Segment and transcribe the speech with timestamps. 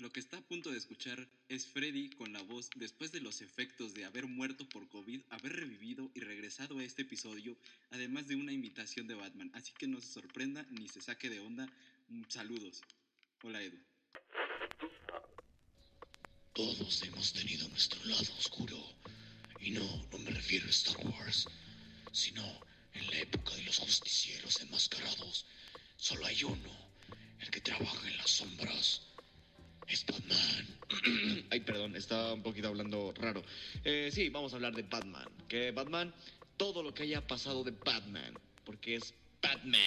[0.00, 3.42] Lo que está a punto de escuchar es Freddy con la voz después de los
[3.42, 7.54] efectos de haber muerto por COVID, haber revivido y regresado a este episodio,
[7.90, 9.50] además de una invitación de Batman.
[9.52, 11.68] Así que no se sorprenda ni se saque de onda.
[12.08, 12.80] Mm, Saludos.
[13.42, 13.76] Hola Edu.
[16.54, 18.82] Todos hemos tenido nuestro lado oscuro.
[19.60, 21.46] Y no, no me refiero a Star Wars,
[22.10, 22.42] sino
[22.94, 25.44] en la época de los justicieros enmascarados.
[25.98, 26.90] Solo hay uno,
[27.40, 29.09] el que trabaja en las sombras.
[29.90, 31.46] Es Batman.
[31.50, 33.42] Ay, perdón, estaba un poquito hablando raro.
[33.84, 35.28] Eh, sí, vamos a hablar de Batman.
[35.48, 36.14] Que Batman,
[36.56, 39.80] todo lo que haya pasado de Batman, porque es Batman.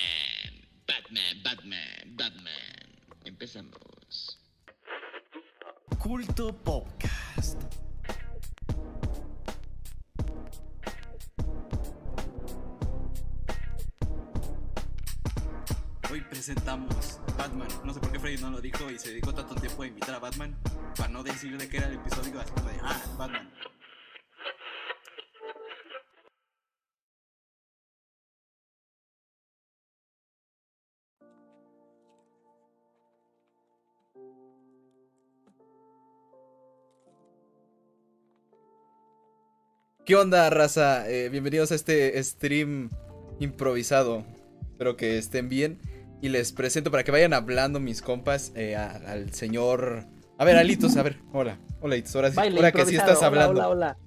[0.86, 2.90] Batman, Batman, Batman.
[3.24, 4.40] Empezamos.
[6.00, 7.83] Culto Podcast.
[16.46, 17.70] Presentamos Batman.
[17.86, 20.14] No sé por qué Freddy no lo dijo y se dedicó tanto tiempo a invitar
[20.16, 20.54] a Batman
[20.98, 23.50] para no decir de qué era el episodio, así de, ah, Batman.
[40.06, 41.10] ¿Qué onda, raza?
[41.10, 42.90] Eh, bienvenidos a este stream
[43.40, 44.26] improvisado.
[44.74, 45.93] Espero que estén bien.
[46.24, 50.06] Y les presento para que vayan hablando mis compas eh, a- al señor...
[50.38, 51.18] A ver, Alitos, a ver.
[51.34, 51.58] Hola.
[51.82, 52.16] Hola, Alitos.
[52.16, 53.52] Ahora sí, Baile ahora que sí estás Hola, hablando.
[53.60, 53.98] Hola, hola.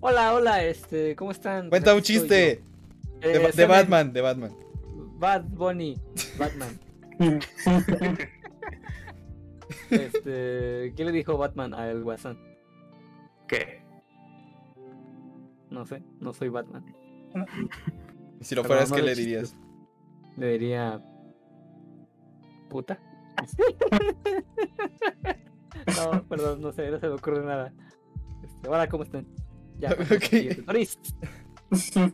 [0.00, 1.70] Hola, hola, este, ¿cómo están?
[1.70, 2.34] Cuenta un chiste.
[2.34, 2.62] De,
[3.22, 4.54] Eh, de Batman, de Batman.
[5.18, 5.98] Bad Bunny,
[6.38, 6.78] Batman.
[9.90, 12.38] este, ¿qué le dijo Batman a el Guasón?
[13.48, 13.80] ¿Qué?
[15.70, 16.84] No sé, no soy Batman.
[18.40, 19.56] Y si lo fueras, ¿qué le dirías?
[20.36, 21.00] Le diría
[22.72, 22.98] puta.
[25.96, 27.72] no, perdón, no sé, no se me ocurre nada.
[28.44, 29.26] Este, hola, ¿cómo están?
[29.78, 30.22] Ya, Ok.
[30.24, 30.62] siguiente.
[30.62, 30.98] Doris.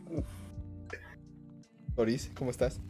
[1.95, 2.81] Boris, ¿cómo estás?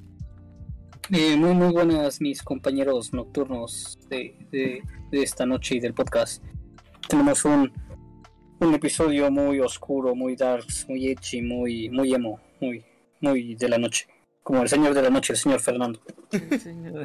[1.12, 6.44] Eh, muy muy buenas mis compañeros nocturnos de, de- de esta noche y del podcast.
[7.08, 7.72] Tenemos un,
[8.60, 12.86] un episodio muy oscuro, muy darks, muy edgy, muy, muy emo, muy,
[13.22, 14.06] muy de la noche.
[14.50, 16.02] Como el señor de la noche, el señor Fernando.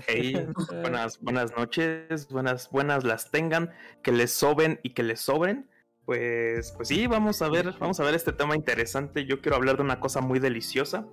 [0.06, 0.47] Hey,
[0.81, 3.71] buenas, buenas noches, buenas, buenas las tengan,
[4.03, 5.69] que les soben y que les sobren.
[6.06, 9.27] Pues, pues sí, vamos a ver, vamos a ver este tema interesante.
[9.27, 11.06] Yo quiero hablar de una cosa muy deliciosa,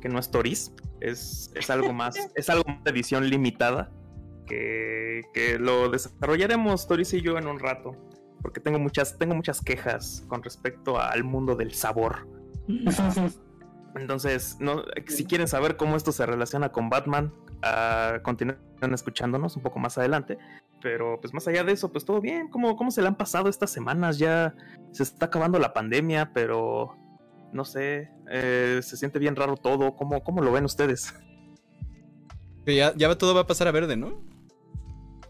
[0.00, 3.92] que no es Toris, es, es algo más, es algo de edición limitada,
[4.44, 7.92] que, que lo desarrollaremos Toris y yo en un rato,
[8.42, 12.26] porque tengo muchas, tengo muchas quejas con respecto al mundo del sabor.
[13.96, 18.58] Entonces, no, si quieren saber cómo esto se relaciona con Batman, ah, continúen
[18.92, 20.38] escuchándonos un poco más adelante.
[20.82, 22.48] Pero pues más allá de eso, pues todo bien.
[22.48, 24.18] ¿Cómo, ¿Cómo se le han pasado estas semanas?
[24.18, 24.54] Ya
[24.92, 26.96] se está acabando la pandemia, pero
[27.52, 29.96] no sé, eh, se siente bien raro todo.
[29.96, 31.14] ¿Cómo, cómo lo ven ustedes?
[32.66, 34.20] Ya, ya todo va a pasar a verde, ¿no?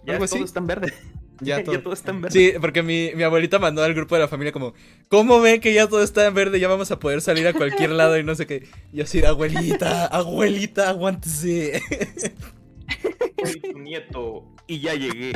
[0.04, 0.44] Ya Algo todo así.
[0.44, 0.92] está en verde.
[1.40, 1.92] Ya todo.
[1.92, 2.38] está en verde.
[2.38, 4.74] Sí, porque mi, mi abuelita mandó al grupo de la familia como,
[5.08, 6.60] ¿cómo ven que ya todo está en verde?
[6.60, 8.66] Ya vamos a poder salir a cualquier lado y no sé qué.
[8.92, 11.80] Y yo así, abuelita, abuelita, aguántese.
[13.44, 15.32] Soy tu nieto y ya llegué.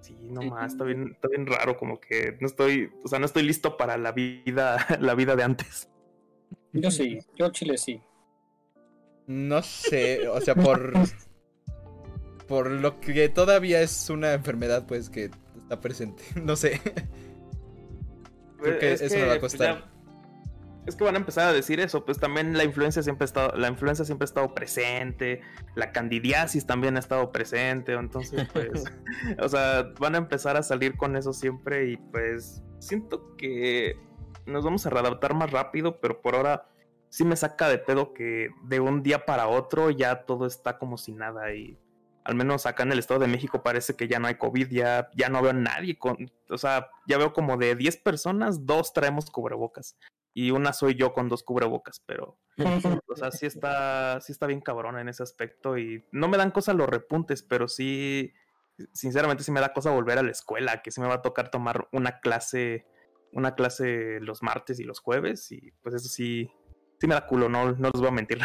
[0.00, 3.26] Sí, no más, está bien, está bien raro, como que no estoy, o sea, no
[3.26, 5.88] estoy listo para la vida, la vida de antes.
[6.72, 8.02] Yo sí, yo chile sí.
[9.26, 10.92] No sé, o sea, por...
[12.48, 16.22] Por lo que todavía es una enfermedad, pues, que está presente.
[16.42, 16.80] No sé.
[18.60, 19.78] Creo que Es eso me va a pues, costar.
[19.80, 19.90] ya-
[20.86, 23.54] es que van a empezar a decir eso, pues también la influencia siempre ha estado,
[23.58, 25.42] la influencia siempre ha estado presente,
[25.74, 28.84] la candidiasis también ha estado presente, entonces pues,
[29.38, 33.96] o sea, van a empezar a salir con eso siempre y pues siento que
[34.46, 36.66] nos vamos a readaptar más rápido, pero por ahora
[37.10, 40.96] sí me saca de pedo que de un día para otro ya todo está como
[40.96, 41.76] si nada y
[42.28, 45.08] al menos acá en el Estado de México parece que ya no hay COVID, ya,
[45.16, 48.92] ya no veo a nadie con, o sea, ya veo como de 10 personas, dos
[48.92, 49.96] traemos cubrebocas
[50.34, 52.38] y una soy yo con dos cubrebocas, pero
[53.08, 56.50] o sea, sí está, sí está bien cabrón en ese aspecto y no me dan
[56.50, 58.34] cosa los repuntes, pero sí,
[58.92, 61.50] sinceramente sí me da cosa volver a la escuela, que sí me va a tocar
[61.50, 62.86] tomar una clase,
[63.32, 66.50] una clase los martes y los jueves y pues eso sí,
[67.00, 68.38] sí me da culo, no, no les voy a mentir.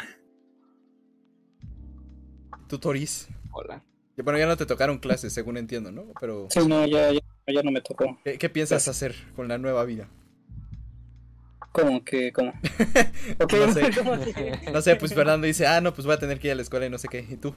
[2.70, 3.28] Tutoris.
[3.54, 3.84] Hola.
[4.16, 6.06] Que, Bueno, ya no te tocaron clases, según entiendo, ¿no?
[6.20, 8.20] Pero, Sí, no, ya, ya, ya no me tocó.
[8.24, 10.08] ¿qué, qué piensas hacer con la nueva vida?
[11.72, 12.52] ¿Cómo que, cómo?
[13.44, 13.90] Ok, No sé.
[13.98, 14.60] ¿cómo que?
[14.72, 16.62] No sé, pues Fernando dice, ah, no, pues voy a tener que ir a la
[16.62, 17.26] escuela y no sé qué.
[17.28, 17.56] ¿Y tú?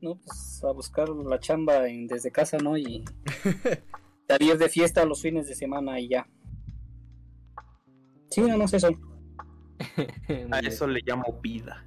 [0.00, 0.16] ¿no?
[0.16, 2.76] Pues a buscar la chamba en- desde casa, ¿no?
[2.76, 3.04] Y
[4.28, 6.26] salir de fiesta los fines de semana y ya.
[8.30, 8.88] Sí, no, no sé eso.
[10.50, 11.86] A eso le llamo vida.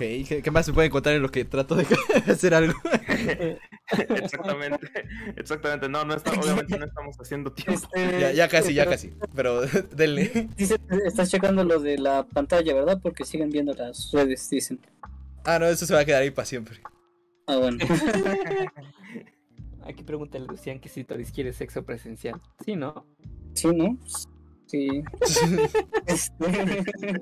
[0.00, 1.84] Ok, ¿qué, qué más se puede encontrar en lo que trato de
[2.32, 2.72] hacer algo?
[3.90, 4.86] Exactamente.
[5.34, 5.88] Exactamente.
[5.88, 7.72] No, no está, obviamente no estamos haciendo tiempo.
[7.96, 9.12] Este, ya, ya casi, ya pero casi.
[9.34, 9.60] Pero
[9.96, 10.48] denle.
[10.56, 13.00] dice- estás checando lo de la pantalla, ¿verdad?
[13.02, 14.78] Porque siguen viendo las redes, dicen.
[15.44, 16.80] Ah, no, eso se va a quedar ahí para siempre.
[17.48, 17.78] Ah, bueno.
[19.84, 22.40] Aquí pregunta Lucian que si Toris quiere sexo presencial.
[22.64, 23.04] Sí, ¿no?
[23.54, 23.98] Sí, ¿no?
[24.66, 25.02] Sí.
[26.06, 27.20] Este-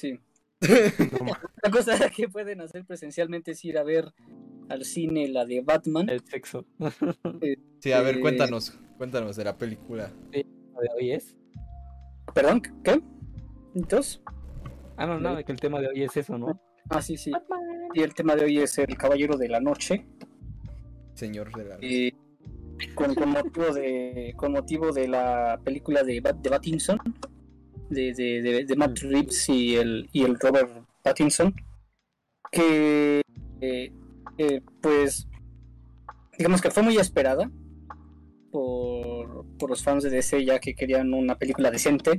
[0.00, 0.18] Sí.
[1.62, 4.12] La cosa que pueden hacer presencialmente es ir a ver
[4.68, 6.08] al cine la de Batman.
[6.08, 6.64] El sexo.
[7.80, 8.78] Sí, a ver, Eh, cuéntanos.
[8.98, 10.10] Cuéntanos de la película.
[10.30, 10.44] de
[10.96, 11.34] hoy es.
[12.34, 13.00] Perdón, ¿qué?
[13.74, 14.20] ¿Entonces?
[14.96, 16.60] Ah, no, no, que el tema de hoy es eso, ¿no?
[16.90, 17.32] Ah, sí, sí.
[17.94, 20.06] Y el tema de hoy es El Caballero de la Noche.
[21.14, 21.78] Señor de la.
[21.80, 22.12] eh,
[22.94, 26.98] con, con motivo de con motivo de la película de, Bat- de Pattinson
[27.90, 30.70] de, de, de- de Matt Reeves y el, y el Robert
[31.02, 31.54] Pattinson
[32.52, 33.20] que
[33.60, 33.92] eh,
[34.38, 35.28] eh, pues
[36.38, 37.50] digamos que fue muy esperada
[38.50, 42.18] por, por los fans de DC ya que querían una película decente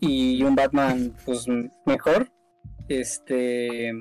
[0.00, 1.46] y un Batman pues
[1.84, 2.30] mejor.
[2.88, 3.92] Este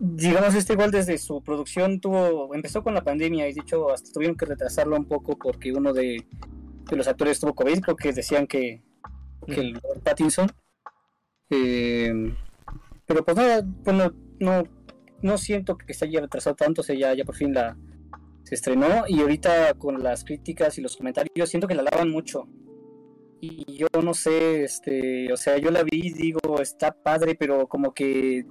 [0.00, 4.36] digamos este igual desde su producción tuvo empezó con la pandemia y dicho hasta tuvieron
[4.36, 6.26] que retrasarlo un poco porque uno de,
[6.90, 8.82] de los actores tuvo covid creo que decían que,
[9.46, 10.48] que el Pattinson
[11.50, 12.12] Eh,
[13.06, 14.64] pero pues nada bueno no
[15.22, 17.76] no siento que se haya retrasado tanto o sea ya, ya por fin la
[18.44, 22.46] se estrenó y ahorita con las críticas y los comentarios siento que la alaban mucho
[23.40, 27.66] y yo no sé este o sea yo la vi y digo está padre pero
[27.68, 28.46] como que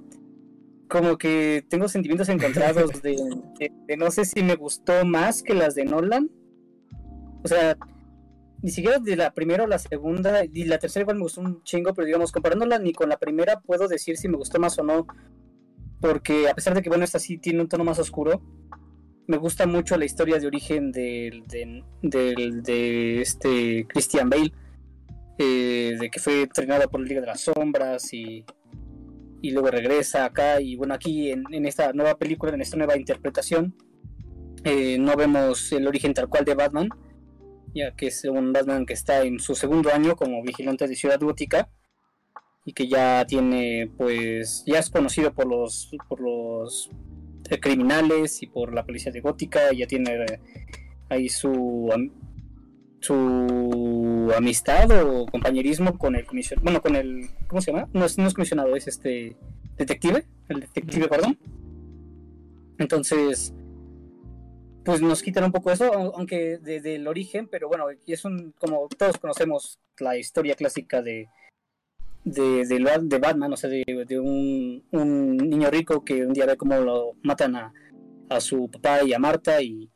[0.88, 3.16] como que tengo sentimientos encontrados de,
[3.58, 6.30] de- de no sé si me gustó más que las de Nolan.
[7.42, 7.76] O sea,
[8.64, 11.62] ni siquiera de la primera o la segunda, y la tercera igual me gustó un
[11.64, 14.82] chingo, pero digamos, comparándola ni con la primera puedo decir si me gustó más o
[14.82, 15.06] no.
[16.00, 18.40] Porque a pesar de que, bueno, esta sí tiene un tono más oscuro,
[19.26, 21.82] me gusta mucho la historia de origen del, de,
[22.62, 24.54] de este Christian Bale,
[25.36, 28.46] eh, de que fue entrenado por la Liga de las Sombras y
[29.42, 32.96] y luego regresa acá y bueno aquí en, en esta nueva película en esta nueva
[32.96, 33.76] interpretación
[34.64, 36.88] eh, no vemos el origen tal cual de Batman
[37.74, 41.20] ya que es un Batman que está en su segundo año como vigilante de Ciudad
[41.20, 41.68] Gótica
[42.64, 46.90] y que ya tiene pues ya es conocido por los por los
[47.50, 50.40] eh, criminales y por la policía de Gótica ya tiene eh,
[51.08, 51.90] ahí su
[53.00, 57.86] su amistad o compañerismo con el comisionado, bueno, con el, ¿cómo se llama?
[57.92, 59.36] No es, no es comisionado, es este
[59.76, 61.38] detective, el detective, perdón.
[62.78, 63.52] Entonces,
[64.84, 68.24] pues nos quitan un poco eso, au- aunque desde el origen, pero bueno, y es
[68.24, 71.28] un, como todos conocemos la historia clásica de
[72.24, 76.46] de, de, de Batman, o sea, de, de un, un niño rico que un día
[76.46, 77.72] ve cómo lo matan a,
[78.30, 79.90] a su papá y a Marta y,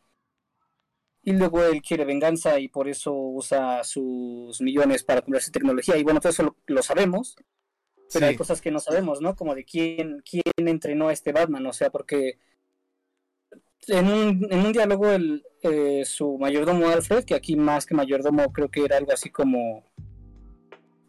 [1.22, 6.04] y luego él quiere venganza y por eso usa sus millones para comprarse tecnología y
[6.04, 7.36] bueno, todo eso lo, lo sabemos,
[8.12, 8.30] pero Sí.
[8.30, 9.36] hay cosas que no sabemos, ¿no?
[9.36, 12.38] Como de quién, quién entrenó a este Batman, o sea, porque
[13.86, 18.84] en un, diálogo el, eh, su mayordomo Alfred, que aquí más que mayordomo creo que
[18.84, 19.84] era algo así como...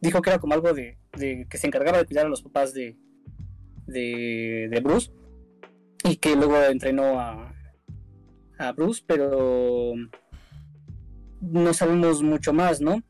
[0.01, 0.97] Dijo que era como algo de,
[1.49, 2.95] que se encargaba de cuidar a los papás de,
[3.85, 5.11] de, Bruce
[6.05, 7.53] y que luego entrenó a,
[8.75, 9.93] Bruce, pero
[11.41, 13.01] no sabemos mucho más, ¿no?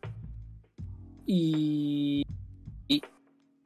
[1.25, 2.23] Y,
[2.87, 3.01] y,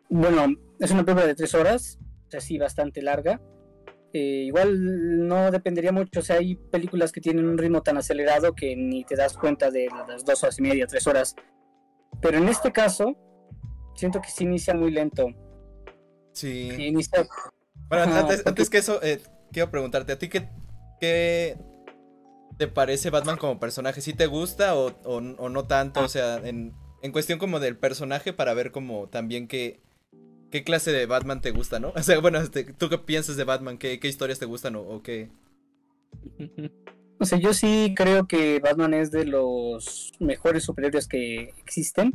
[0.09, 3.41] bueno, es una prueba de tres horas, o sea, sí, bastante larga.
[4.15, 8.53] Eh, igual no dependería mucho, o sea, hay películas que tienen un ritmo tan acelerado
[8.53, 11.35] que ni te das cuenta de las dos horas y media, tres horas.
[12.21, 13.17] Pero en este caso,
[13.95, 15.25] siento que se inicia muy lento.
[16.31, 16.69] Sí.
[16.77, 17.25] Inicia
[17.89, 19.19] Bueno, Ajá, antes, porque- antes que eso, eh,
[19.51, 20.47] quiero preguntarte, ¿a ti qué,
[20.99, 21.57] qué
[22.57, 23.99] te parece Batman como personaje?
[24.01, 26.01] ¿Sí te gusta o, o- o no tanto?
[26.01, 29.81] O sea, en, en cuestión como del personaje para ver como también qué,
[30.53, 31.93] qué clase de Batman te gusta, ¿no?
[31.95, 33.79] O sea, bueno, este, ¿tú qué piensas de Batman?
[33.79, 35.29] ¿Qué, qué historias te gustan o, o qué?
[37.19, 42.13] O sea, yo sí creo que Batman es de los mejores superhéroes que existen.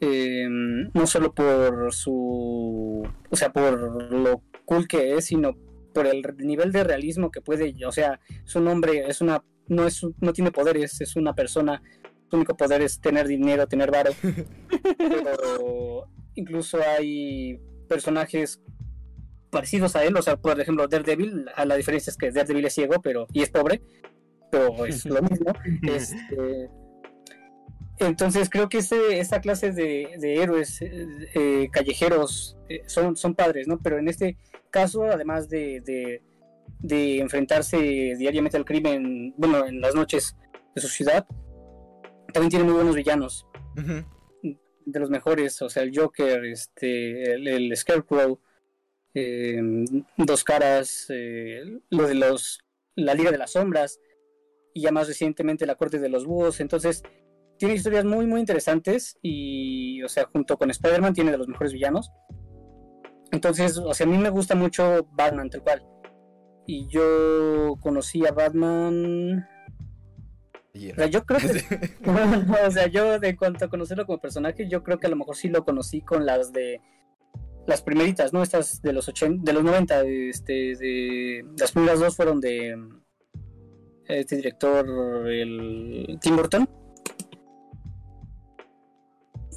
[0.00, 3.06] Eh, no solo por su.
[3.30, 5.56] O sea, por lo cool que es, sino
[5.94, 7.72] por el nivel de realismo que puede.
[7.86, 9.44] O sea, su nombre es una.
[9.68, 11.80] No, es, no tiene poderes, es una persona.
[12.28, 14.10] Su único poder es tener dinero, tener varo.
[14.98, 18.60] Pero incluso hay personajes
[19.50, 22.74] parecidos a él, o sea, por ejemplo, Daredevil, a la diferencia es que Daredevil es
[22.74, 23.82] ciego, pero y es pobre,
[24.50, 25.52] pero es lo mismo.
[25.82, 26.70] Este,
[27.98, 33.66] entonces creo que este, esta clase de, de héroes eh, callejeros eh, son, son padres,
[33.68, 33.78] ¿no?
[33.78, 34.36] Pero en este
[34.70, 36.22] caso, además de, de,
[36.78, 40.36] de enfrentarse diariamente al crimen, bueno, en las noches
[40.74, 41.26] de su ciudad,
[42.32, 43.46] también tiene muy buenos villanos.
[44.84, 48.40] De los mejores, o sea, el Joker, este, el, Scarecrow,
[49.14, 49.60] eh,
[50.16, 52.60] Dos Caras, eh, lo de los,
[52.96, 54.00] la Liga de las Sombras,
[54.74, 57.02] y ya más recientemente la Corte de los Búhos, entonces
[57.58, 61.72] tiene historias muy, muy interesantes, y, o sea, junto con Spider-Man tiene de los mejores
[61.72, 62.10] villanos,
[63.32, 65.84] entonces, o sea, a mí me gusta mucho Batman, tal cual,
[66.66, 69.46] y yo conocí a Batman...
[70.74, 70.92] Ayer.
[70.92, 74.68] O sea, yo creo que no, o sea, yo de cuanto a conocerlo como personaje,
[74.68, 76.80] yo creo que a lo mejor sí lo conocí con las de
[77.66, 78.42] las primeritas, ¿no?
[78.42, 83.02] Estas de los 80, de los 90, este, de las primeras dos fueron de mm,
[84.06, 84.86] este director,
[85.28, 86.68] el Tim Burton.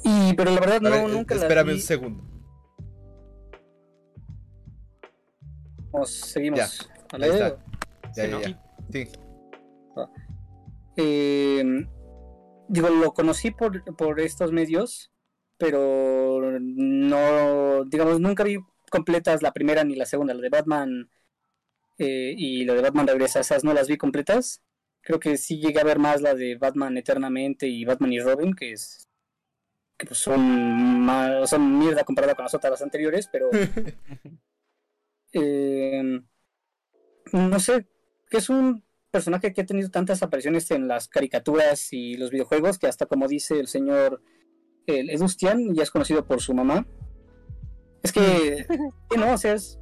[0.04, 1.72] Y pero la verdad no, ver, nunca las espérame vi.
[1.74, 2.24] un segundo.
[5.92, 6.58] Vamos, seguimos.
[6.58, 6.68] Ya,
[7.12, 7.48] ¿Al ahí está.
[7.48, 7.64] Ya,
[8.14, 8.40] Sí, ya, ¿no?
[8.42, 8.62] ya.
[8.92, 9.08] Sí.
[10.96, 11.64] Eh,
[12.68, 15.10] digo, lo conocí por, por estos medios,
[15.58, 18.58] pero no, digamos, nunca vi
[18.90, 21.10] completas la primera ni la segunda, la de Batman
[21.98, 24.62] eh, y la de Batman Regresa, esas no las vi completas.
[25.00, 28.54] Creo que sí llegué a ver más la de Batman Eternamente y Batman y Robin,
[28.54, 29.08] que es
[29.96, 33.50] que pues son más, son mierda comparada con las otras anteriores, pero
[35.32, 36.20] eh,
[37.32, 37.86] no sé,
[38.28, 38.82] que es un
[39.14, 43.28] personaje que ha tenido tantas apariciones en las caricaturas y los videojuegos que hasta como
[43.28, 44.20] dice el señor
[44.86, 46.84] el Edustian ya es conocido por su mamá.
[48.02, 48.66] Es que,
[49.10, 49.78] que no, o sea, es-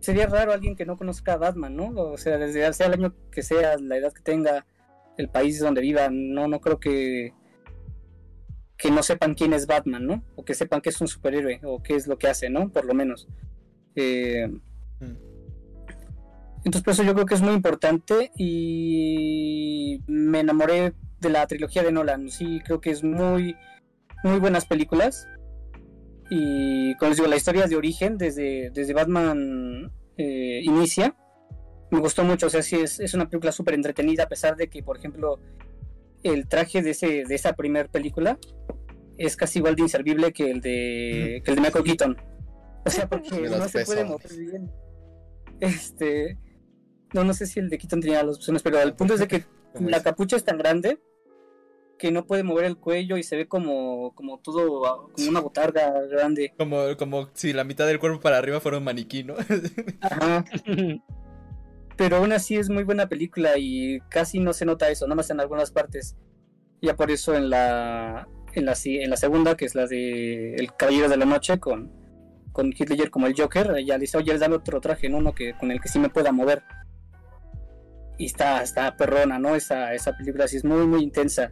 [0.00, 1.90] sería raro alguien que no conozca a Batman, ¿no?
[1.90, 4.66] O sea, desde sea el año que sea, la edad que tenga,
[5.16, 7.32] el país donde viva, no, no creo que
[8.76, 10.24] que no sepan quién es Batman, ¿no?
[10.36, 12.70] O que sepan que es un superhéroe o qué es lo que hace, ¿no?
[12.72, 13.28] Por lo menos.
[13.94, 14.48] Eh,
[15.02, 15.16] Mm.
[16.64, 21.82] Entonces, por eso yo creo que es muy importante y me enamoré de la trilogía
[21.82, 22.28] de Nolan.
[22.28, 23.56] Sí, creo que es muy,
[24.22, 25.26] muy buenas películas.
[26.30, 31.16] Y como les digo, la historia de origen, desde, desde Batman eh, inicia,
[31.90, 32.46] me gustó mucho.
[32.46, 35.40] O sea, sí, es, es una película súper entretenida, a pesar de que, por ejemplo,
[36.22, 38.38] el traje de, ese, de esa primera película
[39.16, 42.16] es casi igual de inservible que el de, que el de Michael Keaton.
[42.84, 44.70] O sea, porque no se puede mover bien.
[45.60, 46.38] Este.
[47.12, 49.28] No, no sé si el de Keaton tenía los pezones, pero el punto es de
[49.28, 51.00] que ¿Cómo la capucha es tan grande
[52.00, 55.92] que no puede mover el cuello y se ve como, como todo, como una botarga
[56.06, 56.54] grande.
[56.56, 59.34] Como, como si la mitad del cuerpo para arriba fuera un maniquí, ¿no?
[60.00, 60.44] Ajá.
[61.96, 65.28] Pero aún así es muy buena película y casi no se nota eso, nada más
[65.28, 66.16] en algunas partes.
[66.80, 70.74] Ya por eso en la, en la, en la segunda, que es la de El
[70.74, 71.92] Caballero de la Noche, con,
[72.52, 75.18] con Heath Ledger como el Joker, ya le dice, oye, dame otro traje, ¿no?
[75.18, 76.62] Uno que, con el que sí me pueda mover.
[78.20, 79.56] Y está, está perrona, ¿no?
[79.56, 81.50] Esa, esa película sí es muy, muy intensa.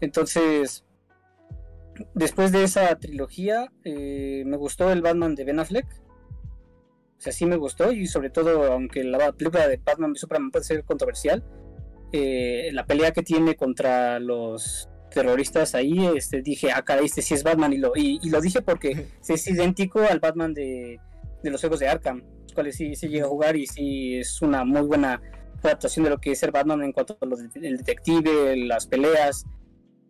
[0.00, 0.86] Entonces,
[2.14, 5.86] después de esa trilogía, eh, me gustó el Batman de Ben Affleck.
[7.18, 10.50] O sea, sí me gustó y sobre todo, aunque la película de Batman v Superman
[10.50, 11.44] puede ser controversial,
[12.10, 17.34] eh, la pelea que tiene contra los terroristas ahí, este, dije, ah, caray, este sí
[17.34, 20.98] es Batman y lo, y, y lo dije porque es idéntico al Batman de,
[21.42, 24.40] de los juegos de Arkham, los cuales sí, sí llega a jugar y sí es
[24.40, 25.20] una muy buena
[25.62, 28.86] adaptación de lo que es ser Batman en cuanto a lo de- el detective, las
[28.86, 29.44] peleas.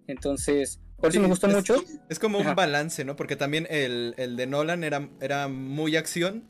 [0.07, 1.77] Entonces, por eso Sí, me gustó es- mucho.
[2.09, 3.17] Es como un balance, ¿no?
[3.17, 6.45] Porque también el, el de Nolan era, era muy acción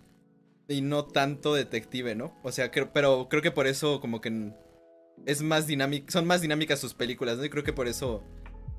[0.68, 2.36] y no tanto detective, ¿no?
[2.42, 4.52] O sea, creo- pero creo que por eso como que
[5.26, 7.44] es más dinámico, son más dinámicas sus películas, ¿no?
[7.44, 8.22] Y creo que por eso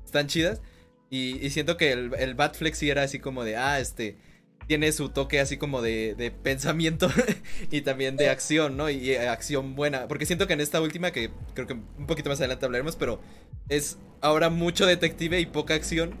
[0.04, 0.60] están chidas.
[1.10, 4.16] Y, y siento que el, el Batfleck sí era así como de, ah, este,
[4.66, 7.10] tiene su toque así como de, de pensamiento
[7.70, 8.90] y también de acción, ¿no?
[8.90, 10.08] Y, eh, acción buena.
[10.08, 13.20] Porque siento que en esta última, que creo que un poquito más adelante hablaremos, pero
[13.68, 16.14] es ahora mucho detective y poca acción.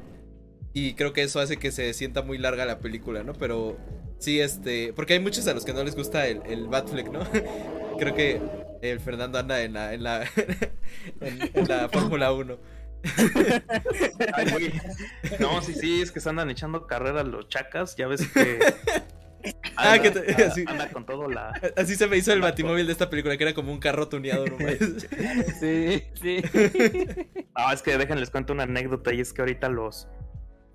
[0.74, 3.34] Y creo que eso hace que se sienta muy larga la película, ¿no?
[3.34, 3.76] Pero
[4.18, 4.92] sí, este.
[4.94, 7.20] Porque hay muchos a los que no les gusta el, el Batfleck, ¿no?
[7.98, 8.40] creo que
[8.80, 9.92] el Fernando anda en la.
[9.92, 10.22] en la.
[11.20, 12.71] en, en la Fórmula 1.
[14.34, 14.72] Ay, güey.
[15.40, 17.96] No, sí, sí, es que se andan echando carreras los chacas.
[17.96, 18.58] Ya ves que.
[19.76, 20.64] Ah, anda, que te- anda- así.
[20.68, 21.52] anda con todo la.
[21.76, 24.46] Así se me hizo el batimóvil de esta película, que era como un carro tuneado
[24.46, 24.74] nomás.
[25.60, 26.42] Sí, sí.
[27.56, 30.08] No, es que déjenles cuento una anécdota y es que ahorita los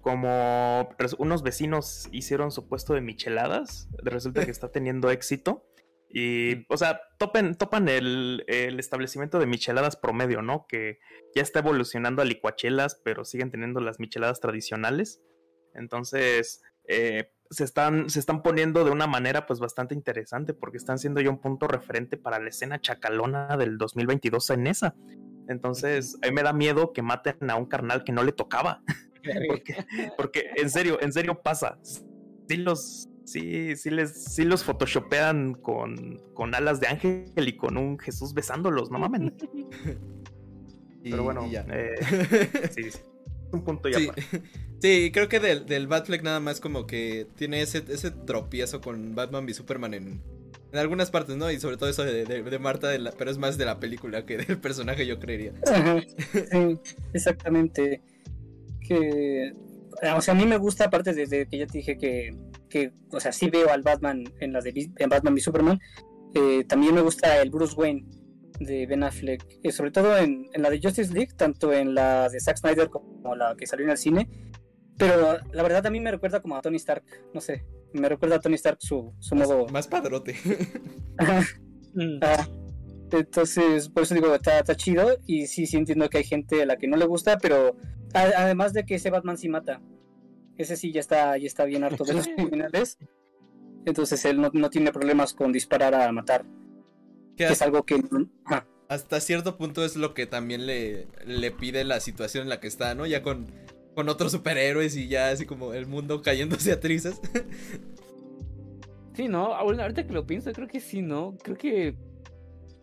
[0.01, 5.65] como unos vecinos hicieron su puesto de micheladas, resulta que está teniendo éxito.
[6.10, 10.66] Y, o sea, topen, topan el, el establecimiento de micheladas promedio, ¿no?
[10.68, 11.00] Que
[11.36, 15.22] ya está evolucionando a licuachelas, pero siguen teniendo las micheladas tradicionales.
[15.74, 20.98] Entonces, eh, se, están, se están poniendo de una manera pues bastante interesante porque están
[20.98, 24.96] siendo ya un punto referente para la escena chacalona del 2022 en esa.
[25.50, 28.82] Entonces, a mí me da miedo que maten a un carnal que no le tocaba.
[29.48, 29.86] porque,
[30.16, 31.80] porque en serio, en serio pasa.
[31.84, 37.77] Sí los, sí, sí les, sí los photoshopean con, con alas de ángel y con
[37.77, 39.36] un Jesús besándolos, no mamen.
[41.03, 41.65] Y- Pero bueno, y ya.
[41.69, 43.00] eh, sí, sí.
[43.51, 44.00] Un punto ya.
[44.81, 45.10] Sí.
[45.12, 49.46] creo que del, del Batfleck nada más como que tiene ese, ese tropiezo con Batman
[49.46, 50.22] v Superman en,
[50.72, 51.50] en algunas partes, ¿no?
[51.50, 53.79] Y sobre todo eso de, de- de Marta, de la- pero es más de la
[53.79, 55.53] película que del personaje, yo creería.
[55.72, 56.00] Ajá,
[56.31, 56.79] sí,
[57.13, 58.01] exactamente.
[58.88, 59.53] Que,
[60.16, 62.36] o sea, a mí me gusta, aparte desde que ya te dije que,
[62.70, 65.80] que, o sea, sí veo al Batman en la de en Batman v Superman,
[66.34, 68.06] eh, también me gusta el Bruce Wayne
[68.60, 72.30] de Ben Affleck, eh, sobre todo en, en la de Justice League, tanto en la
[72.30, 74.30] de Zack Snyder como la que salió en el cine.
[74.98, 78.38] Pero la verdad a mí me recuerda como a Tony Stark, no sé, me recuerda
[78.38, 79.68] a Tony Stark su, su modo...
[79.68, 80.36] Más padrote.
[81.18, 81.44] Ajá.
[82.22, 82.48] Ah,
[83.12, 85.18] entonces, por eso digo, está, está chido.
[85.26, 87.76] Y sí, sí entiendo que hay gente a la que no le gusta, pero
[88.14, 89.82] a- además de que ese Batman sí mata.
[90.58, 92.98] Ese sí ya está, ya está bien harto de los criminales.
[93.86, 96.46] Entonces él no, no tiene problemas con disparar a matar.
[97.38, 98.01] Que es hasta, algo que.
[98.90, 102.68] hasta cierto punto es lo que también le, le pide la situación en la que
[102.68, 103.05] está, ¿no?
[103.05, 103.46] Ya con,
[103.94, 107.22] con otros superhéroes y ya así como el mundo cayéndose a trizas.
[109.14, 111.36] Sí, no, ahorita que lo pienso, creo que sí, ¿no?
[111.42, 111.96] Creo que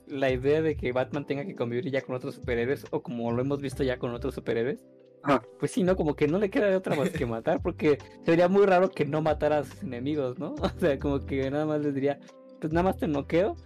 [0.06, 3.40] la idea de que Batman tenga que convivir ya con otros superhéroes, o como lo
[3.42, 4.78] hemos visto ya con otros superhéroes,
[5.58, 5.96] pues sí, ¿no?
[5.96, 9.06] Como que no le queda de otra más que matar, porque sería muy raro que
[9.06, 10.54] no matara a sus enemigos, ¿no?
[10.60, 12.18] O sea, como que nada más les diría,
[12.60, 13.56] pues nada más te noqueo.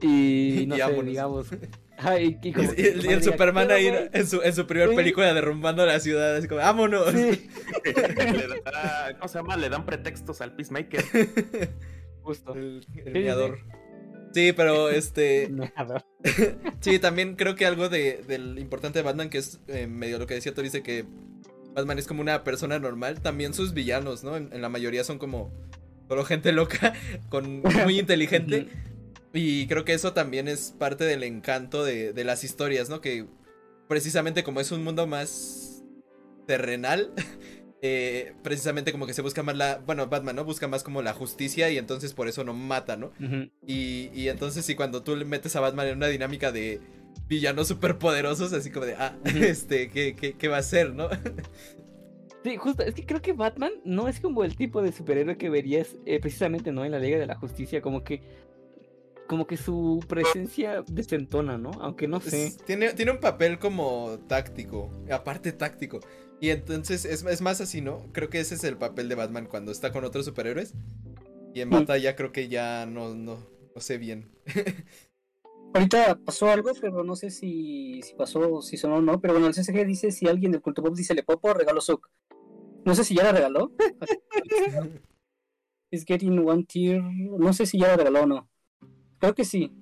[0.00, 1.04] Y no Y sé, vámonos.
[1.06, 1.46] digamos.
[2.02, 4.08] Y, el, y el Superman "Quiero, ahí güey".
[4.14, 4.96] en su, en su primera Sí.
[4.96, 7.10] película derrumbando la ciudad, así como, ¡vámonos!
[7.12, 7.50] Sí,
[7.84, 7.92] Le
[8.64, 9.56] da- ¿Cómo se llama?
[9.58, 11.04] Le dan pretextos al Peacemaker.
[12.22, 12.54] justo.
[12.54, 13.62] El, el sí.
[14.32, 15.50] Sí, pero este.
[16.80, 20.26] Sí, también creo que algo de, del importante de Batman, que es eh, medio lo
[20.26, 21.04] que decía Tori, dice que
[21.74, 23.20] Batman es como una persona normal.
[23.20, 24.36] También sus villanos, ¿no?
[24.36, 25.52] En, en la mayoría son como
[26.08, 26.94] solo gente loca,
[27.28, 28.68] con muy inteligente.
[29.32, 33.00] Y creo que eso también es parte del encanto de, de las historias, ¿no?
[33.00, 33.26] Que
[33.88, 35.84] precisamente como es un mundo más
[36.46, 37.12] terrenal,
[37.82, 39.78] eh, precisamente como que se busca más la...
[39.78, 40.44] Bueno, Batman, ¿no?
[40.44, 43.12] Busca más como la justicia y entonces por eso no mata, ¿no?
[43.66, 46.80] Y, y entonces sí, cuando tú le metes a Batman en una dinámica de
[47.26, 51.08] villanos superpoderosos, así como de, ah, este, ¿qué, qué, qué va a hacer, no?
[52.42, 55.50] Sí, justo, es que creo que Batman no es como el tipo de superhéroe que
[55.50, 56.86] verías eh, precisamente, ¿no?
[56.86, 58.22] En la Liga de la Justicia, como que
[59.30, 61.70] como que su presencia desentona, ¿no?
[61.80, 62.52] Aunque no sé.
[62.66, 66.00] Tiene, tiene un papel como táctico, aparte táctico.
[66.40, 68.06] Y entonces es, es más así, ¿no?
[68.12, 70.74] Creo que ese es el papel de Batman cuando está con otros superhéroes.
[71.54, 71.72] Y en Mm.
[71.72, 74.30] batalla creo que ya no, no, no sé bien.
[75.74, 79.20] Ahorita pasó algo, pero no sé si, si pasó, si sonó o no.
[79.20, 82.08] Pero bueno, el CCG dice: si alguien del culto pop dice le popo, regalo Zuck.
[82.84, 83.72] No sé si ya la regaló.
[85.92, 87.02] Es getting one tier.
[87.02, 88.48] No sé si ya la regaló o no.
[89.18, 89.72] Creo que sí.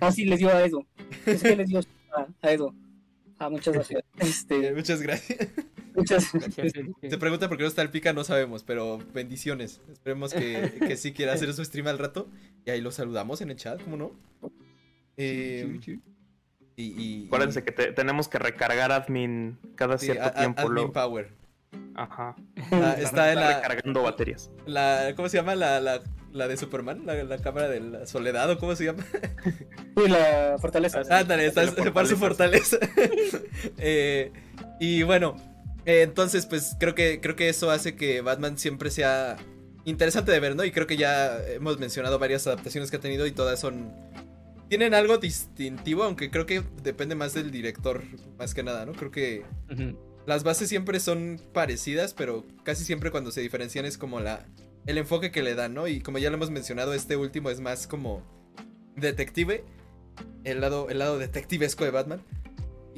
[0.00, 0.86] Ah, sí, le dio a Edu.
[1.26, 1.80] Es que le dio
[2.12, 2.72] a, a Edu.
[3.38, 4.02] Ah, muchas gracias.
[4.18, 5.48] Este, Muchas gracias.
[5.94, 6.72] muchas Gracias.
[7.08, 9.80] Se pregunta por qué no está el pica, no sabemos, pero bendiciones.
[9.92, 12.28] Esperemos que, que sí quiera hacer su stream al rato.
[12.64, 14.12] Y ahí lo saludamos en el chat, ¿cómo no?
[15.16, 15.78] Eh,
[16.76, 20.60] y, y- Acuérdense que te- tenemos que recargar admin cada sí, cierto a- a- tiempo.
[20.62, 20.92] admin luego.
[20.92, 21.32] Power.
[21.94, 22.36] Ajá.
[22.72, 24.50] Ah, está en la, recargando baterías.
[24.66, 25.54] la- ¿Cómo se llama?
[25.54, 29.04] La, la, la de Superman, la, la cámara de la soledad, ¿o cómo se llama?
[29.96, 31.02] Y la fortaleza.
[31.10, 32.78] Ah, Ándale, está su fortaleza.
[33.78, 34.32] Eh,
[34.78, 35.36] y bueno,
[35.86, 39.36] eh, entonces, pues creo que, creo que eso hace que Batman siempre sea
[39.84, 40.64] interesante de ver, ¿no?
[40.64, 43.92] Y creo que ya hemos mencionado varias adaptaciones que ha tenido y todas son.
[44.68, 48.02] Tienen algo distintivo, aunque creo que depende más del director,
[48.36, 48.92] más que nada, ¿no?
[48.92, 49.44] Creo que
[50.26, 54.44] las bases siempre son parecidas, pero casi siempre cuando se diferencian es como la
[54.86, 55.86] el enfoque que le dan, ¿no?
[55.88, 58.22] Y como ya lo hemos mencionado, este último es más como
[58.96, 59.64] detective,
[60.44, 62.20] el lado el lado detectivesco de Batman.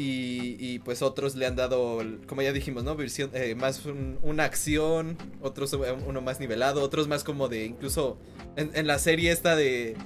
[0.00, 2.94] Y, y, pues otros le han dado, como ya dijimos, ¿no?
[2.94, 7.64] Versión, eh, más un- una acción, otros eh, uno más nivelado, otros más como de
[7.64, 8.16] incluso
[8.54, 9.96] en, en la serie esta de,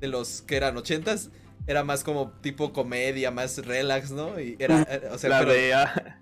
[0.00, 1.28] de los que eran ochentas,
[1.66, 4.40] era más como tipo comedia, más relax, ¿no?
[4.40, 5.74] Y era, eh, o sea, la pero- de.
[5.74, 6.20] ah,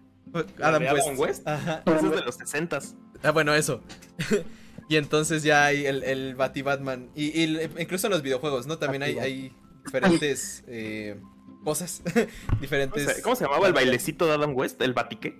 [0.58, 1.06] La Adam de West.
[1.06, 1.46] Adam West.
[1.48, 1.82] Ajá.
[1.86, 2.80] Es de los 60
[3.22, 3.82] Ah, bueno, eso.
[4.88, 7.10] y entonces ya hay el, el Bati Batman.
[7.14, 8.78] Y, y el- incluso en los videojuegos, ¿no?
[8.78, 9.52] También hay, hay
[9.84, 11.20] diferentes eh,
[11.64, 12.02] cosas.
[12.60, 13.04] diferentes.
[13.04, 14.80] ¿Cómo se, cómo se llamaba el bailecito de Adam West?
[14.82, 15.36] ¿El batique?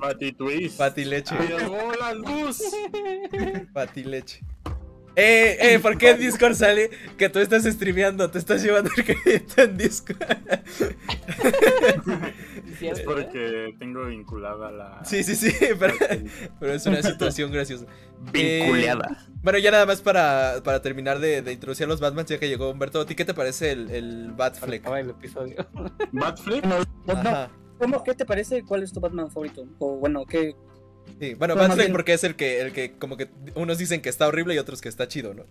[0.00, 0.78] Patty Twist.
[0.78, 1.34] Bati leche.
[1.48, 2.62] ¡Llegó la luz!
[3.72, 4.40] Bati leche.
[5.18, 8.30] Eh, eh, ¿por qué en Discord sale que tú estás streameando?
[8.30, 10.18] Te estás llevando el crédito en Discord.
[12.80, 15.04] Es porque tengo vinculada la.
[15.04, 15.94] sí, sí, sí, pero,
[16.60, 17.86] pero es una situación graciosa.
[18.32, 19.26] Vinculeada.
[19.42, 22.48] Bueno, ya nada más para, para terminar de, de introducir a los Batman, ya que
[22.48, 23.00] llegó Humberto.
[23.00, 24.80] ¿A ti qué te parece el, el Batfleck?
[24.82, 25.66] Acaba el episodio.
[26.12, 26.64] Batfleck.
[26.64, 27.50] No, no, Ajá.
[27.78, 28.62] ¿cómo- ¿Qué te parece?
[28.64, 29.64] ¿Cuál es tu Batman favorito?
[29.78, 30.54] O bueno, ¿qué?
[31.20, 34.02] Sí, bueno, Bueno, más Batfleck porque es el que, el que como que unos dicen
[34.02, 35.44] que está horrible y otros que está chido, ¿no?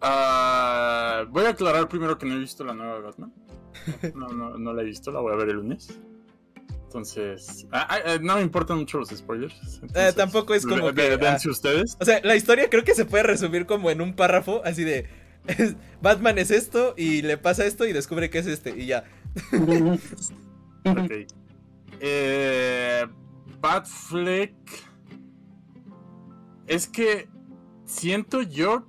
[0.00, 3.32] Ah, voy a aclarar primero que no he visto la nueva Batman.
[4.14, 5.98] No, no, no la he visto, la voy a ver el lunes.
[6.92, 9.54] Entonces, ah, ah, ah, no me importan mucho los spoilers.
[9.82, 11.38] entonces, tampoco es como que, ah.
[11.48, 11.96] Ustedes.
[11.98, 15.08] O sea, la historia creo que se puede resumir como en un párrafo, así de
[16.02, 19.04] Batman es esto y le pasa esto y descubre que es este y ya.
[20.84, 21.12] Ok.
[22.00, 23.06] Eh,
[23.60, 24.52] Batfleck.
[26.66, 27.28] Es que
[27.86, 28.86] siento yo,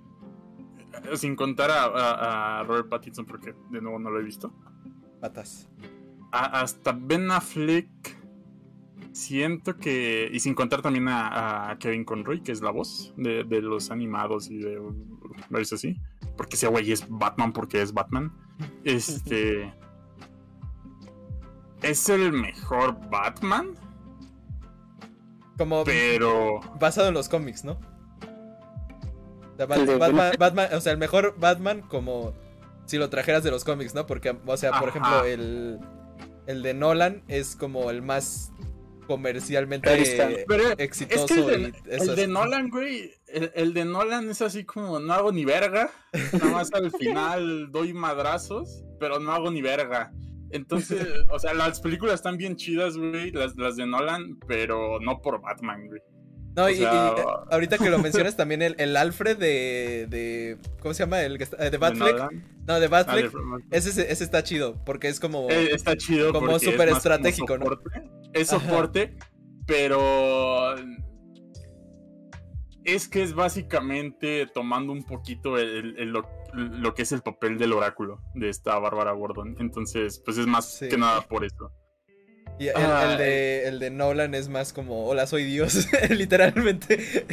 [1.12, 4.52] eh, sin contar a, a- a Robert Pattinson, porque de nuevo no lo he visto,
[5.22, 5.70] Patas.
[6.34, 7.88] A- hasta Ben Affleck,
[9.12, 13.44] siento que, y sin contar también a, a Kevin Conroy, que es la voz de,
[13.44, 14.82] de los animados y de
[15.50, 15.96] varios así,
[16.36, 18.34] porque ese güey es Batman porque es Batman.
[18.84, 19.74] Este.
[21.82, 23.72] Es el mejor Batman,
[25.58, 26.62] Como pero.
[26.80, 27.74] basado en los cómics, ¿no?
[27.74, 32.34] O sea, Batman, Batman- o sea, el mejor Batman como
[32.86, 34.06] si lo trajeras de los cómics, ¿no?
[34.06, 35.00] Porque, o sea, por Ajá.
[35.00, 35.80] ejemplo, el,
[36.48, 38.52] el de Nolan es como el más
[39.08, 39.90] comercialmente.
[40.48, 43.74] Pero exitoso es que el de, y eso el de es- Nolan, güey, el, el
[43.74, 45.92] de Nolan es así como no hago ni verga,
[46.34, 50.12] nada más al final doy madrazos, pero no hago ni verga.
[50.52, 55.22] Entonces, o sea, las películas están bien chidas, güey, las, las de Nolan, pero no
[55.22, 56.02] por Batman, güey.
[56.56, 60.94] No, y, sea, eh, ahorita que lo mencionas también el, el Alfred de, de ¿cómo
[60.94, 61.22] se llama?
[61.22, 62.32] El que está, eh, de Batfleck.
[62.68, 63.32] No, de Ah, Batfleck.
[63.32, 66.88] de- Ese, ese está chido porque es como Eh, está chido como es súper más
[66.88, 67.66] como estratégico, ¿no?
[67.66, 67.90] soporte.
[68.34, 68.66] Es Ajá.
[68.66, 69.18] soporte,
[69.66, 70.76] pero
[72.84, 77.58] es que es básicamente tomando un poquito el- el- lo, lo que es el papel
[77.58, 79.56] del oráculo de esta Bárbara Gordon.
[79.60, 80.90] Entonces, pues es más Sí.
[80.90, 81.72] que nada por eso.
[82.60, 87.26] Y el, Ah, el de, el de Nolan es más como, hola, soy Dios, literalmente.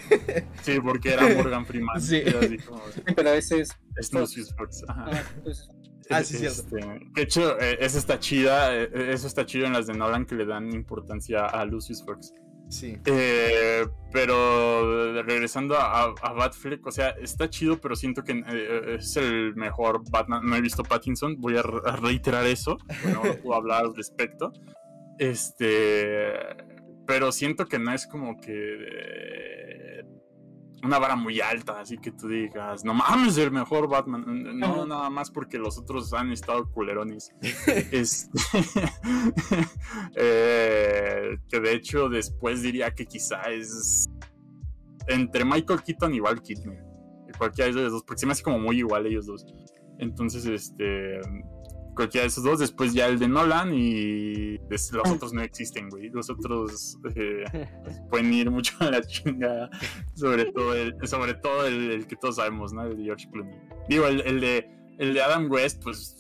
[0.63, 2.01] Sí, porque era Morgan Freeman.
[2.01, 2.23] Sí.
[2.25, 2.83] Era así como,
[3.15, 3.77] Pero ese es.
[3.97, 4.83] es Lucius Fox.
[4.89, 5.07] Ajá.
[5.13, 5.69] ah, pues,
[6.13, 6.63] Ah, sí, cierto.
[6.77, 6.77] Este,
[7.15, 8.75] de hecho, eh, eso está chida.
[8.77, 12.33] eh, Eso está chido en las de Nolan que le dan importancia a Lucius Fox.
[12.69, 12.97] Sí.
[13.05, 18.97] Eh, pero regresando a, a, a Batfleck, o sea, está chido, pero siento que eh,
[18.99, 20.43] es el mejor Batman.
[20.45, 22.79] No he visto Pattinson, voy a, re- a reiterar eso.
[23.13, 24.53] No puedo hablar al respecto.
[25.21, 26.33] Este,
[27.07, 30.05] pero siento que no es como que eh,
[30.83, 34.25] una vara muy alta, así que tú digas, no mames, el mejor Batman.
[34.59, 37.33] No, nada más porque los otros han estado culerones.
[37.93, 38.31] Este,
[40.17, 44.09] eh, que de hecho después diría que quizá es
[45.07, 46.83] entre Michael Keaton y Val Kilmer.
[47.37, 49.45] Cualquiera de esos dos, porque se me hace como muy igual ellos dos.
[49.99, 51.21] Entonces, este,
[51.95, 56.09] cualquiera de esos dos, después ya el de Nolan y los otros no existen, güey.
[56.11, 57.45] Los otros eh,
[58.11, 59.71] pueden ir mucho a la chingada,
[60.15, 62.85] sobre todo el, sobre todo el, el que todos sabemos, ¿no?
[62.85, 63.59] El de George Clooney.
[63.89, 66.17] Digo, el, el de, el de Adam West, pues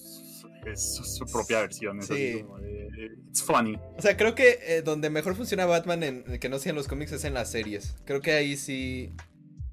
[0.67, 1.99] es su, propia versión.
[2.01, 2.43] Es así Sí.
[2.43, 2.89] como de,
[3.29, 3.79] it's funny.
[3.97, 6.89] O sea, creo que eh, donde mejor funciona Batman en que no sea en los
[6.89, 7.97] cómics es en las series.
[8.05, 9.13] Creo que ahí sí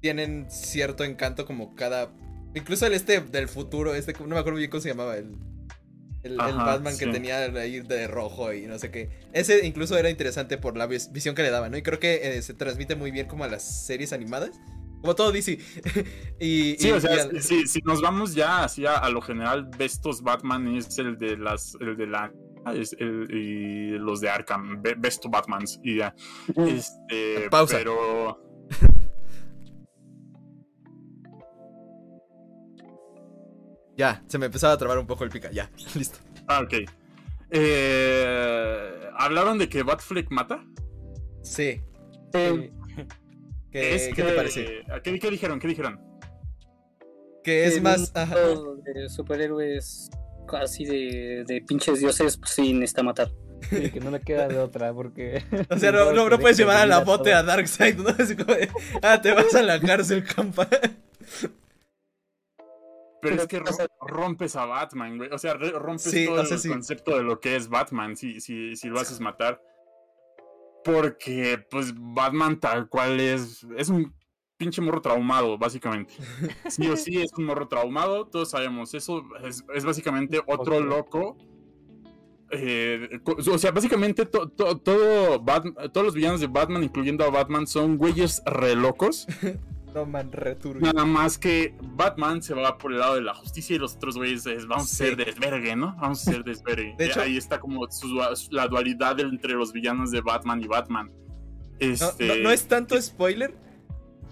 [0.00, 2.10] tienen cierto encanto como cada...
[2.54, 5.36] Incluso el este del futuro, este, no me acuerdo bien cómo se llamaba, el,
[6.22, 9.10] el, Batman que tenía ahí de rojo y no sé qué.
[9.32, 11.76] Ese incluso era interesante por la vis- visión que le daba, ¿no?
[11.76, 14.50] Y creo que eh, se transmite muy bien como a las series animadas.
[15.00, 15.52] Como todo DC.
[16.40, 19.08] y, Sí, y- o sea, y al- si, si nos vamos ya así a, a
[19.10, 22.32] lo general, Bestos Batman es el de las, el de la
[22.74, 26.14] es el- y los de Arkham, Be- Besto Batmans y ya.
[26.56, 27.76] Este, Pausa.
[27.78, 28.42] pero
[33.98, 35.50] Ya, se me empezaba a trabar un poco el pica.
[35.50, 36.20] Ya, listo.
[36.46, 36.88] ah, ok.
[37.50, 40.64] Eh, hablaron de que Batfleck mata.
[41.42, 41.82] Sí.
[42.32, 42.72] eh,
[43.72, 44.84] ¿Qué, Es ¿qué te parece?
[45.02, 45.58] ¿qué, qué dijeron?
[45.58, 46.00] ¿Qué dijeron?
[47.42, 48.12] Que es más...
[48.14, 48.36] ajá.
[48.36, 50.10] de superhéroes
[50.46, 53.30] casi de, de pinches dioses, pues sí, necesita matar.
[53.68, 55.42] Sí, que no le queda de otra, porque.
[55.70, 58.08] O sea, no, no, no puedes llevar a la bote a Darkseid, ¿no?
[58.18, 58.68] Así como de,
[59.02, 60.68] ah, te vas a la cárcel, compa.
[63.20, 63.66] Pero es que ro-
[64.06, 65.30] rompes a Batman, güey.
[65.32, 66.68] O sea, rompes Sí, todo o sea, el sí.
[66.68, 69.60] concepto de lo que es Batman si, si, si lo haces matar.
[70.84, 73.66] Porque, pues, Batman tal cual es.
[73.76, 74.14] Es un
[74.56, 76.14] pinche morro traumado, básicamente.
[76.68, 78.26] Sí o sí, es un morro traumado.
[78.26, 79.22] Todos sabemos eso.
[79.44, 81.36] Es, es básicamente otro loco.
[82.50, 87.30] Eh, o sea, básicamente to- to- todo Bat- todos los villanos de Batman, incluyendo a
[87.30, 89.26] Batman, son güeyes re locos.
[89.98, 90.80] No, man, returbio.
[90.92, 94.16] Nada más que Batman se va por el lado de la justicia y los otros
[94.16, 95.02] güeyes es, vamos Sí.
[95.04, 95.96] a ser desvergue, ¿no?
[96.00, 96.94] Vamos a ser desvergue.
[96.98, 98.08] De hecho- ahí está como su
[98.50, 101.10] la dualidad entre los villanos de Batman y Batman.
[101.10, 103.54] No, Este, no- no es tanto spoiler,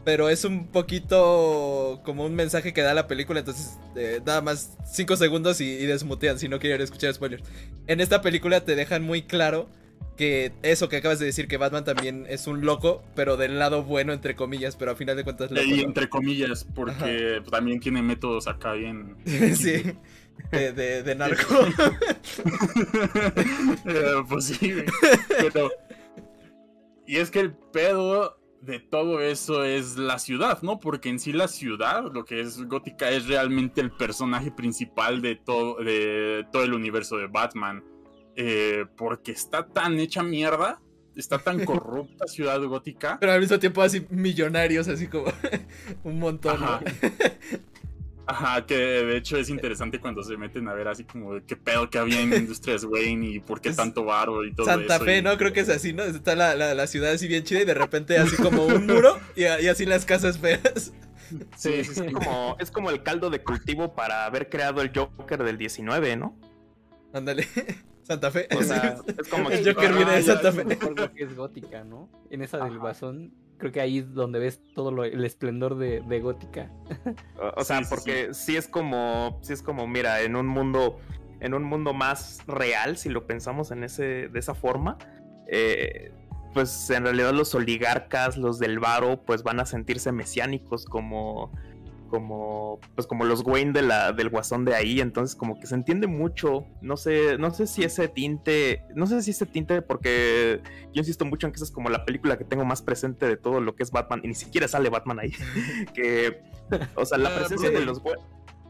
[0.05, 4.77] pero es un poquito como un mensaje que da la película, entonces eh, nada más
[4.93, 7.43] 5 segundos y, y desmutean si no quieren escuchar spoilers.
[7.87, 9.69] En esta película te dejan muy claro
[10.17, 13.85] que eso que acabas de decir, que Batman también es un loco, pero del lado
[13.85, 15.63] bueno, entre comillas, pero a final de cuentas loco.
[15.63, 19.17] y entre comillas, porque también tiene métodos acá bien.
[19.25, 19.83] sí,
[20.51, 21.55] de, de, de narco.
[23.89, 24.75] Eh, pues sí.
[25.29, 25.71] Pero.
[27.07, 30.81] Y es que el pedo de todo eso es la ciudad, ¿no?
[30.81, 35.37] Porque en sí la ciudad, lo que es gótica, es realmente el personaje principal de
[35.37, 37.85] todo, de todo el universo de Batman.
[38.37, 40.81] Eh, porque está tan hecha mierda,
[41.15, 43.17] está tan corrupta ciudad gótica.
[43.19, 45.25] Pero al mismo tiempo así millonarios, así como
[46.05, 46.61] un montón.
[46.61, 46.67] ¿no?
[46.67, 46.81] Ajá.
[48.29, 51.55] Ajá, que de hecho es interesante cuando se meten a ver así como de qué
[51.55, 55.05] pedo que había en Industrias Wayne y por qué tanto varo y todo Santa eso.
[55.05, 55.39] Fe, y- ¿no?
[55.39, 56.03] Creo que es así, ¿no?
[56.03, 59.17] Está la, la, la ciudad así bien chida y de repente así como un muro
[59.37, 60.93] y, y así las casas feas.
[61.57, 62.03] Sí, sí, sí.
[62.07, 66.17] Es como, es como el caldo de cultivo para haber creado el Joker del 19,
[66.17, 66.37] ¿no?
[67.13, 67.47] Ándale.
[68.07, 68.49] Santa Fe.
[68.57, 70.53] O sea, es como El que- Joker viene de Santa.
[70.53, 70.65] Fe.
[70.65, 72.09] Mejor lo que es gótica, ¿no?
[72.31, 76.01] En esa del guasón, creo que ahí es donde ves todo lo- el esplendor de,
[76.07, 76.71] de gótica.
[77.39, 78.57] O, o sea, Sí, sí, porque sí.
[78.57, 80.99] es como, sí es como, mira, en un mundo,
[81.41, 84.99] en un mundo más real, si lo pensamos en ese, de esa forma,
[85.49, 86.13] eh,
[86.55, 91.53] pues en realidad los oligarcas, los del varo, pues van a sentirse mesiánicos como,
[92.17, 95.75] como, pues como los Wayne de la, del guasón de ahí, entonces como que se
[95.75, 100.63] entiende mucho, no sé, no sé si ese tinte, no sé si ese tinte, porque
[100.95, 103.37] yo insisto mucho en que esa es como la película que tengo más presente de
[103.37, 105.33] todo lo que es Batman, y ni siquiera sale Batman ahí,
[105.95, 106.41] que,
[106.95, 108.23] o sea, la Ah, presencia de los Wayne,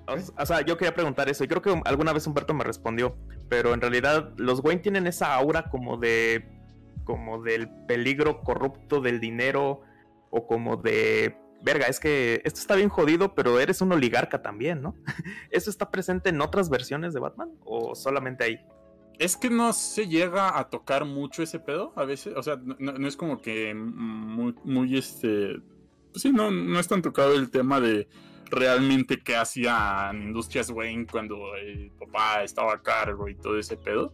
[0.08, 3.16] o, o sea, yo quería preguntar eso, y creo que alguna vez Humberto me respondió,
[3.48, 6.48] pero en realidad los Wayne tienen esa aura como de,
[7.04, 9.82] como del peligro corrupto del dinero,
[10.30, 14.82] o como de verga, es que esto está bien jodido, pero eres un oligarca también,
[14.82, 14.94] ¿no?
[15.50, 18.60] ¿Eso está presente en otras versiones de Batman o solamente ahí?
[19.18, 22.34] Es que no se llega a tocar mucho ese pedo a veces.
[22.36, 25.60] O sea, no, es como que muy, muy este.
[26.12, 28.08] Pues sí, no, no es tan tocado el tema de
[28.50, 34.12] realmente qué hacían Industrias Wayne cuando el papá estaba a cargo y todo ese pedo.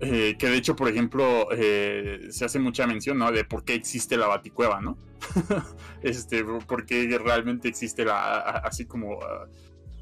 [0.00, 3.30] Eh, que de hecho, por ejemplo, eh, se hace mucha mención, ¿no?
[3.32, 4.98] De por qué existe la Baticueva, ¿no?
[6.02, 8.38] este, por qué realmente existe la.
[8.38, 9.20] a- Así como.
[9.22, 9.46] ah,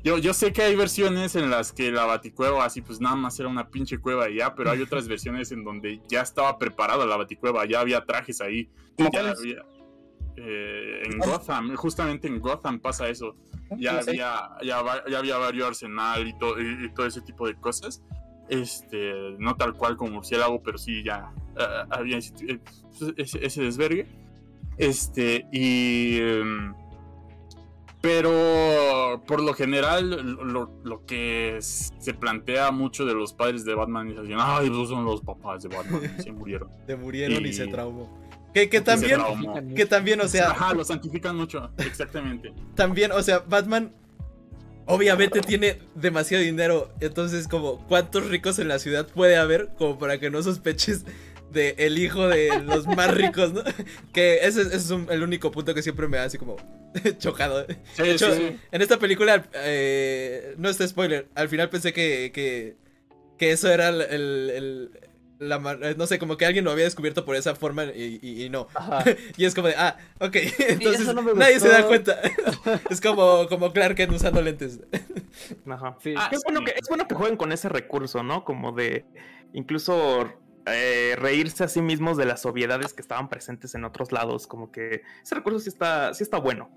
[0.04, 3.38] yo, yo sé que hay versiones en las que la baticueva así pues nada más
[3.38, 7.06] era una pinche cueva y ya, pero hay otras versiones en donde ya estaba preparada
[7.06, 9.64] la baticueva, ya había trajes ahí, ¿Cómo ya había...
[10.38, 13.36] eh, en Gotham, justamente en Gotham pasa eso,
[13.78, 14.10] ya No sé.
[14.10, 18.02] había, ya, ya había varios arsenal y, to- y- y todo ese tipo de cosas.
[18.52, 22.58] Este, no tal cual como murciélago, pero sí ya ah, había ese, eh,
[23.16, 24.06] ese- ese desvergue.
[24.76, 26.18] Este, y...
[26.20, 26.74] em,
[28.00, 34.10] pero por lo general, lo, lo que se plantea mucho de los padres de Batman
[34.10, 36.68] es así, ay, esos son los papás de Batman, se murieron.
[36.86, 38.20] Se murieron y, Y- se traumó.
[38.52, 39.18] Que, que también,
[39.74, 42.52] que también, o sea, Ajá, lo santifican mucho, exactamente.
[42.74, 43.94] también, o sea, Batman
[44.94, 46.92] obviamente tiene demasiado dinero.
[47.00, 49.70] Entonces, como, ¿cuántos ricos en la ciudad puede haber?
[49.78, 51.04] Como para que no sospeches
[51.50, 53.62] de el hijo de los más ricos, ¿no?
[54.12, 56.56] Que ese, ese es un- el único punto que siempre me ha así como
[57.18, 57.66] chocado.
[57.94, 62.30] Sí, De hecho, sí, en esta película, eh, no está spoiler, al final pensé que,
[62.32, 62.76] que,
[63.38, 64.90] que eso era el- el-
[65.48, 68.44] la eh, no sé, como que alguien lo había descubierto por esa forma y, y-
[68.44, 68.68] y no.
[68.74, 69.04] Ajá.
[69.36, 70.36] Y es como de, ah, ok,
[70.68, 72.16] entonces no nadie se da cuenta.
[72.90, 74.80] es como, como Clark Kent usando lentes.
[75.68, 75.96] Ajá.
[76.00, 76.14] Sí.
[76.16, 76.66] Ah, es, bueno sí.
[76.66, 78.44] que, es bueno que jueguen con ese recurso, ¿no?
[78.44, 79.04] Como de
[79.52, 80.28] incluso
[80.66, 84.46] eh, reírse a sí mismos de las obviedades que estaban presentes en otros lados.
[84.46, 86.70] Como que ese recurso sí está, sí está bueno.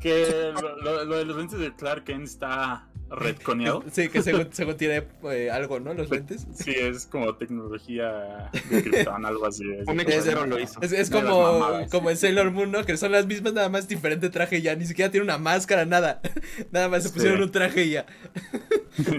[0.00, 3.82] Que lo, lo- lo de los lentes de Clark Kent está, redconeado.
[3.90, 5.94] Sí, que según, según tiene eh, algo, ¿no?
[5.94, 6.46] Los lentes.
[6.54, 9.64] Sí, es como tecnología de Krypton, algo así.
[9.72, 10.80] es- Un Es- lo hizo.
[10.82, 11.90] Es, como, mamadas.
[11.90, 12.84] como en Sailor Moon, ¿no?
[12.84, 14.74] Que son las mismas, nada más diferente traje ya.
[14.76, 16.20] Ni siquiera tiene una máscara, nada.
[16.72, 17.14] Nada más se Sí.
[17.14, 18.06] pusieron un traje y ya.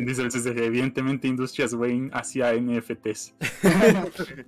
[0.01, 3.33] Dice el CCG, evidentemente Industrias Wayne hacía NFTs.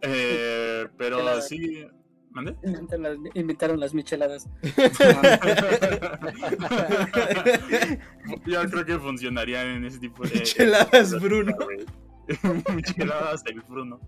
[0.00, 1.84] Eh, pero sí.
[2.30, 2.54] ¿Mande?
[2.62, 4.46] Inventaron las, inventaron las micheladas.
[8.46, 10.34] Yo creo que funcionaría en ese tipo de.
[10.34, 11.56] Micheladas Bruno.
[12.74, 14.00] Micheladas el Bruno.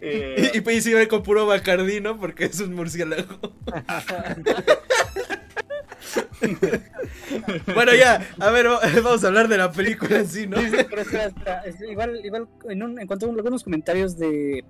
[0.00, 2.18] Eh, Y, y, pues sí, con puro bacardí, ¿no?
[2.18, 3.40] Porque es un murciélago.
[7.74, 10.58] bueno, ya, a ver, va- vamos a hablar de la película en sí, ¿no?
[10.60, 14.18] Sí, sí, pero espera, espera, es- igual, igual en, un, en cuanto a algunos comentarios
[14.18, 14.64] de...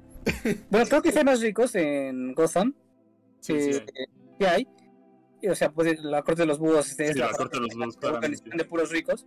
[0.71, 2.75] Bueno, creo que hay más ricos en Gotham.
[3.43, 3.79] Sí, sí.
[3.95, 4.07] eh,
[4.39, 4.69] que hay.
[5.43, 7.67] Y, o sea, pues la corte de los búhos este, es Sí, la corte de
[7.67, 9.27] los búhos, la de puros ricos.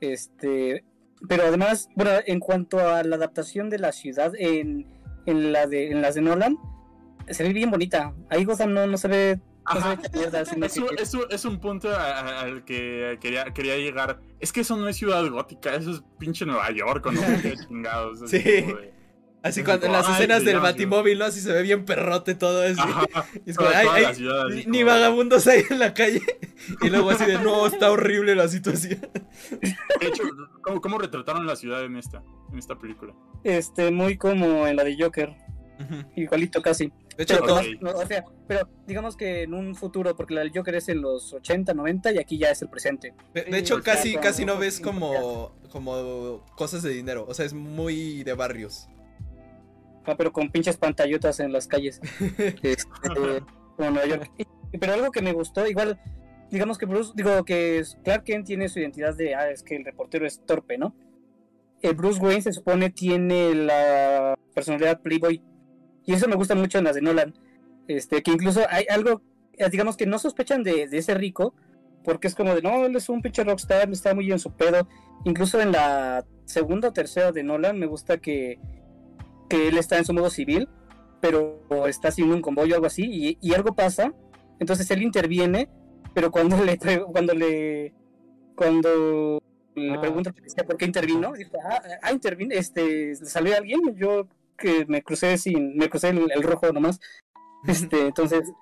[0.00, 0.84] Este,
[1.28, 4.86] pero además, bueno, en cuanto a la adaptación de la ciudad en,
[5.26, 6.58] en la de en las de Nolan,
[7.30, 8.14] se ve bien bonita.
[8.28, 9.96] Ahí Gotham no, no se ve, Ajá.
[10.12, 14.20] mierda, sino Es un, que- es un- es un punto al que quería, quería llegar.
[14.40, 17.38] Es que eso no es ciudad gótica, eso es pinche Nueva York, o no sé
[17.42, 18.20] qué chingados.
[18.28, 18.38] Sí.
[18.38, 18.92] de-
[19.44, 21.26] Así cuando en las escenas del Batimóvil, ¿no?
[21.26, 22.82] Así se ve bien perrote todo eso.
[23.44, 26.22] Y es como, ay, ay, ciudad ni, vagabundos hay en la calle.
[26.80, 29.00] Y luego así de, no, está horrible la situación.
[30.00, 30.22] De hecho,
[30.62, 33.12] ¿cómo, cómo retrataron la ciudad en esta, en esta película?
[33.42, 35.34] este, muy como en la de Joker,
[36.16, 36.90] igualito casi.
[37.18, 40.52] De hecho, Pero, no, o sea, pero digamos que en un futuro, porque la del
[40.54, 43.12] Joker es en los 80, 90 y aquí ya es el presente.
[43.34, 47.26] de, de hecho sea, casi, casi no ves como, como cosas de dinero.
[47.28, 48.88] O sea, es muy de barrios.
[50.06, 52.00] Ah, pero con pinches pantallotas en las calles.
[52.62, 52.86] Este,
[53.76, 54.30] como Nueva York.
[54.78, 56.00] Pero algo que me gustó, igual,
[56.50, 59.84] digamos que Bruce, digo que Clark Kent tiene su identidad de, ah, es que el
[59.84, 60.94] reportero es torpe, ¿no?
[61.82, 65.42] El Bruce Wayne se supone tiene la personalidad Playboy.
[66.06, 67.34] Y eso me gusta mucho en las de Nolan.
[67.88, 69.22] Este, que incluso hay algo,
[69.54, 71.54] eh, digamos que no sospechan de, de ese rico,
[72.02, 74.88] porque es como de, no, él es un pinche rockstar, está muy en su pedo.
[75.24, 78.58] Incluso en la segunda o tercera de Nolan me gusta que,
[79.48, 80.68] que él está en su modo civil,
[81.20, 84.12] pero está haciendo un convoy o algo así, y, y algo pasa,
[84.58, 85.68] entonces él interviene,
[86.14, 87.94] pero cuando le cuando le
[88.54, 89.44] cuando le
[89.76, 90.00] Ah.
[90.00, 90.32] pregunta
[90.66, 95.76] por qué intervino, dice, ah, ah, intervino, este, salió alguien, yo que me crucé sin,
[95.76, 97.00] me crucé el, el rojo nomás,
[97.66, 98.52] este, entonces,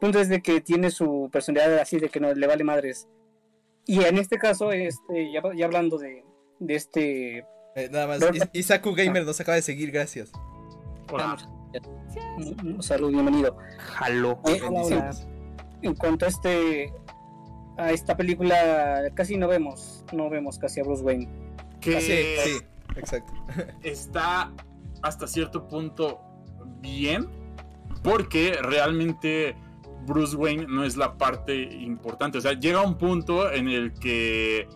[0.00, 3.06] punto es de que tiene su personalidad así de que no le vale madres.
[3.84, 6.24] Y en este caso, este, ya, ya hablando de,
[6.60, 8.20] de este Eh, nada más.
[8.52, 10.30] Isaku Gamer nos acaba de seguir, gracias.
[11.10, 11.36] Hola.
[12.36, 13.56] un- un saludo, bienvenido.
[13.78, 14.38] Jaló.
[14.46, 14.60] Eh,
[15.82, 16.92] en cuanto a este
[17.78, 21.26] a esta película casi no vemos no vemos casi a Bruce Wayne
[21.80, 22.12] Que sí,
[22.44, 22.58] sí,
[22.96, 23.32] exacto.
[23.82, 24.52] está
[25.00, 26.20] hasta cierto punto
[26.80, 27.28] bien,
[28.04, 29.56] porque realmente
[30.06, 32.38] Bruce Wayne no es la parte importante.
[32.38, 34.68] O sea, llega un punto en el que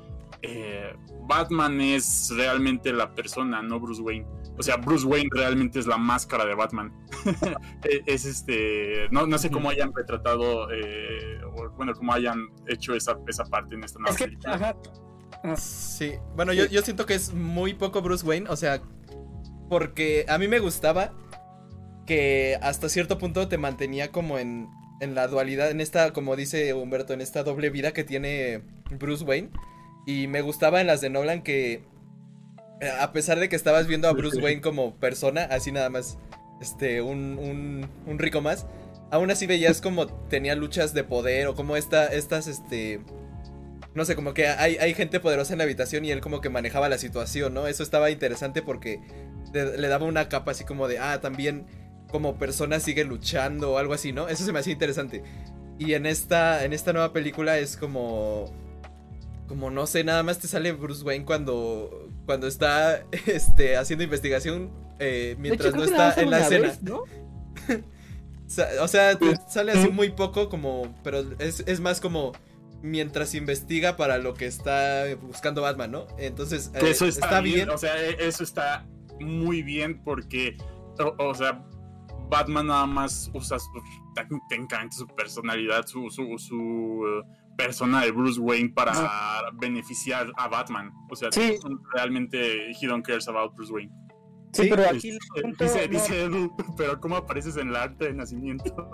[0.49, 4.27] eh, Batman es realmente la persona, no Bruce Wayne.
[4.59, 6.93] O sea, Bruce Wayne realmente es la máscara de Batman.
[7.85, 9.09] E- es este.
[9.11, 13.75] No, no sé cómo hayan retratado, eh, o, bueno, cómo hayan hecho esa, esa parte
[13.75, 14.55] en esta nueva es que película.
[14.55, 14.77] ajá,
[15.57, 18.81] Sí, bueno, yo, yo siento que es muy poco Bruce Wayne, o sea,
[19.69, 21.13] porque a mí me gustaba
[22.07, 24.69] que hasta cierto punto te mantenía como en,
[25.01, 28.63] en la dualidad, en esta, como dice Humberto, en esta doble vida que tiene
[28.99, 29.51] Bruce Wayne.
[30.07, 31.83] Y me gustaba en las de Nolan que,
[32.81, 36.17] eh, a pesar de que estabas viendo a Bruce Wayne como persona, así nada más,
[36.61, 38.67] este, un, un, un rico más,
[39.11, 43.01] aún así veías como tenía luchas de poder o como esta, estas, este...
[43.95, 46.51] No sé, como que hay, hay gente poderosa en la habitación y él como que
[46.51, 47.67] manejaba la situación, ¿no?
[47.67, 49.01] Eso estaba interesante porque
[49.55, 51.67] le, le daba una capa así como de, ah, también
[52.11, 54.29] como persona sigue luchando o algo así, ¿no?
[54.29, 55.23] Eso se me hacía interesante.
[55.79, 58.53] Y en esta, en esta nueva película es como...
[59.47, 64.71] Como no sé, nada más te sale Bruce Wayne cuando, cuando está este, haciendo investigación
[64.99, 66.69] eh, hecho, mientras no está en la escena.
[66.69, 67.05] vez, ¿no?
[68.81, 70.95] O sea, te sale así muy poco como...
[71.03, 72.31] Pero es, es más como
[72.81, 76.07] mientras investiga para lo que está buscando Batman, ¿no?
[76.17, 77.71] Entonces, eh, eso está, está bien, bien.
[77.71, 78.87] O sea, e- eso está
[79.21, 80.57] muy bien porque,
[81.01, 81.65] o, o sea,
[82.29, 83.69] Batman nada más usa su,
[84.49, 87.23] técnicamente su personalidad, su, su, su,
[87.57, 88.93] persona de Bruce Wayne para
[89.55, 90.93] beneficiar a Batman.
[91.11, 91.57] O sea, Sí.
[91.95, 93.93] realmente he don't cares about Bruce Wayne.
[94.53, 98.07] sí, Sí, pero aquí punto dice, no- dice Edu, pero ¿cómo apareces en el arte
[98.07, 98.91] de nacimiento?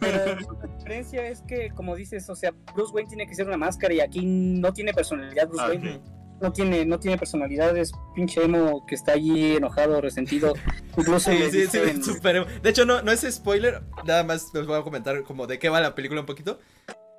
[0.00, 0.36] Pero la
[0.76, 4.00] diferencia es que, como dices, o sea, Bruce Wayne tiene que ser una máscara y
[4.00, 6.00] aquí no tiene personalidad Bruce Ah, Wayne.
[6.40, 10.54] No tiene, no tiene personalidad, es pinche emo que está allí enojado, resentido.
[10.96, 13.82] Incluso Sí, sí, sí, dicen- súper- De hecho, no, no es spoiler.
[14.04, 16.58] Nada más les voy a comentar como de qué va la película un poquito.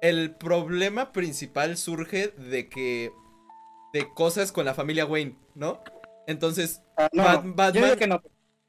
[0.02, 3.12] El problema principal surge de que.
[3.94, 5.82] de cosas con la familia Wayne, ¿no?
[6.28, 8.22] Entonces, Ah, no, Bat- no, Batman- yo digo que no.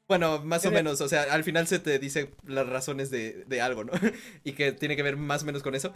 [0.07, 3.61] bueno, más o menos, o sea, al final se te dice las razones de, de
[3.61, 3.91] algo, ¿no?
[4.43, 5.93] y que tiene que ver más o menos con eso.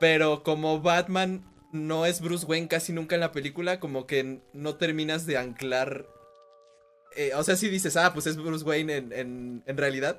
[0.00, 4.76] Pero como Batman no es Bruce Wayne casi nunca en la película, como que no
[4.76, 6.06] terminas de anclar.
[7.16, 10.18] eh, o sea, si dices, ah, pues es Bruce Wayne en, en, en realidad.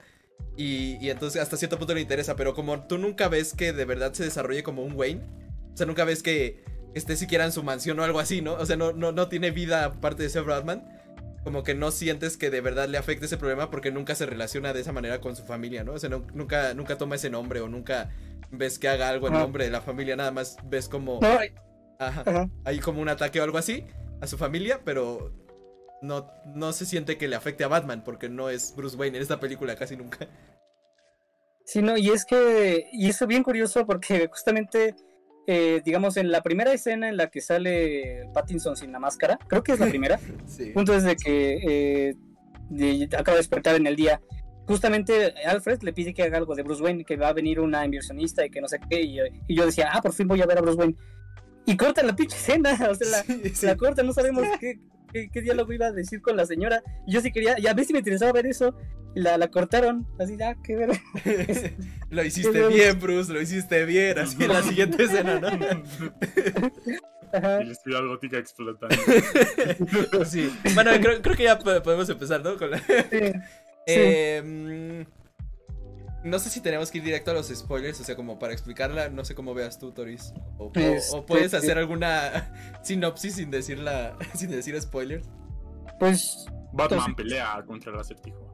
[0.58, 2.36] Y, y entonces hasta cierto punto le interesa.
[2.36, 5.22] Pero como tú nunca ves que de verdad se desarrolle como un Wayne.
[5.74, 8.54] O sea, nunca ves que esté siquiera en su mansión o algo así, ¿no?
[8.54, 10.84] O sea, no, no, no tiene vida aparte de ser Batman.
[11.44, 14.74] Como que no sientes que de verdad le afecte ese problema porque nunca se relaciona
[14.74, 15.94] de esa manera con su familia, ¿no?
[15.94, 18.10] O sea, no- nunca, nunca toma ese nombre o nunca
[18.52, 20.16] ves que haga algo en nombre de la familia.
[20.16, 21.20] Nada más ves como...
[22.02, 23.84] Ajá hay como un ataque o algo así
[24.22, 25.34] a su familia, pero
[26.02, 29.22] no, no se siente que le afecte a Batman porque no es Bruce Wayne en
[29.24, 30.28] esta película casi nunca.
[31.66, 34.96] Sí, no, y es que, y eso es bien curioso porque justamente,
[35.46, 39.62] eh, digamos, en la primera escena en la que sale Pattinson sin la máscara, creo
[39.62, 40.72] que es la primera, Sí.
[40.72, 41.58] punto es de que
[42.10, 42.16] eh,
[42.70, 44.22] de- acaba de despertar en el día.
[44.70, 47.84] Justamente Alfred le pide que haga algo de Bruce Wayne, que va a venir una
[47.84, 50.42] inversionista y que no sé qué, y, yo- y yo decía, ah, por fin voy
[50.42, 50.96] a ver a Bruce Wayne.
[51.66, 53.66] Y cortan la pinche escena, o sea, la, Sí, sí.
[53.66, 54.80] la cortan, no sabemos qué,
[55.12, 56.84] qué, qué diálogo iba a decir con la señora.
[57.08, 58.76] Y yo sí quería, y a ver si me interesaba ver eso,
[59.16, 60.92] y la, la cortaron, así, ah, qué ver.
[62.12, 64.20] lo hiciste bien, Bruce, lo hiciste bien.
[64.20, 65.48] Así en la siguiente escena, ¿no?
[67.32, 67.62] Ajá.
[67.62, 68.96] Y la estudiar gótica explotando.
[70.26, 70.52] Sí.
[70.74, 72.58] Bueno, creo, creo que ya po- podemos empezar, ¿no?
[72.58, 73.32] Con la- Sí.
[73.98, 78.38] Eh, mm, no sé si tenemos que ir directo a los spoilers, o sea, como
[78.40, 80.34] para explicarla, no sé cómo veas tú, Toris.
[80.58, 82.52] O, o- Este, o puedes hacer alguna
[82.84, 85.28] sinopsis sin decirla, sin decir spoilers.
[86.00, 88.46] Pues Batman Entonces- pelea contra el acertijo.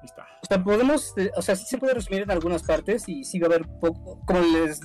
[0.00, 0.26] Ahí está.
[0.42, 3.38] O sea, podemos, eh, o sea, sí se puede resumir en algunas partes y sí
[3.40, 4.80] va a haber poco, como les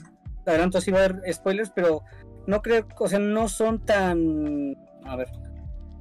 [0.46, 2.02] adelanto, sí va a haber spoilers, pero
[2.48, 4.76] no creo, o sea, no son tan,
[5.06, 5.30] a ver,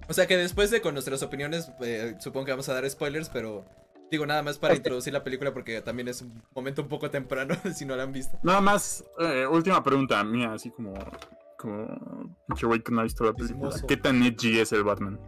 [0.09, 3.28] O sea que después de con nuestras opiniones, eh, supongo que vamos a dar spoilers,
[3.28, 3.64] pero
[4.13, 7.57] digo nada más para introducir la película porque también es un momento un poco temprano
[7.75, 8.39] si no la han visto.
[8.45, 10.95] Nada más, eh, última pregunta mía, así como.
[11.59, 12.37] Como.
[12.47, 13.75] Pinche güey que no ha visto la película.
[13.89, 15.19] ¿Qué tan edgy es el Batman?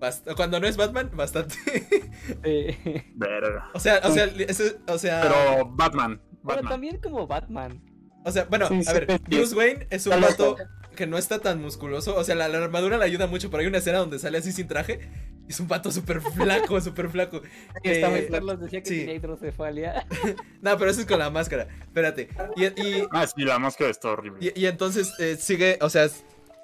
[0.00, 1.54] Bast- Cuando no es Batman, bastante.
[2.42, 3.70] Eh, Verga.
[3.72, 6.20] o sea, o sea, ese- o sea, Pero Batman.
[6.46, 7.80] Pero también como Batman.
[8.24, 9.18] o sea, bueno, Sí, a ver, sí.
[9.36, 10.56] Bruce Wayne es un vato
[10.96, 13.66] que no está tan musculoso, o sea, la, la armadura le ayuda mucho, pero hay
[13.66, 15.10] una escena donde sale así sin traje
[15.48, 17.42] es un vato súper flaco, súper flaco.
[17.82, 18.28] está muy Eh.
[18.30, 18.98] Carlos decía que sí.
[19.00, 20.06] tenía hidrocefalia.
[20.62, 21.68] No, pero eso es con la máscara.
[21.82, 22.28] Espérate.
[22.56, 24.38] Y, y, Ah, sí, la máscara está horrible.
[24.54, 26.08] y- y entonces eh, sigue, o sea,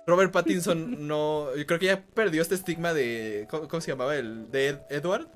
[0.06, 1.54] Robert Pattinson no.
[1.56, 3.46] Yo creo que ya perdió este estigma de.
[3.48, 4.16] ¿Cómo, cómo se llamaba?
[4.16, 5.28] El de Ed- Edward.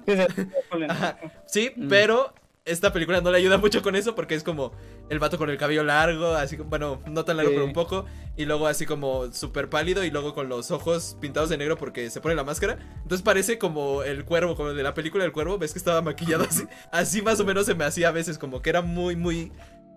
[0.88, 1.18] Ajá.
[1.47, 1.88] Sí, Mm.
[1.88, 2.34] pero
[2.66, 4.72] esta película no le ayuda mucho con eso porque es como
[5.08, 7.54] el vato con el cabello largo, así como, bueno, no tan largo, Sí.
[7.56, 8.04] pero un poco,
[8.36, 12.10] y luego así como súper pálido y luego con los ojos pintados de negro porque
[12.10, 12.76] se pone la máscara.
[13.02, 16.02] Entonces parece como el cuervo, como el de la película del cuervo, ves que estaba
[16.02, 16.64] maquillado así.
[16.92, 19.52] Así más o menos se me hacía a veces, como que era muy, muy,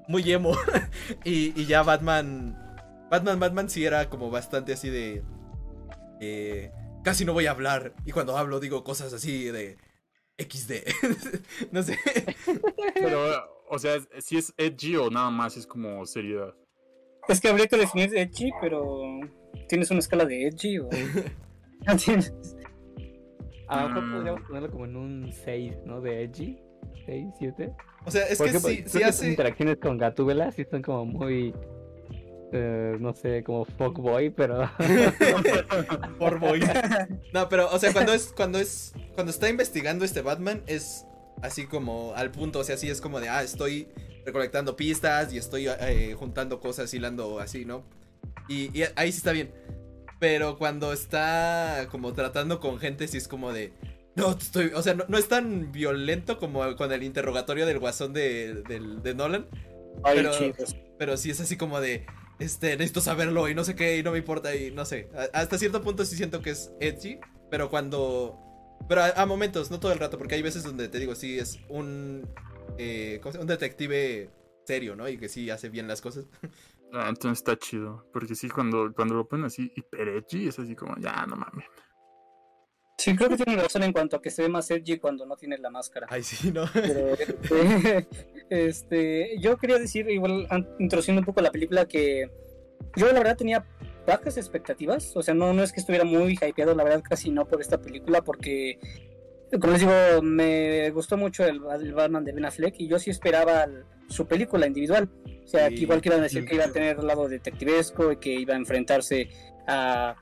[0.07, 0.55] muy emo.
[1.25, 2.55] y, y ya Batman,
[3.09, 5.23] Batman, Batman sí era como bastante así de...
[6.21, 6.71] eh,
[7.03, 9.77] casi no voy a hablar y cuando hablo digo cosas así de...
[10.39, 10.71] XD.
[11.71, 11.97] no sé.
[12.95, 16.53] Pero, o sea, si es edgy o nada más es como seriedad.
[17.27, 19.01] Es que habría que definir edgy, pero
[19.67, 20.89] ¿tienes una escala de edgy o...?
[21.87, 22.33] ¿No tienes?
[23.67, 24.13] A lo mejor Mm.
[24.15, 26.01] podríamos ponerlo como en un 6, ¿no?
[26.01, 26.57] De Edgy.
[27.05, 27.71] 6, 7.
[28.05, 29.29] O sea, es que que sus hace.
[29.29, 31.53] interacciones con Gatúbela sí son como muy.
[32.51, 34.69] Eh, no sé, como fuckboy, pero.
[36.19, 36.61] Por boy.
[37.33, 41.05] No, pero, o sea, cuando es, cuando es, cuando está investigando este Batman, es
[41.41, 43.87] así como al punto, o sea, sí es como de, ah, estoy
[44.25, 47.83] recolectando pistas y estoy eh, juntando cosas, hilando así, ¿no?
[48.47, 49.51] Y, y ahí sí está bien.
[50.19, 53.71] Pero cuando está como tratando con gente, sí es como de,
[54.15, 58.11] no, estoy, o sea, no, no es tan violento como con el interrogatorio del guasón
[58.11, 58.55] de,
[59.01, 59.47] de Nolan.
[60.03, 60.75] Ay, Pero- chicos.
[60.97, 62.05] Pero sí es así como de,
[62.39, 65.09] este, necesito saberlo y no sé qué y no me importa y no sé.
[65.33, 67.19] Hasta cierto punto sí siento que es edgy,
[67.49, 68.37] pero cuando...
[68.87, 71.59] Pero a, momentos, no todo el rato, porque hay veces donde te digo, sí es
[71.67, 72.27] un...
[72.77, 74.29] eh, un detective
[74.65, 75.09] serio, ¿no?
[75.09, 76.25] Y que sí hace bien las cosas.
[76.91, 78.03] Ah, entonces está chido.
[78.11, 81.65] Porque sí, cuando, cuando lo ponen así hiper edgy, es así como, ya, no mames.
[82.99, 85.37] Sí, creo que tiene razón en cuanto a que se ve más edgy cuando no
[85.37, 86.05] tiene la máscara.
[86.09, 86.65] Ay, sí, ¿no?
[86.73, 88.07] Pero, este,
[88.49, 90.47] este, yo quería decir, igual
[90.79, 92.29] introduciendo un poco la película, que
[92.97, 93.65] yo la verdad tenía
[94.05, 95.15] bajas expectativas.
[95.15, 97.79] O sea, no, no es que estuviera muy hypeado, la verdad casi no por esta
[97.79, 98.79] película, porque,
[99.61, 103.09] como les digo, me gustó mucho el, el Batman de Ben Affleck y yo sí
[103.11, 105.07] esperaba el- su película individual.
[105.45, 105.75] O sea, Sí.
[105.75, 108.33] que igual que iban a decir que iba a tener el lado detectivesco y que
[108.33, 109.29] iba a enfrentarse
[109.67, 110.15] a,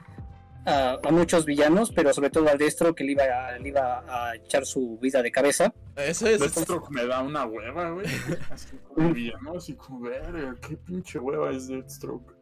[0.68, 4.03] a, a muchos villanos, pero sobre todo al destro que le iba, a, le iba
[4.07, 5.74] a echar su vida de cabeza.
[5.95, 6.39] Eso es.
[6.39, 8.05] Deathstroke me da una hueva, güey.
[8.51, 12.36] Así como villano, así como, verga, qué pinche hueva es Deathstroke.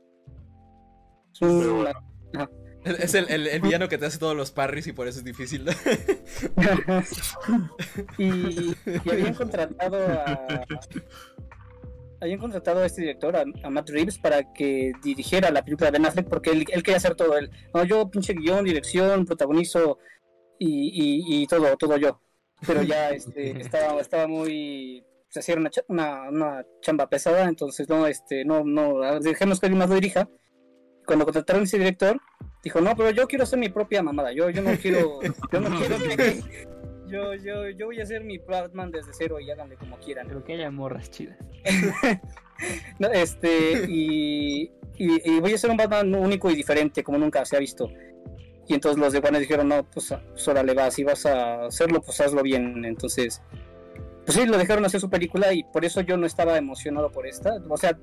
[1.34, 2.02] Es un- Pero bueno.
[2.84, 5.26] Es el, el- el villano que te hace todos los parries y por eso es
[5.26, 5.66] difícil.
[5.66, 5.72] ¿no?
[8.18, 8.76] y, y
[9.12, 10.66] habían contratado a
[12.26, 15.98] habían contratado a este director, a, a Matt Reeves, para que dirigiera la película de
[15.98, 17.50] Ben Affleck, porque él, él quería hacer todo él.
[17.74, 19.98] No, yo pinche guion, dirección, protagonizo
[20.60, 22.20] y, y- y todo, todo yo.
[22.68, 28.08] Pero ya este, estaba, estaba muy se hacía una, una, una chamba pesada, entonces no,
[28.08, 30.30] este, no, no, dejemos que alguien más lo dirija.
[31.06, 32.18] Cuando contrataron a ese director,
[32.64, 35.70] dijo, no, pero yo quiero hacer mi propia mamada, yo, yo no quiero, yo no
[35.78, 36.42] quiero que,
[37.08, 40.28] yo, yo, yo voy a hacer mi Batman desde cero y háganle como quieran.
[40.28, 41.38] Pero que haya morras chidas.
[43.00, 47.44] No, este, y, y, y voy a hacer un Batman único y diferente, como nunca
[47.44, 47.90] se ha visto.
[48.66, 52.02] Y entonces los de Warner dijeron, no, pues, pues órale, va, si vas a hacerlo,
[52.02, 52.86] pues hazlo bien.
[52.86, 53.42] Entonces,
[54.26, 57.28] pues sí, lo dejaron hacer su película y por eso yo no estaba emocionado por
[57.28, 57.58] esta.
[57.70, 58.00] O sea,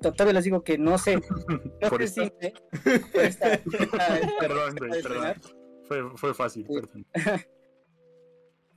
[0.00, 1.16] to- todavía les digo que no sé,
[1.80, 2.24] no Por sé esta.
[2.24, 3.62] si- por esta- esta-
[4.40, 4.76] Perdón.
[5.84, 6.74] Fue, fue fácil, Sí.
[6.74, 7.06] perdón.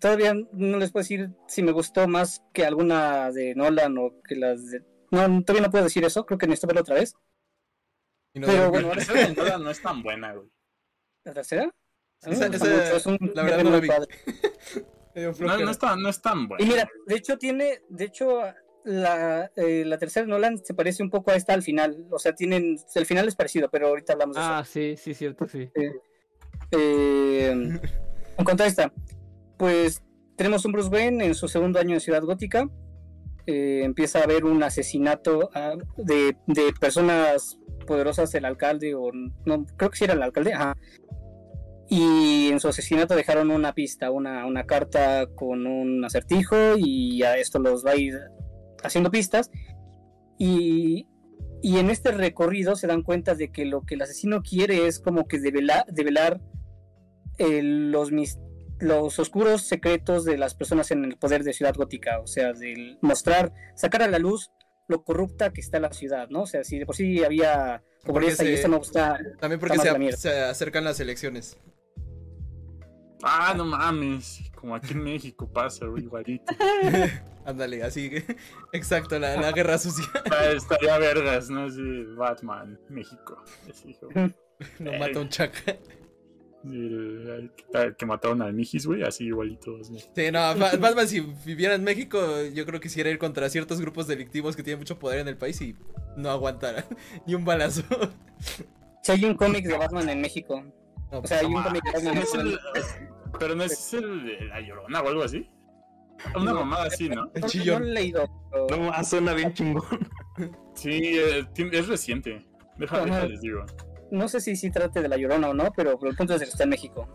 [0.05, 4.35] Todavía no les puedo decir si me gustó más que alguna de Nolan o que
[4.35, 4.83] las de...
[5.09, 7.15] No, todavía no puedo decir eso, creo que necesito verlo otra vez.
[8.35, 10.47] Y no- Pero bueno, La tercera de Nolan no es tan buena, güey.
[11.23, 11.73] ¿La tercera?
[12.21, 13.87] Esa- Ah, esa- es un la verdad no la vi.
[13.87, 14.07] padre.
[15.39, 16.63] No, no, es tan, no es tan buena.
[16.63, 18.41] Y mira, de hecho tiene, de hecho,
[18.83, 22.05] la, eh, la tercera de Nolan se parece un poco a esta al final.
[22.11, 25.47] O sea, tienen, el final es parecido, pero ahorita hablamos de Ah, sí, sí, cierto,
[25.47, 25.71] sí.
[25.73, 25.95] eso.
[26.71, 27.47] Eh,
[28.37, 28.91] en cuanto a esta,
[29.57, 30.03] pues
[30.35, 32.69] tenemos un Bruce Wayne en su segundo año en Ciudad Gótica.
[33.47, 39.65] Eh, empieza a haber un asesinato ah, de, de personas poderosas del alcalde, o no,
[39.77, 40.75] creo que sí era el alcalde, ajá.
[41.87, 47.37] Y en su asesinato dejaron una pista, una, una carta con un acertijo y a
[47.37, 48.19] esto los va a ir
[48.83, 49.51] haciendo pistas.
[50.39, 51.07] Y,
[51.61, 54.99] y en este recorrido se dan cuenta de que lo que el asesino quiere es
[54.99, 56.41] como que develar, develar
[57.37, 58.39] eh, los, mis-
[58.79, 62.19] los oscuros secretos de las personas en el poder de Ciudad Gótica.
[62.19, 64.51] O sea, del mostrar, sacar a la luz
[64.87, 66.41] lo corrupta que está la ciudad, ¿no?
[66.43, 69.17] O sea, si de por sí había pobreza se- y esto no está...
[69.39, 71.57] También porque Está se, acercan las elecciones.
[73.23, 74.51] Ah, no mames.
[74.55, 76.53] Como aquí en México pasa, igualito.
[77.45, 78.23] Ándale, así que.
[78.73, 80.05] Exacto, la, la guerra sucia.
[80.31, 81.65] Ah, Estaría vergas, ¿no?
[81.65, 83.43] Así, Batman, México.
[84.79, 85.75] Lo mata un chaca.
[86.65, 89.89] El- el que mataron al Mijis, güey, así igualitos.
[89.89, 90.01] güey.
[90.15, 92.19] Sí, no, Ba- Batman si viviera en México,
[92.53, 95.37] yo creo que quisiera ir contra ciertos grupos delictivos que tienen mucho poder en el
[95.37, 95.75] país y
[96.17, 96.85] no aguantara
[97.27, 97.83] ni un balazo.
[99.03, 100.63] Si hay un cómic de Batman en México.
[101.11, 102.41] No, O sea, hay un cómic de Batman No en México.
[102.41, 105.47] el- pero no es el de La Llorona o algo así.
[106.35, 107.25] Una mamada así, ¿no?
[107.35, 107.81] el No, no chillón.
[107.83, 108.29] lo he leído.
[108.51, 109.83] pero- No, ah, suena bien chingón.
[110.73, 112.45] Sí, eh, es reciente.
[112.77, 113.65] Deja, deja, les digo.
[114.11, 116.49] No sé si sí trate de la llorona o no, pero, el punto es que
[116.49, 117.07] está en México.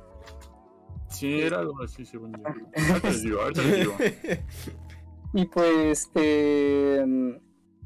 [1.08, 2.44] Sí, era algo así, según yo.
[2.46, 3.94] Ahorita les digo, ahorita les digo.
[5.32, 7.04] Y pues eh,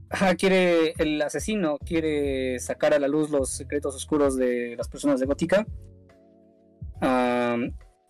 [0.09, 5.20] ajá, quiere el asesino quiere sacar a la luz los secretos oscuros de las personas
[5.20, 5.66] de Gótica.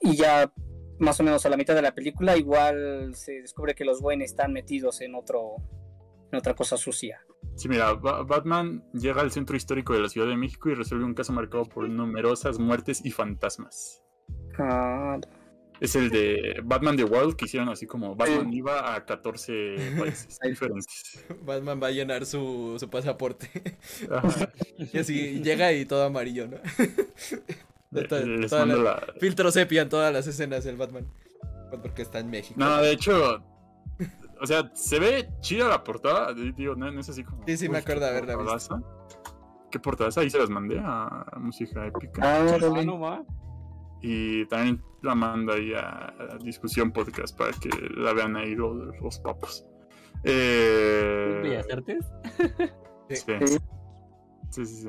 [0.01, 0.53] Y ya
[0.99, 4.25] más o menos a la mitad de la película igual se descubre que los Wayne
[4.25, 5.57] están metidos en otro
[6.31, 7.21] en otra cosa sucia.
[7.57, 11.05] Sí, mira, Ba- Batman llega al centro histórico de la Ciudad de México y resuelve
[11.05, 14.03] un caso marcado por numerosas muertes y fantasmas.
[14.59, 15.19] Ah,
[15.81, 20.39] Es el de Batman The World, que hicieron así como Batman iba a 14 países
[20.43, 21.25] diferentes.
[21.43, 23.49] Batman va a llenar su, su pasaporte.
[24.11, 24.51] Ajá.
[24.93, 26.57] Y así llega y todo amarillo, ¿no?
[27.91, 31.07] De to- Les toda mando la- la- Filtro sepia en todas las escenas del Batman.
[31.83, 32.55] Porque está en México.
[32.59, 33.43] No, de hecho,
[34.41, 36.33] o sea, se ve chida la portada.
[36.35, 37.43] di- Digo, no, no es así como.
[37.47, 38.77] Sí, sí, me "Uy, acuerdo qué haberla visto".
[38.77, 38.83] portadaza".
[39.71, 40.19] ¿Qué portadas?
[40.19, 42.21] Ahí se las mandé a Música Épica.
[42.23, 42.87] ah, Ah, órale.
[42.87, 43.23] no va.
[44.03, 46.13] Y también la mando ahí a,
[46.43, 49.67] Discusión Podcast para que la vean ahí los, los papos.
[50.25, 52.05] Eh, Bellas Artes.
[53.09, 53.17] sí.
[53.17, 53.59] Sí.
[54.51, 54.89] sí, sí, sí.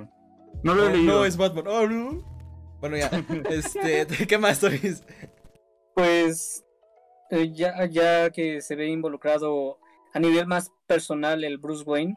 [0.63, 1.13] No lo he leído.
[1.19, 1.65] no es Batman.
[1.67, 2.77] Oh, no.
[2.81, 3.09] Bueno, ya.
[3.49, 5.03] Este, ¿qué más, Toris?
[5.95, 6.64] Pues
[7.35, 9.77] eh, ya, ya que se ve involucrado
[10.13, 12.15] a nivel más personal el Bruce Wayne,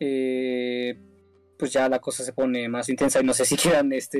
[0.00, 0.98] eh,
[1.58, 4.18] pues ya la cosa se pone más intensa y no sé si quieran este,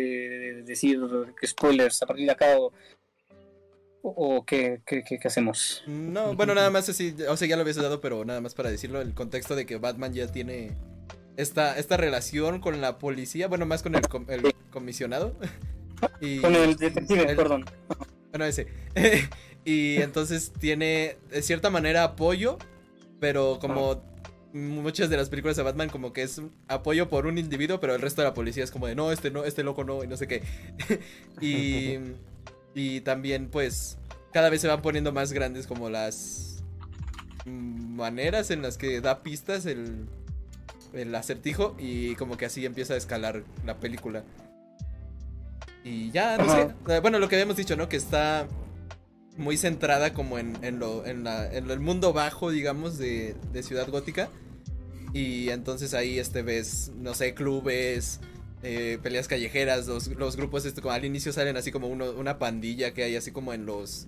[0.65, 1.01] decir
[1.47, 2.73] spoilers a partir de acá o,
[4.03, 5.83] o, o qué, qué, qué- qué hacemos.
[5.87, 8.71] No, bueno, nada más así, o sea, ya lo habías dado, pero nada más para
[8.71, 10.73] decirlo, el contexto de que Batman ya tiene
[11.37, 15.35] esta, esta relación con la policía, bueno, más con el, com- el comisionado.
[16.21, 17.65] Y, Con el detective, el- perdón.
[18.31, 18.69] Bueno, ese.
[19.69, 22.57] y entonces tiene, de cierta manera, apoyo,
[23.21, 24.03] pero como
[24.55, 27.95] muchas de las películas de Batman, como que es un apoyo por un individuo, pero
[27.95, 30.07] el resto de la policía es como de, no, este no, este loco no, y
[30.07, 30.43] no sé qué.
[31.43, 31.99] y,
[32.75, 33.99] y también, pues,
[34.33, 36.65] cada vez se van poniendo más grandes como las
[37.45, 40.07] maneras en las que da pistas el,
[40.95, 44.25] el acertijo y como que así empieza a escalar la película.
[45.85, 46.69] Y ya, no sé.
[46.89, 47.87] eh, Bueno, lo que habíamos dicho, ¿no?
[47.89, 48.47] Que está
[49.39, 53.35] muy centrada como en, en lo, en, la- en lo- el mundo bajo, digamos, de,
[53.53, 54.29] de Ciudad Gótica.
[55.15, 58.21] Y entonces ahí este ves, no sé, clubes,
[58.63, 62.39] eh, peleas callejeras, los, los grupos esto, como al inicio salen así como uno- una
[62.39, 64.07] pandilla que hay así como en los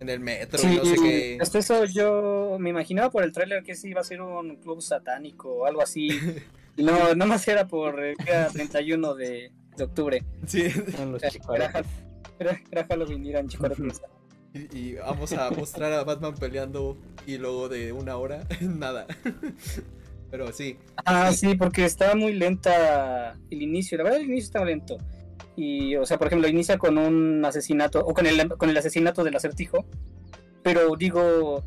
[0.00, 1.38] en el metro, y Sí, no sé qué.
[1.40, 4.80] hasta eso yo me imaginaba por el tráiler que sí iba a ser un club
[4.80, 6.08] satánico o algo así.
[6.76, 10.24] Y no, no más era por el día 31 de, de octubre.
[10.46, 10.62] Sí,
[11.52, 11.72] Era,
[12.38, 14.00] era, era Halloween eran chicuarotes.
[14.72, 16.96] y, y vamos a mostrar a Batman peleando
[17.26, 19.06] y luego de una hora, nada.
[20.30, 23.96] Pero sí, Ah, sí, porque estaba muy lenta el inicio.
[23.98, 24.98] La verdad, el inicio estaba lento.
[25.56, 29.24] Y, o sea, por ejemplo, inicia con un asesinato, o con el, con el asesinato
[29.24, 29.86] del acertijo.
[30.62, 31.64] Pero digo,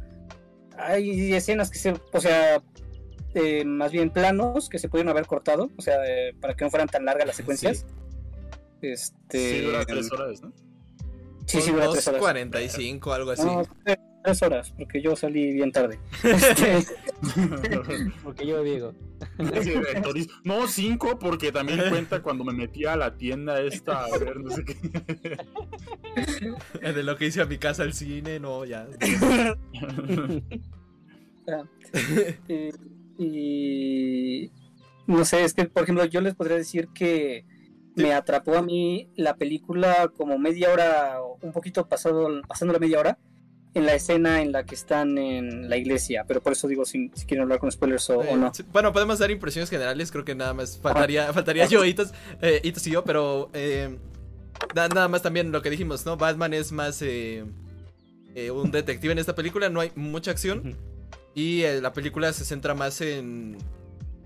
[0.78, 2.62] hay escenas que se, o sea,
[3.34, 6.70] eh, más bien planos que se pudieron haber cortado, o sea, eh, para que no
[6.70, 7.86] fueran tan largas las secuencias.
[8.82, 10.54] Este, Sí, dura tres horas, ¿no?
[11.52, 12.22] Sí, sí, dura tres horas.
[12.22, 13.46] 45, algo así.
[13.46, 16.00] No, tres- horas, porque yo salí bien tarde.
[16.24, 16.86] Este,
[18.24, 18.64] Porque yo,
[20.04, 24.40] Toris, No, cinco, porque también cuenta cuando me metí a la tienda esta a ver,
[24.40, 24.76] no sé qué.
[26.94, 28.88] De lo que hice a mi casa al cine, no, ya.
[32.48, 32.72] Eh,
[33.18, 34.52] y
[35.08, 37.46] no sé, es que por ejemplo yo les podría decir que
[38.02, 43.00] me atrapó a mí la película como media hora, un poquito pasado, pasando la media
[43.00, 43.18] hora,
[43.74, 47.10] en la escena en la que están en la iglesia, pero por eso digo si,
[47.14, 48.52] si quieren hablar con spoilers o, o no.
[48.74, 52.86] Bueno, podemos dar impresiones generales, creo que nada más faltaría, faltaría yo, Itos, eh, Itos
[52.88, 53.98] y yo, pero eh,
[54.76, 56.18] na- nada más también lo que dijimos, ¿no?
[56.18, 57.46] Batman es más eh,
[58.36, 60.76] eh, un detective en esta película, no hay mucha acción
[61.34, 63.58] y la película se centra más en,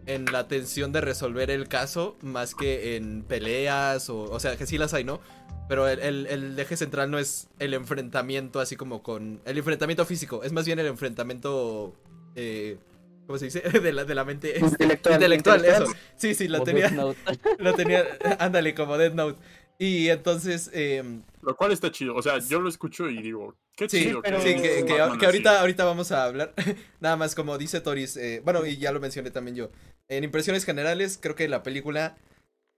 [0.08, 4.66] en la tensión de resolver el caso más que en peleas, o, o sea, que
[4.66, 5.20] sí las hay, ¿no?
[5.68, 9.42] Pero el, el- el eje central no es el enfrentamiento así como con...
[9.46, 11.96] El enfrentamiento físico, es más bien el enfrentamiento...
[12.36, 12.78] eh,
[13.26, 13.62] ¿Cómo se dice?
[13.82, 14.60] De la, de la mente...
[14.60, 15.90] Intelectual, intelectual, intelectual.
[15.90, 16.00] eso.
[16.16, 16.90] Sí, sí, lo Como tenía...
[17.58, 18.06] Lo tenía...
[18.38, 19.40] Ándale, como Dead Note.
[19.80, 20.70] Y entonces...
[20.74, 22.16] em, Lo cual está chido.
[22.16, 24.22] O sea, yo lo escucho y digo, qué Sí, chido.
[24.22, 24.86] pero- sí, que, que-
[25.20, 26.54] que ahorita, ahorita vamos a hablar.
[27.00, 28.18] Nada más como dice Toris.
[28.18, 29.70] eh, bueno, y ya lo mencioné también yo.
[30.08, 32.18] En impresiones generales, creo que la película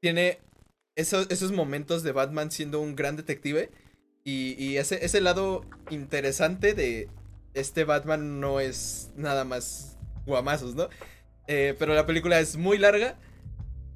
[0.02, 0.40] tiene
[0.96, 3.70] esos, esos momentos de Batman siendo un gran detective.
[4.24, 7.08] Y, y ese, ese lado interesante de
[7.54, 10.90] este Batman no es nada más guamazos, ¿no?
[11.48, 13.18] Eh, pero la película es muy larga.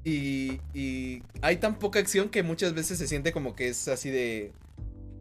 [0.04, 4.10] Y, y hay tan poca acción que muchas veces se siente como que es así
[4.10, 4.52] de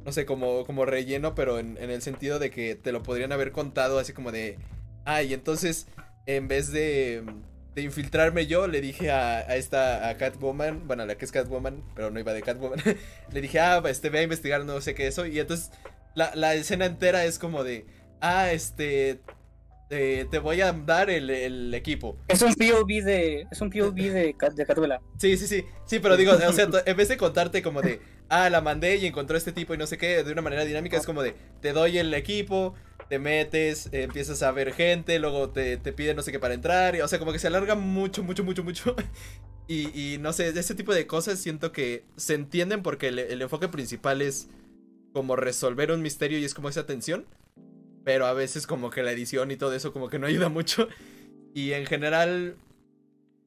[0.05, 3.31] no sé, como, como relleno, pero en, en el sentido de que te lo podrían
[3.31, 4.57] haber contado así como de,
[5.05, 5.87] ay, entonces
[6.25, 7.23] en vez de,
[7.75, 11.31] de infiltrarme yo, le dije a, a esta, a Catwoman, bueno, a la que es
[11.31, 12.79] Catwoman, pero no iba de Catwoman,
[13.31, 15.71] le dije, ah, este, ve a investigar no sé qué eso, y entonces
[16.15, 17.85] la, la escena entera es como de,
[18.21, 19.21] ah, este,
[19.89, 22.17] eh, te voy a dar el, el equipo.
[22.29, 24.99] Es un POV de, es un POV de, de.
[25.17, 25.65] Sí, sí, sí.
[25.85, 27.99] Sí, pero digo, o sea, en vez de contarte como de,
[28.31, 30.97] ah, la mandé y encontró este tipo y no sé qué, de una manera dinámica,
[30.97, 32.73] es como de, te doy el equipo,
[33.09, 36.95] te metes, empiezas a ver gente, luego te, te piden no sé qué para entrar,
[36.95, 38.95] y, o sea, como que se alarga mucho, mucho, mucho, mucho.
[39.67, 43.41] Y, y no sé, ese tipo de cosas siento que se entienden porque el, el
[43.41, 44.49] enfoque principal es
[45.13, 47.25] como resolver un misterio y es como esa tensión.
[48.03, 50.89] Pero a veces como que la edición y todo eso como que no ayuda mucho.
[51.53, 52.57] Y en general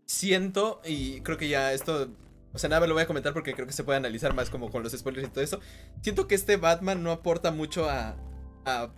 [0.07, 2.09] siento, y creo que ya esto,
[2.55, 4.49] o sea, nada me lo voy a comentar porque creo que se puede analizar más
[4.49, 5.61] como con los spoilers y todo eso.
[6.03, 8.17] Siento que este Batman no aporta mucho a,
[8.65, 8.91] a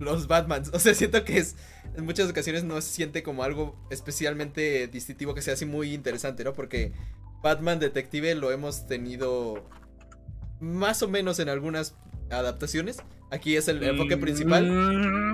[0.00, 0.70] los Batmans.
[0.74, 1.54] O sea, siento que es,
[1.96, 6.42] en muchas ocasiones no se siente como algo especialmente distintivo que sea así muy interesante,
[6.42, 6.54] ¿no?
[6.54, 6.92] Porque
[7.40, 9.68] Batman Detective lo hemos tenido
[10.64, 11.94] más o menos en algunas
[12.30, 12.98] adaptaciones.
[13.30, 14.70] Aquí es el enfoque principal.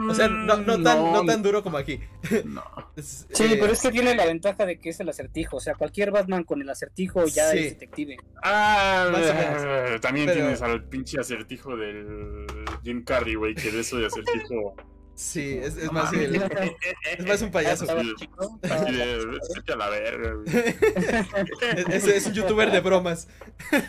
[0.09, 2.01] O sea, no, no tan, no tan duro como aquí.
[2.45, 2.63] No.
[3.01, 5.59] Sí, eh, pero es que tiene la ventaja de que es el acertijo.
[5.59, 7.59] O sea, cualquier Batman con el acertijo ya Sí.
[7.59, 8.17] es detective.
[8.43, 10.01] Ah, Más o menos.
[10.01, 12.47] también Pero- tienes al pinche acertijo del
[12.83, 14.75] Jim Carrey, güey, que de eso de acertijo.
[15.21, 16.35] Sí, es, es No más el-
[17.19, 17.85] es más un payaso.
[17.85, 18.15] Estaba Sí.
[18.17, 20.35] chico, Así de, "Vete a la verga,
[21.89, 23.29] es, es un youtuber de bromas.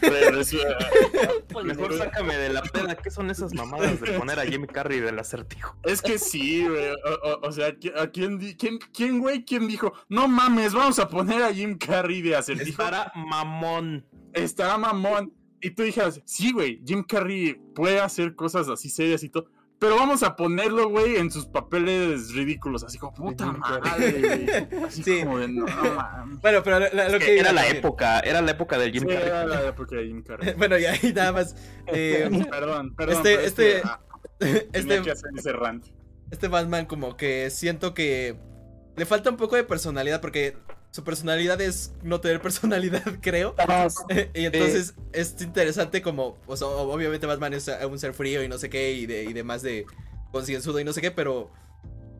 [0.01, 0.57] Pero eso,
[1.63, 2.95] Mejor sácame de la peda.
[2.95, 5.77] ¿Qué son esas mamadas de poner a Jimmy Carrey del acertijo?
[5.83, 6.89] Es que sí, güey.
[6.91, 9.93] O, o- o sea, ¿qui- ¿a quién, quién, quién, güey, quién dijo?
[10.09, 12.69] No mames, vamos a poner a Jim Carrey de acertijo.
[12.71, 14.05] Estará mamón.
[14.33, 15.33] Estará mamón.
[15.61, 19.49] Y tú dijeras, sí, güey, Jim Carrey puede hacer cosas así serias y todo.
[19.81, 22.83] Pero vamos a ponerlo, güey, en sus papeles ridículos.
[22.83, 24.11] Así como, puta madre,
[24.69, 24.83] güey.
[24.85, 25.21] Así Sí.
[25.23, 25.65] como de, no,
[25.95, 26.39] mames.
[26.39, 27.77] Bueno, pero lo que Era la también.
[27.77, 29.27] época, era la época del Jim Sí, Carrey.
[29.27, 30.53] era la época de Jim Carrey.
[30.57, 31.55] Bueno, y ahí nada más.
[31.87, 33.15] eh, Perdón, perdón.
[33.17, 33.99] Este- pero es que, este- ah,
[34.37, 35.85] tenía este, que hacer ese rant.
[36.29, 38.37] este Batman como que siento que
[38.95, 40.57] le falta un poco de personalidad porque
[40.91, 43.55] su personalidad es no tener personalidad, creo.
[44.33, 48.57] Y entonces es interesante como, o sea, obviamente Batman es un ser frío y no
[48.57, 49.85] sé qué y, de, y demás de
[50.31, 51.49] concienzudo y no sé qué, pero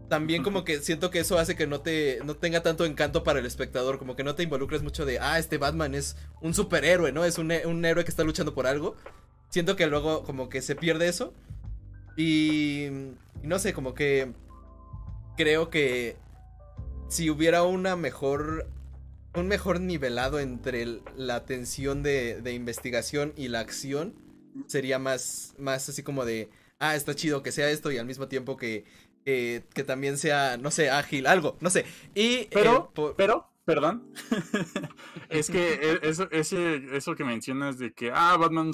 [0.10, 3.40] también como que siento que eso hace que no te no tenga tanto encanto para
[3.40, 7.12] el espectador, como que no te involucres mucho de, ah, este Batman es un superhéroe,
[7.14, 7.24] ¿no?
[7.24, 8.96] Es un, un héroe que está luchando por algo.
[9.50, 11.34] Siento que luego como que se pierde eso.
[12.18, 12.88] Y,
[13.42, 14.34] y no sé, como que
[15.38, 16.18] creo que
[17.12, 18.68] si hubiera una mejor
[19.36, 24.14] un mejor nivelado entre el- la tensión de, de investigación y la acción
[24.68, 26.50] sería más más así como de
[26.80, 28.84] ah está chido que sea esto y al mismo tiempo que
[29.26, 31.86] que, que también sea no sé ágil algo no sé
[32.16, 34.12] y Pero, eh, po- pero, perdón.
[35.30, 38.72] es que e- eso, ese, eso que mencionas de que, ah, Batman,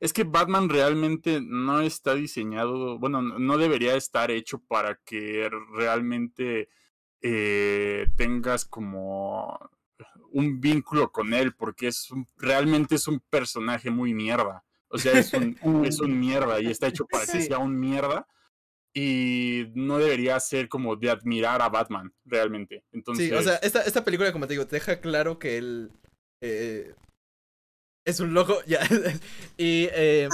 [0.00, 5.50] es que Batman realmente no está diseñado, bueno, no no debería estar hecho para que
[5.74, 6.68] realmente
[7.22, 9.58] eh, tengas como
[10.30, 14.64] un vínculo con él, porque es un- realmente es un personaje muy mierda.
[14.88, 18.26] O sea, es un, es un mierda y está hecho para que sea un mierda.
[18.94, 22.84] Y no debería ser como de admirar a Batman, realmente.
[22.92, 25.92] Entonces, sí o sea esta, esta película como te digo te deja claro que él
[26.42, 26.94] eh,
[28.06, 28.80] es un loco ya
[29.56, 30.28] y eh,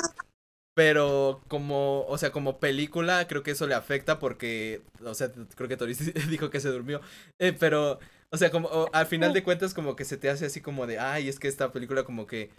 [0.74, 5.68] pero como o sea como película creo que eso le afecta porque o sea creo
[5.68, 5.94] que Tori
[6.30, 7.00] dijo que se durmió
[7.38, 7.98] eh, pero
[8.30, 10.86] o sea como o- al final de cuentas como que se te hace así como
[10.86, 12.50] de ay es que esta película como que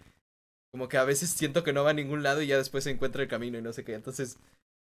[0.72, 2.90] como que a veces siento que no va a ningún lado y ya después se
[2.90, 4.38] encuentra el camino y no sé qué entonces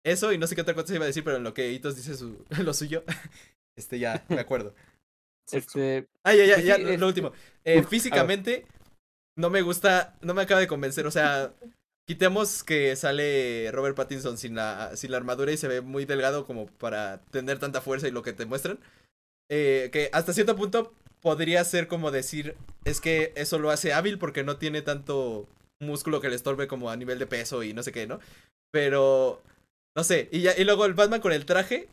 [0.05, 1.71] eso y no sé qué otra cosa se iba a decir pero en lo que
[1.71, 3.03] Hitos dice su, lo suyo
[3.77, 4.73] este ya me acuerdo
[5.51, 7.31] Este, Ah, ya, ya, Pues ya, lo, es- lo último.
[7.65, 8.65] Eh, físicamente,
[9.37, 11.05] no me gusta, no me acaba de convencer.
[11.07, 11.53] O sea,
[12.07, 16.45] quitemos que sale Robert Pattinson sin la, sin la armadura y se ve muy delgado
[16.45, 18.79] como para tener tanta fuerza y lo que te muestran.
[19.49, 24.17] Eh, que hasta cierto punto podría ser como decir, es que eso lo hace hábil
[24.17, 25.47] porque no tiene tanto
[25.79, 28.19] músculo que le estorbe como a nivel de peso y no sé qué, ¿no?
[28.71, 29.41] Pero,
[29.95, 31.89] no sé, y, ya, y luego el Batman con el traje,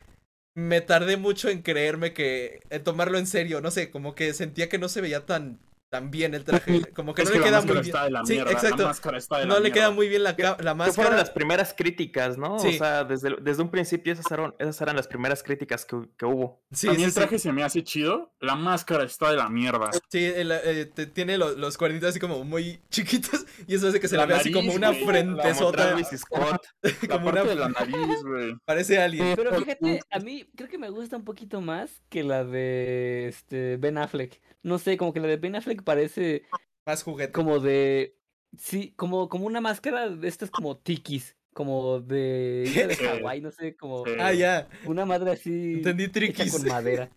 [0.55, 4.69] me tardé mucho en creerme que, en tomarlo en serio, no sé, como que sentía
[4.69, 5.59] que no se veía tan,
[5.91, 7.95] tan bien el traje, como que es no que le la queda máscara muy bien.
[7.97, 8.83] está de la Sí, exacto.
[8.83, 11.17] La máscara está de No la le queda muy bien la, la Que fueron máscara.
[11.17, 12.59] las primeras críticas, ¿no?
[12.59, 12.69] Sí.
[12.75, 16.27] O sea, desde, desde un principio esas eran, esas eran las primeras críticas que, que
[16.27, 16.63] hubo.
[16.73, 17.15] Sí, a mí sí, el sí.
[17.17, 18.33] traje se me hace chido.
[18.41, 19.91] La máscara está de la mierda.
[20.11, 24.01] Sí, el, eh, te- tiene lo- los cuernitos así como muy chiquitos y eso hace
[24.01, 26.63] que se La le vea así como nariz, una la frentezota, Scott.
[26.83, 28.55] La como parte una de la nariz, güey.
[28.65, 29.35] parece alien.
[29.37, 33.77] pero fíjate, a mí creo que me gusta un poquito más que la de este
[33.79, 34.41] Ben Affleck.
[34.63, 36.45] No sé, como que la de Ben Affleck parece
[36.87, 37.33] Más juguete.
[37.33, 38.17] como de
[38.57, 42.65] sí, como como una máscara de estas como tikis, como de.
[43.23, 44.05] Hawái, no sé, como.
[44.19, 46.53] Ah, ya, una madre así entendí triquis.
[46.53, 47.11] con madera,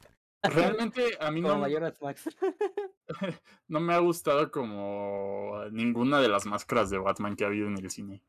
[0.43, 2.29] Realmente a mí como no, Mayoras Max.
[3.67, 7.77] no me ha gustado como ninguna de las máscaras de Batman que ha habido en
[7.77, 8.23] el cine.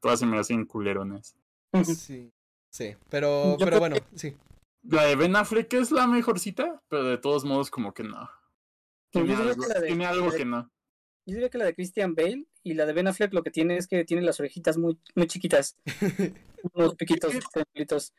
[0.00, 1.36] Todas se me hacen culerones.
[1.84, 2.32] Sí,
[2.70, 4.36] sí, pero, Yo pero bueno, sí.
[4.82, 8.28] La de Ben Affleck es la mejorcita, pero de todos modos como que no.
[9.12, 10.70] Yo Tiene diría algo, que la de- tiene algo la de- que no.
[11.26, 13.76] Yo diría que la de Christian Bale y la de Ben Affleck lo que tiene
[13.76, 15.76] es que tiene las orejitas muy, muy chiquitas.
[16.74, 18.12] Unos piquitos triangulitos.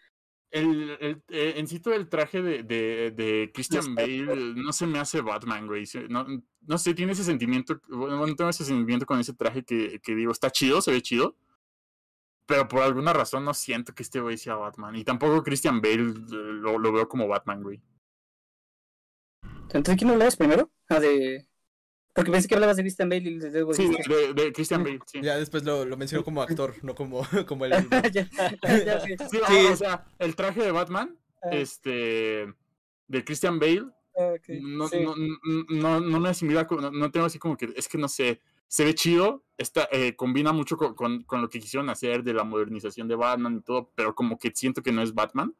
[0.52, 4.86] El, el, eh, en sí todo el traje de, de, de Christian Bale no se
[4.86, 5.86] me hace Batman, güey.
[6.10, 6.26] No,
[6.62, 10.14] no sé, tiene ese sentimiento, bueno, no tengo ese sentimiento con ese traje que, que
[10.16, 11.36] digo, está chido, se ve chido.
[12.46, 14.96] Pero por alguna razón no siento que este güey sea Batman.
[14.96, 17.82] Y tampoco Christian Bale eh, lo, lo veo como Batman, güey.
[19.74, 20.72] Entonces, ¿quién hablabas primero?
[20.90, 21.48] Ah, de.
[22.14, 25.20] Porque pensé que hablabas de Christian Bale y luego Sí, de, de Christian Bale, sí.
[25.22, 27.72] Ya después lo, lo mencionó como actor, no como, como el.
[28.14, 28.28] ya,
[28.62, 29.16] ya, sí.
[29.32, 29.66] Sí, Sí.
[29.72, 31.50] o sea, el traje de Batman, Ah.
[31.52, 32.54] este,
[33.08, 35.00] de Christian Bale, Ah, ok, no, sí.
[35.02, 38.08] no, no, no, no me asimila, no, no tengo así como que, es que no
[38.08, 42.24] sé, se ve chido, está, eh, combina mucho con, con- con lo que quisieron hacer
[42.24, 45.54] de la modernización de Batman y todo, pero como que siento que no es Batman.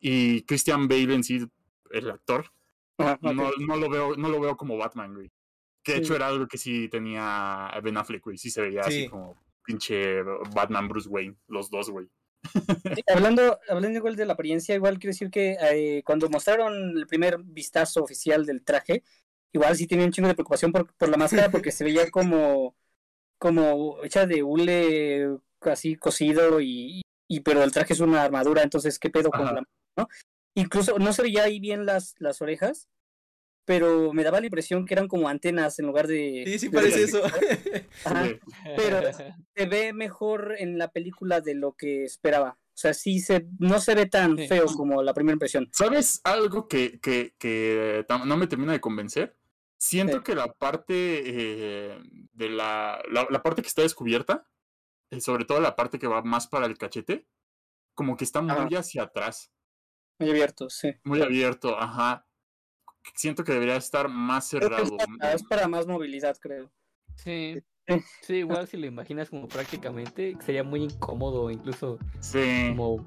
[0.00, 1.44] Y Christian Bale en sí,
[1.90, 2.52] el actor,
[2.98, 5.30] Ajá, no, no lo veo, no lo veo como Batman, güey.
[5.82, 6.04] Que de Sí.
[6.04, 8.36] hecho era algo que sí tenía Ben Affleck, güey.
[8.38, 9.02] Sí se veía Sí.
[9.02, 10.22] así como pinche
[10.54, 12.06] Batman Bruce Wayne, los dos, güey.
[12.94, 17.06] Sí, hablando, hablando igual de la apariencia, igual quiero decir que eh, cuando mostraron el
[17.06, 19.02] primer vistazo oficial del traje,
[19.52, 22.76] igual sí tenía un chingo de preocupación por, por la máscara porque se veía como,
[23.38, 28.98] como hecha de hule así cosido y, y pero el traje es una armadura, entonces
[28.98, 29.52] qué pedo con Ajá.
[29.54, 29.62] la
[29.96, 30.08] ¿no?
[30.54, 32.88] Incluso no se veía ahí bien las, las orejas,
[33.64, 36.44] pero me daba la impresión que eran como antenas en lugar de...
[36.46, 37.22] Sí, sí de- parece eso.
[38.04, 38.26] Ajá.
[38.76, 39.00] Pero
[39.54, 42.58] se ve mejor en la película de lo que esperaba.
[42.60, 44.48] O sea, sí se, no se ve tan Sí.
[44.48, 45.68] feo como la primera impresión.
[45.72, 49.36] ¿Sabes algo que, que, que tam- no me termina de convencer?
[49.76, 50.22] Siento Sí.
[50.24, 51.98] que la parte eh,
[52.32, 54.48] de la, la, la parte que está descubierta,
[55.10, 57.26] eh, sobre todo la parte que va más para el cachete,
[57.94, 58.78] como que está muy Ajá.
[58.78, 59.50] hacia atrás,
[60.18, 60.94] Muy abierto, sí.
[61.04, 62.26] muy abierto, ajá.
[63.14, 64.82] Siento que debería estar más cerrado.
[64.84, 66.70] es, para, es para más movilidad, creo.
[67.14, 67.54] Sí.
[67.86, 67.94] Sí.
[68.20, 72.66] Sí, igual si lo imaginas como prácticamente, sería muy incómodo, incluso Sí.
[72.68, 73.06] como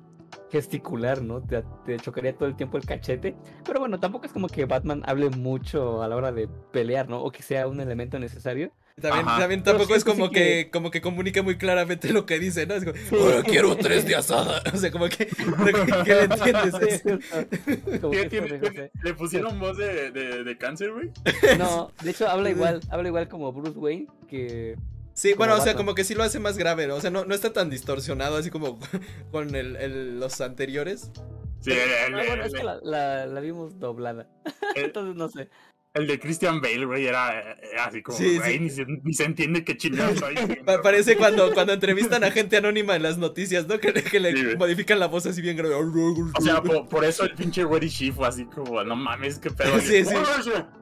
[0.50, 1.42] gesticular, ¿no?
[1.44, 3.36] Te, te chocaría todo el tiempo el cachete.
[3.64, 7.22] Pero bueno, tampoco es como que Batman hable mucho a la hora de pelear, ¿no?
[7.22, 8.74] O que sea un elemento necesario.
[9.00, 12.40] También, Pero tampoco es sí como que, que- como que comunique muy claramente lo que
[12.40, 12.76] dice, ¿no?
[12.76, 14.62] Es como, "Ahora quiero tres de asada.
[14.74, 17.02] O sea, como que, que, que le entiendes.
[17.04, 21.12] Sí, como ¿Qué tiene- ¿Le pusieron voz de, de, de cáncer, güey?
[21.58, 24.76] No, de hecho habla igual, habla igual como Bruce Wayne que
[25.14, 25.78] Sí, Como bueno, o sea, Batman.
[25.86, 26.96] como que sí lo hace más grave, ¿no?
[26.96, 28.80] O sea, no, no está tan distorsionado así como
[29.32, 31.12] con el, el- los anteriores.
[31.60, 31.80] Sí, el,
[32.16, 34.28] Ah, bueno, el- es que la, la, la vimos doblada.
[34.76, 35.50] el- Entonces no sé.
[35.94, 38.60] El de Christian Bale, güey, era, era así como, Sí, güey, sí.
[38.60, 40.22] Ni, se, ni se entiende qué chingados.
[40.66, 43.78] Pa- Parece cuando, cuando entrevistan a gente anónima en las noticias, ¿no?
[43.80, 44.58] Que, le- que le Sí, güey.
[44.58, 45.76] modifican la voz así bien grave.
[45.76, 49.52] O sea, por, por eso el pinche Weddy Shi fue así como, no mames, qué
[49.52, 49.80] pedo.
[49.82, 50.16] Sí, sí.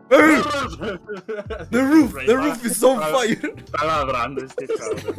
[0.10, 1.00] The
[1.70, 3.54] The roof, the roof is on fire.
[3.58, 5.16] Está ladrando este cabrón.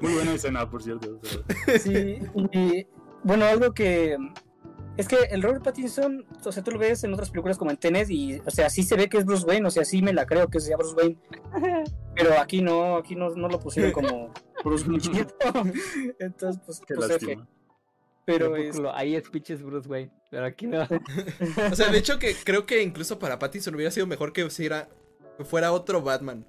[0.00, 1.20] Muy buena escena, por cierto.
[1.66, 2.18] pero- Sí,
[2.52, 2.86] y
[3.24, 4.16] bueno, algo que
[4.98, 7.76] es que el Robert Pattinson, o sea, tú lo ves en otras películas como en
[7.76, 10.12] Tenet y, o sea, sí se ve que es Bruce Wayne, o sea, sí me
[10.12, 11.16] la creo que sea Bruce Wayne,
[12.16, 14.34] pero aquí no, aquí no, no lo pusieron como
[14.64, 15.28] Bruce Wayne.
[16.18, 17.26] Entonces, pues, Qué pues, F.
[17.26, 17.48] lástima.
[18.24, 20.82] pero es, ahí es pinches Bruce Wayne, pero aquí no.
[21.70, 24.88] O sea, de hecho que creo que incluso para Pattinson hubiera sido mejor que, fuera,
[25.36, 26.44] que fuera otro Batman.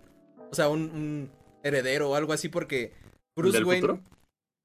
[0.52, 1.32] O sea, un, un
[1.62, 2.93] heredero o algo así porque
[3.36, 3.82] Bruce del Wayne...
[3.82, 4.18] futuro?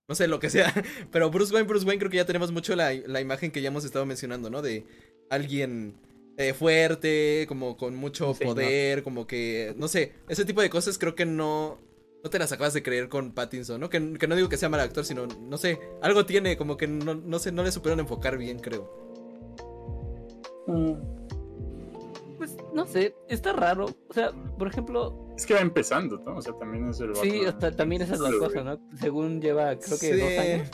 [0.08, 0.72] No sé lo que sea,
[1.10, 3.68] pero Bruce Wayne, Bruce Wayne creo que ya tenemos mucho la, la imagen que ya
[3.68, 4.60] hemos estado mencionando, ¿no?
[4.62, 4.86] De
[5.30, 5.96] alguien
[6.36, 11.14] eh, fuerte, como con mucho poder, como que, no sé, ese tipo de cosas creo
[11.14, 11.78] que no,
[12.22, 13.88] no te las acabas de creer con Pattinson, ¿no?
[13.90, 16.86] Que, que no digo que sea mal actor, sino, no sé, algo tiene, como que
[16.86, 18.90] no, no sé, no le supieron enfocar bien, creo.
[20.66, 20.94] mm,
[22.36, 23.86] Pues no sé, está raro.
[24.08, 26.36] O sea, por ejemplo, Es que va empezando, ¿no?
[26.36, 27.46] O sea, también es el sí, Batman.
[27.48, 28.62] hasta, también esa es la cosa.
[28.62, 28.78] ¿no?
[29.00, 30.20] Según lleva, creo que Sí.
[30.20, 30.70] dos años.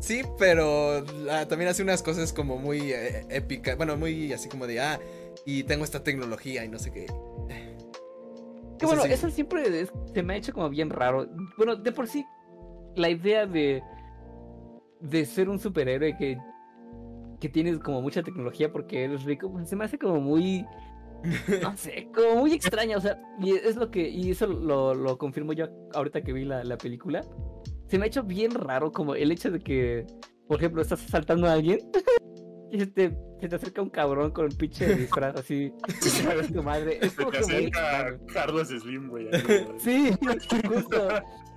[0.00, 4.68] Sí, pero ah, también hace unas cosas como muy eh, épicas, bueno, muy así como
[4.68, 5.00] de, ah,
[5.44, 7.06] y tengo esta tecnología y no sé qué.
[8.78, 9.12] Que bueno, sí.
[9.12, 11.26] eso siempre es- se me ha hecho como bien raro.
[11.56, 12.24] Bueno, de por sí,
[12.94, 13.82] la idea de,
[15.00, 16.38] de ser un superhéroe que,
[17.40, 20.64] que tienes como mucha tecnología porque eres rico, pues se me hace como muy,
[21.62, 22.96] no sé, como muy extraña.
[22.96, 26.44] O sea, y es lo que, y eso lo, lo confirmo yo ahorita que vi
[26.44, 27.22] la, la película.
[27.88, 30.06] Se me ha hecho bien raro como el hecho de que,
[30.46, 31.78] por ejemplo, estás asaltando a alguien
[32.70, 35.72] y se te, se te acerca un cabrón con un pinche disfraz así.
[36.52, 36.98] tu madre.
[37.00, 38.18] Es Se te acerca.
[38.32, 39.28] Carlos Slim, güey.
[39.78, 40.10] Sí,
[40.68, 41.08] justo.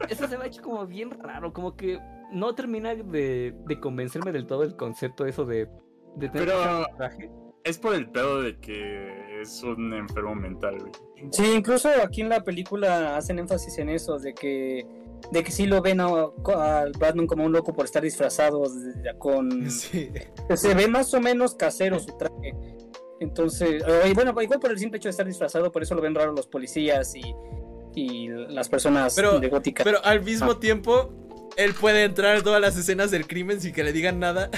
[0.09, 1.99] Eso se me ha hecho como bien raro, como que
[2.31, 5.67] no termina de, de convencerme del todo el concepto eso de,
[6.15, 7.29] de tener Pero- un traje.
[7.63, 10.91] Es por el pedo de que es un enfermo mental, güey.
[11.31, 14.85] Sí, incluso aquí en la película hacen énfasis en eso, de que
[15.31, 16.07] de que sí lo ven a-
[16.55, 19.69] al Batman como un loco por estar disfrazado de- con...
[19.69, 20.11] Sí.
[20.55, 22.55] Se ve más o menos casero su traje.
[23.19, 26.01] Entonces, eh, y bueno, igual por el simple hecho de estar disfrazado, por eso lo
[26.01, 27.21] ven raro los policías y,
[27.93, 29.83] y las personas Pero- de gótica.
[29.83, 31.13] Pero al mismo tiempo,
[31.55, 34.49] él puede entrar en todas las escenas del crimen sin que le digan nada.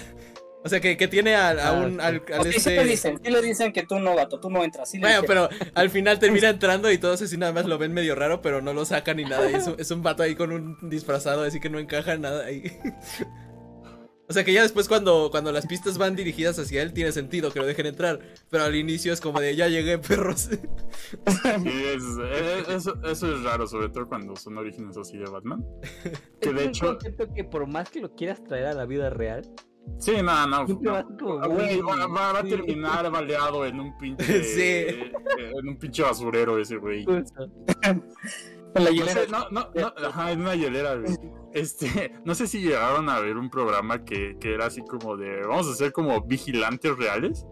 [0.65, 1.99] O sea, que, que tiene a, a Ah, un.
[1.99, 4.39] Al, al O sea, sí este- le dicen, sí le dicen que tú no, gato,
[4.39, 4.89] tú no entras.
[4.89, 8.15] Sí Bueno, pero al final termina entrando y todos así nada más lo ven medio
[8.15, 9.49] raro, pero no lo sacan ni nada.
[9.51, 12.45] Y es, un, es un vato ahí con un disfrazado, así que no encaja nada
[12.45, 12.63] ahí.
[14.25, 17.51] O sea que ya después cuando, cuando las pistas van dirigidas hacia él tiene sentido
[17.51, 18.19] que lo dejen entrar.
[18.49, 20.49] Pero al inicio es como de ya llegué, perros.
[20.49, 20.59] Sí,
[21.27, 25.63] es- es- eso, eso es raro, sobre todo cuando son orígenes así de Batman.
[26.39, 28.85] Que Es de un hecho, concepto que por más que lo quieras traer a la
[28.85, 29.43] vida real,
[29.99, 30.65] sí, no, no.
[30.65, 31.39] siempre va a no.
[31.41, 32.49] Ah, güey, va, va- va a sí.
[32.49, 34.23] terminar baleado en un pinche.
[34.43, 34.61] Sí.
[34.61, 35.11] eh,
[35.61, 37.05] En un pinche basurero ese güey.
[37.05, 37.23] Con
[38.75, 39.21] la No hielera.
[39.23, 41.15] sé, no, no, no, ajá, en una hielera, güey.
[41.53, 45.41] Este, no sé si llegaron a ver un programa que, que era así como de,
[45.45, 47.45] vamos a ser como vigilantes reales.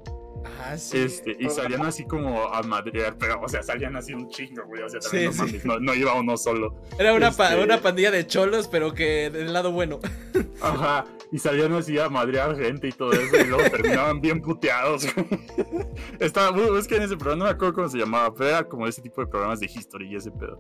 [0.60, 0.98] Ah, sí.
[0.98, 4.82] Este, y salían así como a madrear, pero, o sea, salían así un chingo, güey.
[4.84, 5.52] O sea, también Sí, no, sí.
[5.54, 6.76] mames, no, no iba uno solo.
[6.98, 10.00] Era una, pa- este- una pandilla de cholos, pero que del lado bueno.
[10.62, 15.06] Ajá, y salían así a madrear gente y todo eso, y luego terminaban bien puteados.
[15.14, 15.28] güey.
[16.20, 18.88] Estaba, es que en ese programa no me acuerdo cómo se llamaba, pero era como
[18.88, 20.58] ese tipo de programas de history y ese pedo.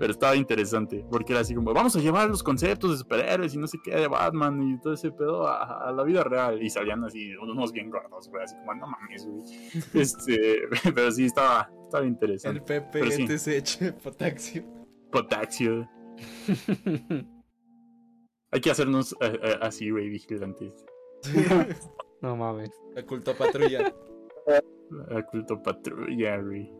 [0.00, 3.58] Pero estaba interesante, porque era así como, vamos a llevar los conceptos de superhéroes y
[3.58, 6.62] no sé qué, de Batman y todo ese pedo a, a la vida real.
[6.62, 9.42] Y salían así, unos bien gordos, güey, así como, no mames, güey.
[9.92, 10.62] Este,
[10.94, 12.62] pero sí, estaba, estaba El interesante.
[12.62, 13.26] Pepe, Pero sí.
[13.26, 14.64] TSH, Potaxio.
[15.12, 15.86] Potaxio.
[18.52, 20.82] Hay que hacernos eh, eh, así, güey, vigilantes.
[22.22, 22.70] No mames.
[22.94, 23.92] La culto patrulla.
[25.10, 26.72] Oculto patrulla, güey.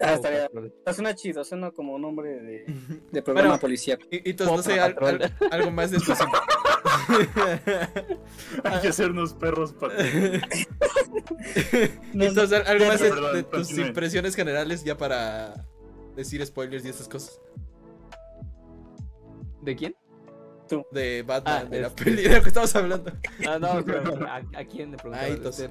[0.00, 0.50] Ah, estaría.
[0.94, 2.64] Suena chido, suena como nombre de,
[3.10, 4.04] de programa Bueno, policíaco.
[4.10, 5.20] Y, y entonces, no sé, al- Patrón.
[5.22, 6.18] al- algo más de estos.
[8.64, 10.40] Hay que hacernos perros patrulla.
[12.14, 13.10] Entonces, algo más de,
[13.42, 13.86] tus continúe.
[13.88, 15.66] impresiones generales ya para
[16.16, 17.40] decir spoilers y esas cosas.
[19.62, 19.94] ¿De quién?
[20.92, 22.04] De Batman, Ah, de la este.
[22.04, 23.12] peli de lo que estamos hablando.
[23.46, 25.24] Ah, no, pero ¿a, a quién le preguntaba?
[25.26, 25.68] Ay, entonces.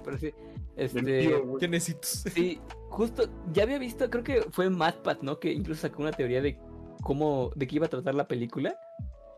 [0.76, 1.42] Este.
[1.60, 2.24] ¿Quién necesitas?
[2.34, 2.60] sí,
[2.90, 5.40] justo, ya había visto, creo que fue MatPat, ¿no?
[5.40, 6.58] Que incluso sacó una teoría de
[7.04, 8.76] cómo, de qué iba a tratar la película.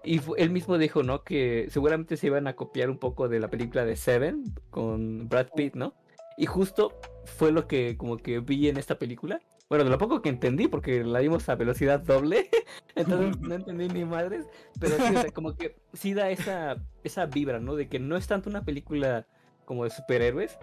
[0.03, 1.23] Y fu- él mismo dijo, ¿no?
[1.23, 5.49] Que seguramente se iban a copiar un poco de la película de Seven con Brad
[5.55, 5.93] Pitt, ¿no?
[6.37, 9.41] Y justo fue lo que como que vi en esta película.
[9.69, 12.49] Bueno, de lo poco que entendí, porque la vimos a velocidad doble,
[12.95, 14.45] entonces no entendí ni madres,
[14.79, 16.75] pero sí, o sea, como que sí da esa,
[17.05, 17.75] esa vibra, ¿no?
[17.75, 19.27] De que no es tanto una película
[19.63, 20.57] como de superhéroes,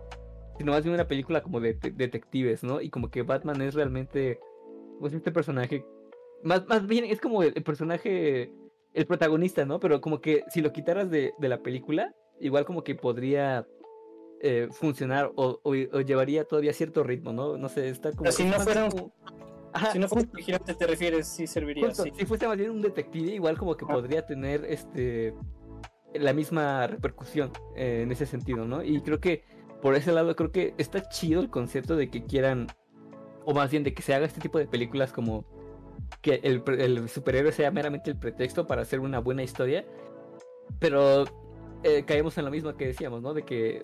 [0.58, 2.80] sino más bien una película como de de- detectives, ¿no?
[2.80, 4.38] Y como que Batman es realmente,
[5.00, 5.84] pues este personaje,
[6.42, 8.52] más, más bien es como el, el personaje,
[8.94, 9.80] el protagonista, ¿no?
[9.80, 13.66] Pero como que si lo quitaras de, de la película, igual como que podría
[14.40, 17.56] eh, funcionar o, o- o llevaría todavía cierto ritmo, ¿no?
[17.56, 18.22] No sé, está como...
[18.24, 19.12] Pero si no fuera un-
[19.72, 22.12] Ajá, Si no justo- vigilante, te refieres, sí serviría Justo, así.
[22.16, 23.92] Si fuese más bien un detective, igual como que Ah.
[23.92, 25.34] podría tener este
[26.14, 28.82] la misma repercusión eh, en ese sentido, ¿no?
[28.82, 29.42] Y creo que
[29.82, 32.66] por ese lado creo que está chido el concepto de que quieran,
[33.44, 35.44] o más bien de que se haga este tipo de películas como
[36.22, 39.84] que el, superhéroe sea meramente el pretexto para hacer una buena historia,
[40.78, 41.24] pero
[41.82, 43.34] eh, caemos en lo mismo que decíamos, ¿no?
[43.34, 43.82] De que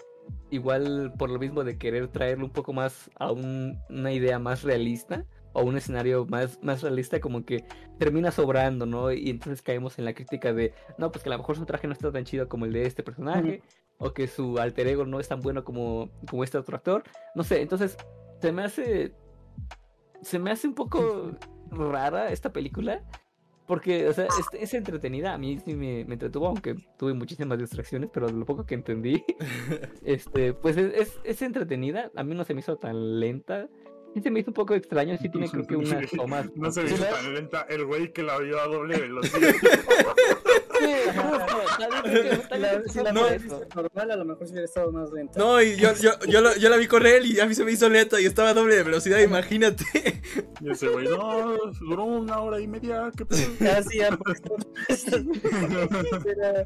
[0.50, 4.62] igual por lo mismo de querer traerlo un poco más a un- una idea más
[4.62, 7.64] realista o un escenario más, más realista, como que
[7.98, 9.12] termina sobrando, ¿no?
[9.12, 11.86] Y entonces caemos en la crítica de, no, pues que a lo mejor su traje
[11.86, 13.62] no está tan chido como el de este personaje,
[14.04, 17.04] o que su alter ego no es tan bueno como, como este otro actor.
[17.34, 17.96] No sé, entonces
[18.40, 19.14] se me hace.
[20.20, 21.32] Se me hace un poco
[21.70, 23.02] rara esta película.
[23.66, 25.32] Porque, o sea, es, es entretenida.
[25.32, 29.24] A mí sí me, me entretuvo, aunque tuve muchísimas distracciones, pero lo poco que entendí,
[30.04, 32.10] este, pues es, es, es entretenida.
[32.14, 33.68] A mí no se me hizo tan lenta.
[34.12, 35.16] Sí se me hizo un poco extraño.
[35.16, 36.54] Sí tiene, creo que unas tomas.
[36.54, 39.54] No se me hizo tan lenta el güey que la vio a doble velocidad.
[42.58, 45.38] La- si la normal, a lo mejor sí hubiera estado más lenta.
[45.38, 47.64] No, y yo, yo, yo, lo- yo la vi con él y a mí se
[47.64, 49.84] me hizo lenta y estaba a doble de velocidad, imagínate.
[50.60, 53.40] Y ese güey, no, duró una hora y media, qué pedo.
[53.60, 54.16] Ya, sí, ya,
[56.24, 56.64] Pero-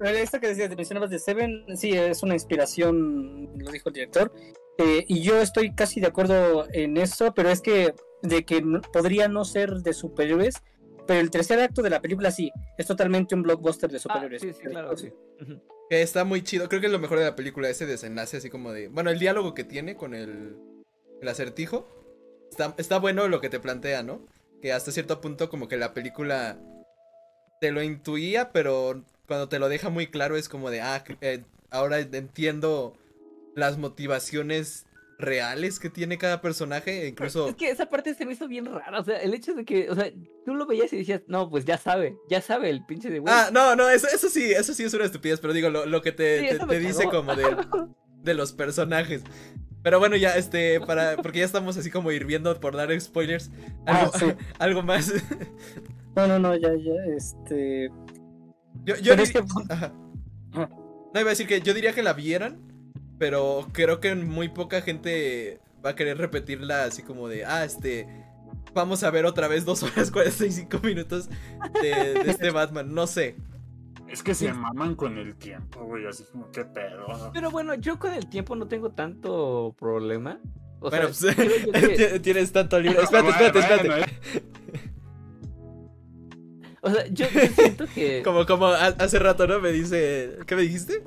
[0.18, 4.32] esto que decías, te mencionabas de Seven, sí, es una inspiración, lo dijo el director.
[4.78, 9.28] Eh, y yo estoy casi de acuerdo en eso, pero es que de que podría
[9.28, 10.62] no ser de superhéroes,
[11.08, 14.42] pero el tercer acto de la película sí, es totalmente un blockbuster de Ah, superhéroes.
[14.42, 15.10] sí, sí, claro, sí.
[15.90, 18.72] Está muy chido, creo que es lo mejor de la película, ese desenlace así como
[18.72, 18.88] de...
[18.88, 20.56] Bueno, el diálogo que tiene con el,
[21.22, 21.88] el acertijo.
[22.50, 24.20] Está, está bueno lo que te plantea, ¿no?
[24.60, 26.58] Que hasta cierto punto como que la película
[27.60, 31.42] te lo intuía, pero cuando te lo deja muy claro es como de, ah, eh,
[31.70, 32.94] ahora entiendo
[33.56, 34.84] las motivaciones
[35.18, 37.48] reales que tiene cada personaje, incluso...
[37.48, 39.00] Es que esa parte se me hizo bien rara.
[39.00, 40.10] O sea, el hecho de que, o sea,
[40.44, 43.34] tú lo veías y decías, no, pues ya sabe, ya sabe el pinche de güey.
[43.36, 46.02] Ah, no, no, eso, eso sí, eso sí es una estupidez, pero digo, lo, lo
[46.02, 47.44] que te, Sí, te- eso me te dice como de,
[48.22, 49.22] de los personajes.
[49.82, 53.50] Pero bueno, ya, este, para, porque ya estamos así como hirviendo por dar spoilers.
[53.86, 54.26] Algo, Ah, sí.
[54.58, 55.12] algo más.
[56.14, 57.90] No, no, no, ya, ya, este.
[58.84, 59.44] Yo, yo Pero es que-.
[59.68, 59.92] Ajá.
[60.52, 62.60] No, iba a decir que yo diría que la vieran,
[63.18, 68.06] pero creo que muy poca gente va a querer repetirla así como de, ah, este,
[68.74, 71.28] vamos a ver otra vez dos horas 45 minutos
[71.82, 73.36] de, de este Batman, no sé.
[74.08, 76.06] Es que se maman con el tiempo, güey.
[76.06, 77.30] Así como, qué pedo.
[77.34, 80.40] Pero bueno, yo con el tiempo no tengo tanto problema.
[80.80, 83.02] O bueno, sea, pues, que- tienes tanto libre.
[83.02, 83.88] Espérate, espérate, espérate.
[83.88, 84.42] Bueno, eh.
[86.80, 88.22] o sea, yo, yo siento que.
[88.22, 89.60] Como, como ha- hace rato, ¿no?
[89.60, 91.02] Me dice, ¿qué me dijiste?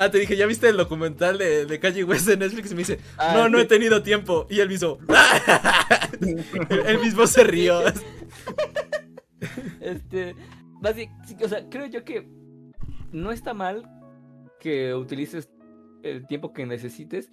[0.00, 2.70] Ah, te dije, ¿ya viste el documental de, de Kanye West de Netflix?
[2.70, 4.46] Y me dice, Ah, no, no he tenido tiempo.
[4.48, 4.98] Y él mismo,
[6.22, 6.44] él,
[6.86, 7.80] él mismo se rió.
[9.80, 10.34] Este,
[10.82, 12.28] basi- sí, o sea, creo yo que
[13.12, 13.88] no está mal
[14.60, 15.48] que utilices
[16.02, 17.32] el tiempo que necesites,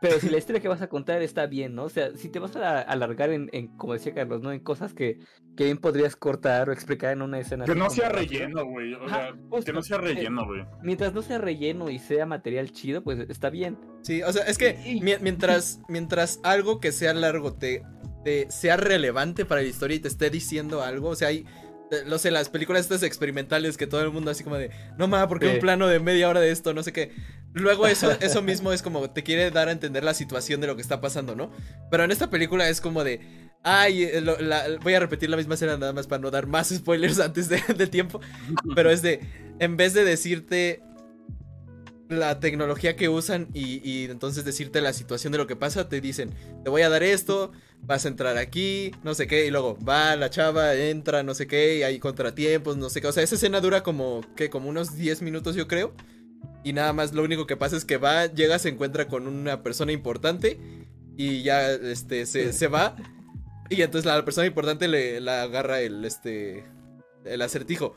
[0.00, 1.84] pero si la historia que vas a contar está bien, ¿no?
[1.84, 4.52] O sea, si te vas a alargar en, en, como decía Carlos, ¿no?
[4.52, 5.18] En cosas que,
[5.56, 7.64] que bien podrías cortar o explicar en una escena.
[7.64, 8.94] Que no sea relleno, güey.
[8.94, 9.34] O sea,
[9.64, 10.64] que no sea relleno, güey.
[10.82, 13.78] Mientras no sea relleno y sea material chido, pues está bien.
[14.02, 17.82] Sí, o sea, es que mientras, mientras algo que sea largo te,
[18.24, 21.46] te sea relevante para la historia y te esté diciendo algo, o sea, hay, eh,
[22.06, 25.28] no sé, las películas estas experimentales que todo el mundo así como de, no ma,
[25.28, 25.54] porque Sí.
[25.54, 27.12] un plano de media hora de esto, no sé qué.
[27.52, 30.76] Luego eso, eso mismo es como te quiere dar a entender la situación de lo
[30.76, 31.50] que está pasando, ¿no?
[31.90, 33.20] Pero en esta película es como de,
[33.62, 36.46] ay, eh, lo- la- voy a repetir la misma escena nada más para no dar
[36.46, 38.20] más spoilers antes de, de tiempo,
[38.74, 39.20] pero es de,
[39.60, 40.82] en vez de decirte
[42.08, 46.00] la tecnología que usan y, y entonces decirte la situación de lo que pasa, te
[46.00, 46.30] dicen,
[46.62, 47.52] te voy a dar esto,
[47.86, 51.46] vas a entrar aquí, no sé qué, y luego va la chava, entra, no sé
[51.46, 53.06] qué, y hay contratiempos, no sé qué.
[53.08, 54.48] O sea, esa escena dura como, ¿qué?
[54.50, 55.92] Como unos 10 minutos yo creo.
[56.62, 59.62] Y nada más lo único que pasa es que va, llega, se encuentra con una
[59.62, 60.58] persona importante
[61.16, 62.96] y ya este, se, se va.
[63.70, 66.64] Y entonces la persona importante le la agarra el, este,
[67.24, 67.96] el acertijo.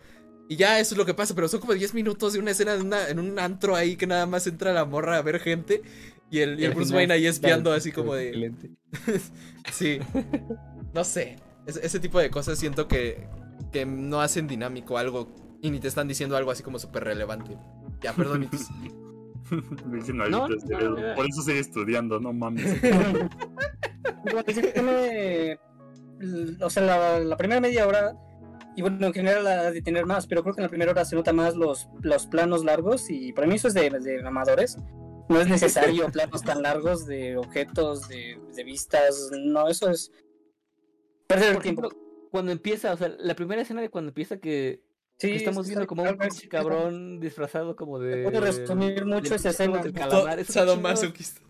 [0.49, 2.75] Y ya eso es lo que pasa, pero son como 10 minutos de una escena
[2.75, 5.81] una- en un antro ahí que nada más entra la morra a ver gente.
[6.29, 8.27] Y el, y el Bruce Wayne ahí espiando así como de...
[8.27, 8.71] excelente.
[9.71, 9.99] Sí.
[10.93, 11.37] No sé.
[11.65, 13.27] Ese, ese tipo de cosas siento que,
[13.71, 17.57] que no hacen dinámico algo y ni te están diciendo algo así como súper relevante.
[18.01, 18.13] Ya.
[19.91, 21.15] Dicen No, no, no.
[21.15, 22.65] por eso estoy estudiando, no mames.
[26.61, 28.15] O sea, la, la primera media hora,
[28.75, 31.05] y bueno, en general la de tener más, pero creo que en la primera hora
[31.05, 34.79] se nota más los, los planos largos, y para mí eso es de, de amadores.
[35.29, 40.11] No es necesario planos tan largos de objetos, de, de vistas, no, eso es
[41.27, 41.81] perder el Por tiempo.
[41.87, 44.81] ejemplo, cuando empieza, o sea, la primera escena de cuando empieza que,
[45.19, 48.23] Sí, que estamos es- viendo como un pinche cabrón disfrazado como de.
[48.23, 49.81] Puedo resumir mucho del esa escena.
[49.81, 50.45] del calamar, chingón.
[50.53, 51.41] Sadomasoquista.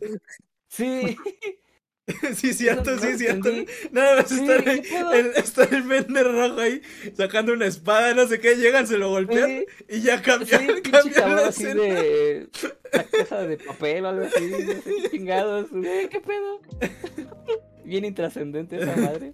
[0.70, 1.18] Sí,
[2.36, 3.50] Sí, cierto, no sí, cierto.
[3.50, 3.72] entendí.
[3.92, 5.12] Nada más Sí, está, el, ¿qué pedo?
[5.14, 6.82] el- está el vender rojo ahí
[7.16, 10.66] sacando una espada, no sé qué, llegan, se lo golpean sí, y ya sí, cambian,
[10.68, 11.82] pinche cambian la así escena.
[11.84, 12.50] de.
[12.94, 15.70] La cosa de papel o algo así, no sé qué chingados.
[15.70, 16.62] güey, ¿Qué pedo?
[17.84, 19.34] Bien intrascendente esa madre.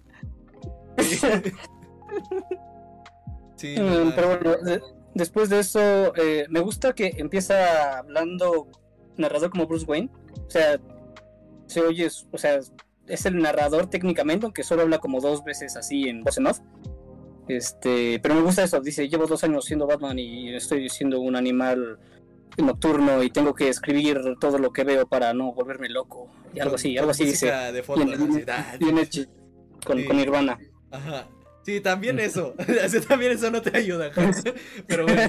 [3.56, 4.82] Sí, Mm, pero bueno, de-
[5.14, 8.68] después de eso, eh, me gusta que empieza hablando
[9.16, 10.10] narrador como Bruce Wayne.
[10.46, 10.78] O sea,
[11.66, 12.58] se oye, o sea,
[13.06, 16.60] es el narrador técnicamente, aunque solo habla como dos veces así en voz en off.
[17.48, 18.80] Este, pero me gusta eso.
[18.80, 21.98] Dice, llevo dos años siendo Batman y estoy siendo un animal
[22.56, 26.28] nocturno y tengo que escribir todo lo que veo para no volverme loco.
[26.54, 27.50] Y algo así, algo así dice.
[27.50, 28.06] de fondo,
[28.78, 29.22] Bien, hecho
[29.84, 30.04] con, Sí.
[30.06, 30.58] con Nirvana.
[30.90, 31.28] Ajá.
[31.64, 32.54] Sí, también eso.
[33.08, 34.10] También eso no te ayuda.
[34.86, 35.20] Pero bueno.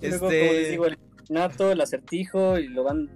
[0.00, 0.70] Luego, como les Este.
[0.70, 0.98] digo, el
[1.28, 3.08] nato, el acertijo y lo van,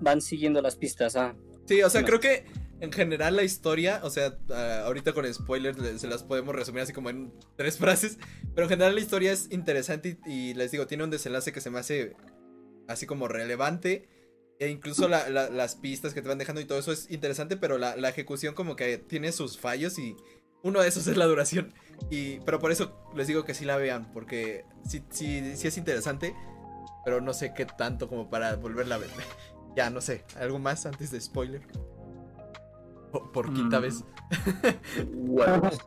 [0.00, 1.16] van siguiendo las pistas.
[1.16, 1.34] Ah.
[1.66, 2.06] Sí, o sea, No.
[2.06, 2.44] creo que
[2.80, 6.82] en general la historia, o sea, ah, ahorita con spoilers le- se las podemos resumir
[6.82, 8.18] así como en tres frases,
[8.54, 11.60] pero en general la historia es interesante y, y les digo, tiene un desenlace que
[11.60, 12.14] se me hace
[12.88, 14.08] así como relevante.
[14.58, 17.56] E incluso la- la- las pistas que te van dejando y todo eso es interesante,
[17.56, 20.14] pero la, la ejecución como que tiene sus fallos y
[20.62, 21.72] uno de esos es la duración.
[22.10, 25.78] Y, pero por eso les digo que sí la vean, porque sí, sí, sí es
[25.78, 26.34] interesante,
[27.06, 29.08] pero no sé qué tanto como para volverla a ver.
[29.76, 31.62] Ya, no sé, algo más antes de spoiler.
[33.12, 33.82] Po- por quinta Mm.
[33.82, 34.04] vez.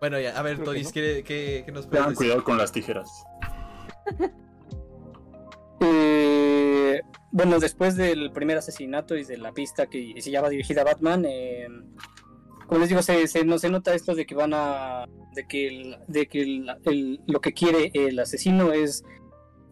[0.00, 0.90] Bueno, ya, a ver, Creo que no.
[0.92, 2.16] ¿qué, qué, qué nos puedes Tengan decir?
[2.26, 3.08] cuidado con las tijeras.
[5.80, 7.00] Eh,
[7.30, 11.24] bueno, después del primer asesinato y de la pista que se llama dirigida a Batman,
[11.26, 11.66] eh,
[12.66, 15.06] como les digo, se, se, no, se nota esto de que van a.
[15.34, 19.04] de que, el- de que el- el- lo que quiere el asesino es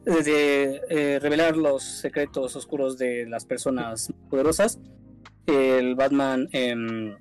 [0.04, 4.78] de, eh, revelar los secretos oscuros de las personas poderosas.
[5.46, 7.16] El Batman, em,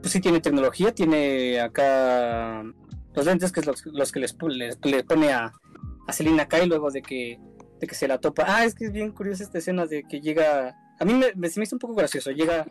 [0.00, 2.62] pues sí tiene tecnología, tiene acá
[3.14, 5.52] los lentes que es los, los que les, les- le pone a,
[6.06, 7.38] a Selina Kyle luego de que,
[7.80, 8.44] de que se la topa.
[8.46, 10.76] Ah, es que es bien curiosa esta escena de que llega.
[10.98, 12.30] A mí me, me- se me hizo un poco gracioso.
[12.30, 12.66] Llega,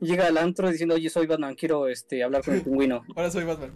[0.00, 3.02] llega al antro diciendo, oye, soy Batman, quiero este, hablar con el pingüino.
[3.16, 3.72] Ahora soy Batman.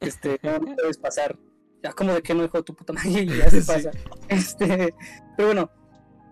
[0.00, 1.36] Este, no no puedes pasar.
[1.82, 3.66] Ya, como de que no, hijo tu puta madre, y ya se Sí.
[3.72, 3.90] pasa.
[4.28, 4.94] Este,
[5.36, 5.70] pero bueno,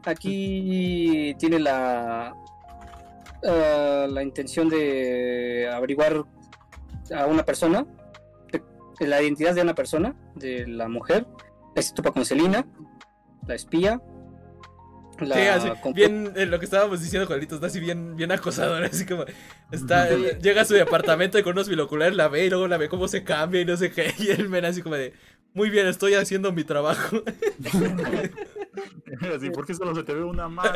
[0.05, 2.35] aquí tiene la
[3.45, 6.25] ah, la intención de averiguar
[7.15, 7.87] a una persona,
[8.51, 11.27] de- la identidad de una persona, de la mujer.
[11.77, 12.67] Ahí Se topa con Selina,
[13.47, 14.01] la espía.
[15.21, 18.83] La Sí, así, bien eh, lo que estábamos diciendo, Juanito, está así bien, bien acosador,
[18.85, 19.25] así como
[19.73, 22.77] está, eh, llega a su departamento y con unos binoculares la ve y luego la
[22.77, 25.15] ve cómo se cambia y no sé qué, y el men así como de,
[25.57, 27.23] muy bien, estoy haciendo mi trabajo.
[29.35, 30.71] Así, ¿por qué solo se te ve una mano?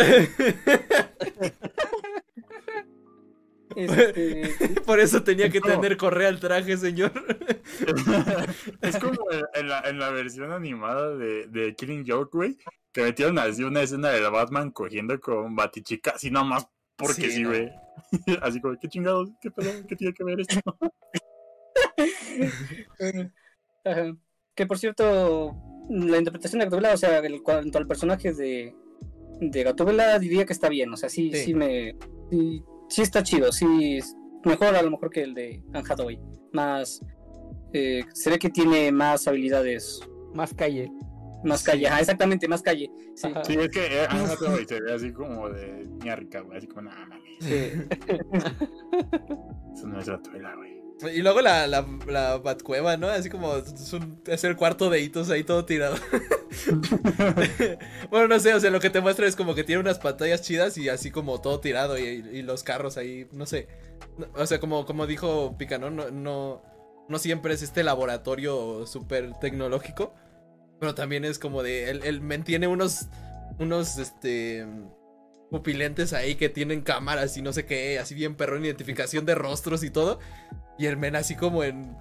[3.76, 4.54] este,
[4.86, 5.66] Por eso tenía que No.
[5.66, 7.12] tener correa al traje, señor.
[8.80, 9.18] es como
[9.54, 12.56] en, la, en la versión animada de, de Killing Joke, güey,
[12.92, 16.66] que metieron así una escena de Batman cogiendo con Batichica, así nomás
[16.96, 17.50] porque Sí, sí, no.
[17.50, 17.70] güey.
[18.42, 19.28] Así como, ¿qué chingados?
[19.40, 19.70] ¿Qué pedo?
[19.86, 20.58] ¿Qué tiene que ver esto?
[23.84, 24.16] Ajá.
[24.60, 25.56] Que por cierto,
[25.88, 28.74] la interpretación de Gatúbela, o sea, en cuanto al personaje de,
[29.40, 30.92] de Gatúbela, diría que está bien.
[30.92, 31.44] O sea, sí, Sí.
[31.44, 31.96] sí, me.
[32.30, 33.96] Sí, sí está chido, sí.
[33.96, 34.14] es
[34.44, 36.20] Mejor a lo mejor que el de Anne Hathaway.
[36.52, 37.00] Más.
[37.72, 40.00] eh, se ve que tiene más habilidades.
[40.34, 40.90] Más calle.
[41.42, 41.66] Más Sí.
[41.70, 41.86] calle.
[41.88, 42.90] Ajá, exactamente, más calle.
[43.14, 43.28] Sí.
[43.44, 46.82] Sí, es que eh, Anne Hathaway se ve así como de ñarrica, güey, así como,
[46.82, 47.46] nada, Sí.
[49.74, 50.79] eso no es Gatúbela, güey.
[51.14, 53.08] Y luego la, la, la Batcueva, ¿no?
[53.08, 55.96] Así como es, el cuarto de hitos ahí todo tirado.
[58.10, 60.42] bueno, no sé, o sea, lo que te muestra es como que tiene unas pantallas
[60.42, 63.68] chidas y así como todo tirado y, los carros ahí, no sé.
[64.34, 65.90] O sea, como, como dijo Pica, ¿no?
[65.90, 66.62] No, no,
[67.08, 70.14] no siempre es este laboratorio súper tecnológico.
[70.80, 71.90] Pero también es como de.
[71.90, 73.06] Él, él mantiene unos.
[73.58, 74.66] Unos, este.
[75.50, 79.82] Pupilentes ahí que tienen cámaras y no sé qué, así bien perrón, identificación de rostros
[79.82, 80.18] y todo.
[80.78, 81.96] Y el men así como en.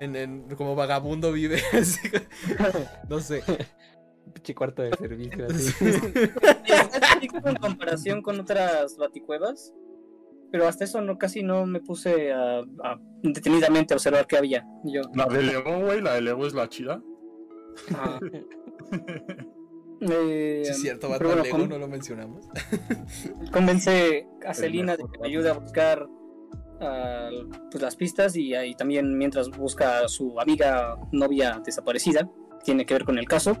[0.00, 1.60] En, en- como vagabundo vive.
[1.72, 1.98] así
[3.08, 3.42] no sé.
[4.34, 5.46] Pinche cuarto de servicio.
[5.46, 5.72] así.
[7.44, 9.72] En comparación con otras baticuevas.
[10.50, 14.66] Pero hasta eso no casi no me puse a, a detenidamente a observar qué había.
[14.84, 15.00] Yo.
[15.14, 17.02] La de Lego, güey, la de Lego es la chida.
[17.94, 18.18] ah.
[20.10, 22.48] Eh, Sí, es cierto, Batman bueno, Lego no lo mencionamos.
[23.52, 26.08] convence a Celina de que me ayude a buscar
[26.80, 27.30] ah,
[27.70, 32.28] pues, las pistas y ahí también mientras busca a su amiga novia desaparecida,
[32.64, 33.56] tiene que ver con el caso,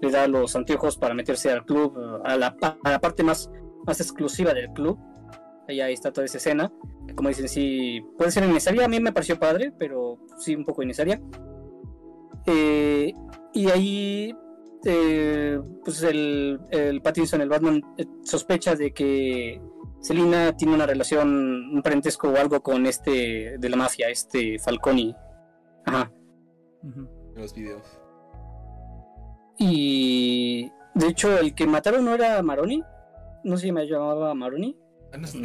[0.00, 3.50] le da los anteojos para meterse al club, a la, a la parte más,
[3.84, 4.98] más exclusiva del club.
[5.68, 6.72] Ahí, ahí está toda esa escena,
[7.06, 10.64] que como dicen, sí, puede ser innecesaria, a mí me pareció padre, pero sí un
[10.64, 11.20] poco innecesaria.
[12.46, 13.12] Eh,
[13.54, 14.34] y ahí
[14.84, 19.60] eh, pues el, el Pattinson, el Batman, eh, sospecha de que
[20.00, 21.28] Selina tiene una relación,
[21.74, 25.14] un parentesco o algo con este de la mafia, este Falconi.
[25.86, 26.12] Ajá.
[27.34, 28.00] Los videos.
[29.58, 32.82] Y de hecho, el que mataron no era Maroni.
[33.44, 34.76] No sé si me llamaba Maroni.
[35.12, 35.40] Ah, no sé.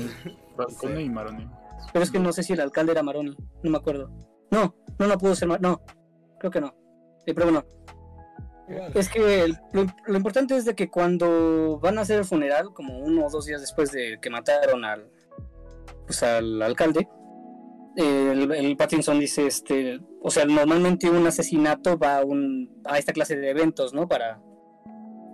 [0.55, 1.47] Falcone y Maroni.
[1.93, 3.35] Pero es que no sé si el alcalde era Maroni.
[3.63, 4.09] No me acuerdo.
[4.51, 5.81] No, no, no pudo ser Mar No,
[6.39, 6.73] creo que no.
[7.25, 7.65] Eh, pero bueno.
[8.93, 13.25] Es que lo importante es de que cuando van a hacer el funeral, como uno
[13.25, 15.09] o dos días después de que mataron al,
[16.05, 17.07] pues al alcalde,
[17.95, 23.13] el, el Pattinson dice, este, o sea, normalmente un asesinato va a, un, a esta
[23.13, 24.07] clase de eventos, ¿no?
[24.07, 24.41] Para,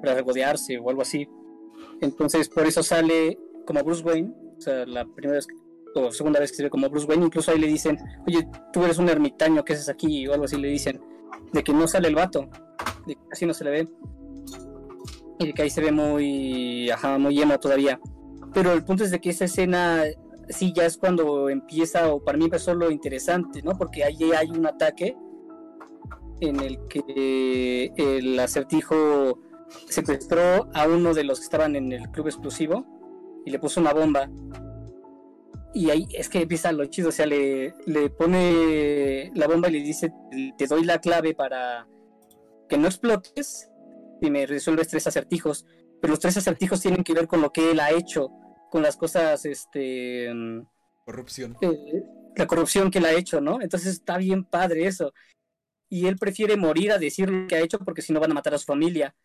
[0.01, 1.27] para regodearse o algo así.
[2.01, 5.47] Entonces, por eso sale como Bruce Wayne, o sea, la primera vez
[5.95, 7.97] o segunda vez que se ve como Bruce Wayne, incluso ahí le dicen,
[8.27, 10.27] oye, tú eres un ermitaño, ¿qué haces aquí?
[10.27, 11.01] O algo así le dicen,
[11.51, 12.49] de que no sale el vato
[13.05, 13.89] de que casi no se le ve.
[15.39, 17.99] Y de que ahí se ve muy, ajá, muy emo todavía.
[18.53, 20.03] Pero el punto es de que esa escena
[20.49, 23.77] sí ya es cuando empieza, o para mí empezó lo interesante, ¿no?
[23.77, 25.15] Porque ahí hay un ataque
[26.39, 29.39] en el que el acertijo
[29.89, 32.85] secuestró a uno de los que estaban en el club exclusivo
[33.45, 34.29] y le puso una bomba.
[35.73, 39.73] Y ahí es que empieza lo chido, o sea, le, le pone la bomba y
[39.73, 40.13] le dice,
[40.57, 41.87] te doy la clave para
[42.69, 43.69] que no explotes
[44.21, 45.65] si me resuelves tres acertijos.
[46.01, 48.29] Pero los tres acertijos tienen que ver con lo que él ha hecho,
[48.69, 50.29] con las cosas, este,
[51.05, 51.57] Corrupción.
[51.61, 52.03] eh,
[52.35, 53.61] la corrupción que él ha hecho, ¿no?
[53.61, 55.13] Entonces está bien padre eso.
[55.89, 58.33] Y él prefiere morir a decir lo que ha hecho porque si no van a
[58.33, 59.15] matar a su familia.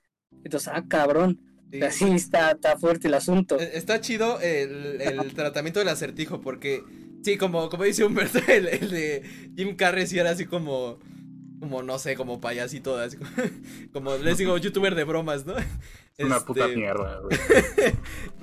[0.45, 1.41] Entonces, ah, cabrón.
[1.73, 1.83] Sí.
[1.83, 3.59] Así está, está fuerte el asunto.
[3.61, 6.83] Eh, Está chido el, el tratamiento del acertijo porque,
[7.23, 9.23] sí, como, como dice Humberto, el, el de
[9.57, 10.99] Jim Carrey sí era así como,
[11.61, 13.31] como no sé, como payasito, así como,
[13.93, 15.55] como les digo, youtuber de bromas, ¿no?
[16.19, 17.39] Una puta Este, mierda, güey.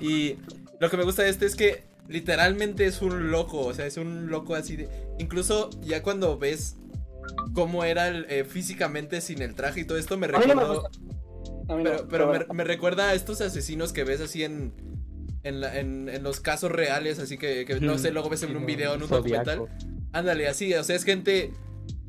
[0.00, 0.36] Y
[0.80, 3.96] lo que me gusta de este es que literalmente es un loco, o sea, es
[3.96, 4.88] un loco así de...
[5.18, 6.76] Incluso ya cuando ves
[7.54, 10.46] cómo era el, eh, físicamente sin el traje y todo esto, me mí no me
[10.54, 10.88] recordó...
[11.68, 14.72] no, Pero, me, recuerda a estos asesinos que ves así en,
[15.42, 18.56] en, la- en- en los casos reales, así que, que no sé, luego ves en
[18.56, 19.66] un video, en un documental.
[20.12, 21.50] Ándale, así, o sea, es gente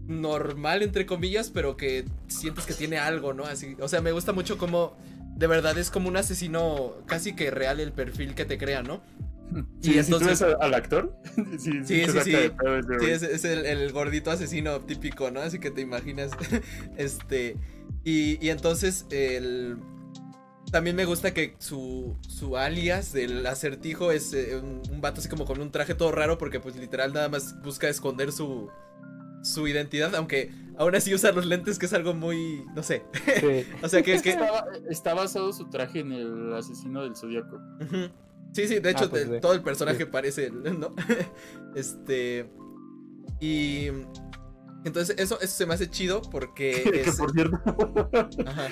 [0.08, 3.44] normal, entre comillas, pero que sientes que tiene algo, ¿no?
[3.46, 4.96] Así, o sea, me gusta mucho como,
[5.36, 9.02] de verdad, es como un asesino casi que real el perfil que te crea, ¿no?
[9.82, 11.16] Sí, Y si tú entonces- ves al, actor,
[11.58, 12.32] sí, Sí, sí, sí.
[13.00, 15.40] Sí, es, es el, el gordito asesino típico, ¿no?
[15.40, 16.32] Así que te imaginas.
[16.98, 17.56] este.
[18.04, 19.78] Y, y entonces el.
[20.70, 25.30] También me gusta que su, su alias del acertijo es eh, un, un vato así
[25.30, 28.70] como con un traje todo raro porque pues literal nada más busca esconder su,
[29.44, 33.04] su identidad, aunque aún así usa los lentes que es algo muy, no sé.
[33.40, 33.66] Sí.
[33.84, 34.30] O sea que es que...
[34.32, 37.60] Está, está basado su traje en el asesino del zodiaco.
[38.54, 39.42] Sí, sí, de hecho Ah, pues, de- sí.
[39.42, 40.94] todo el personaje parece, él, ¿no?
[41.76, 42.50] este...
[43.40, 43.88] Y...
[44.86, 46.84] Entonces eso, eso se me hace chido porque...
[46.94, 47.58] que es- por cierto,
[48.46, 48.68] Ajá.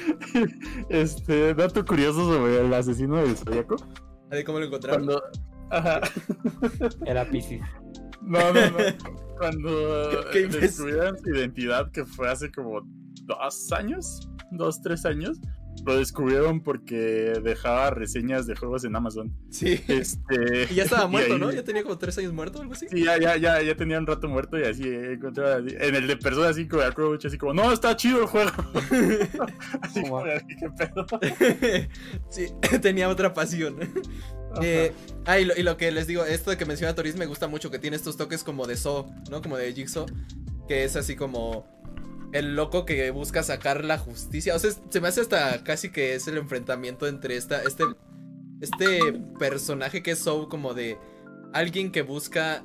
[0.90, 3.76] este dato curioso sobre el asesino del zodiaco.
[4.32, 5.06] A ver cómo lo encontraron.
[5.06, 5.24] Cuando.
[5.72, 6.02] Ajá.
[7.06, 7.60] Era Pisces.
[8.22, 8.78] No, no, no.
[9.38, 12.82] Cuando descubrieron su identidad, que fue hace como
[13.24, 15.40] dos años, dos, tres años,
[15.86, 19.36] lo descubrieron porque dejaba reseñas de juegos en Amazon.
[19.52, 19.80] Sí.
[19.90, 21.52] Este, Y ya estaba muerto, ahí- ¿no?
[21.52, 22.88] Ya tenía como tres años muerto o algo así.
[22.90, 26.08] Sí, ya, ya, ya, ya tenía un rato muerto y así encontraba así- en el
[26.08, 28.52] de Persona 5 de Approach, así como, no, está chido el juego.
[29.82, 30.20] así ¿Cómo?
[30.20, 31.06] como, ¿qué pedo?
[32.30, 32.48] sí,
[32.82, 33.76] tenía otra pasión.
[34.62, 34.94] Eh,
[35.26, 37.80] ah, y lo, que les digo, esto de que menciona Toris me gusta mucho, que
[37.80, 39.42] tiene estos toques como de Saw, ¿no?
[39.42, 40.06] Como de Jigsaw,
[40.68, 41.66] que es así como
[42.32, 44.56] el loco que busca sacar la justicia.
[44.56, 47.84] O sea, se me hace hasta casi que es el enfrentamiento entre esta, este,
[48.62, 49.00] este
[49.40, 50.98] personaje que es Saw como de
[51.54, 52.64] alguien que busca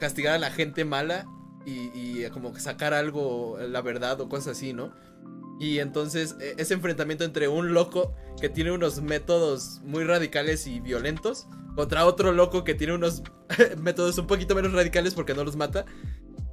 [0.00, 1.26] castigar a la gente mala
[1.66, 4.92] y, y como sacar algo, la verdad o cosas así, ¿no?
[5.64, 10.78] Y entonces e- ese enfrentamiento entre un loco que tiene unos métodos muy radicales y
[10.80, 13.22] violentos contra otro loco que tiene unos
[13.78, 15.86] métodos un poquito menos radicales porque no los mata.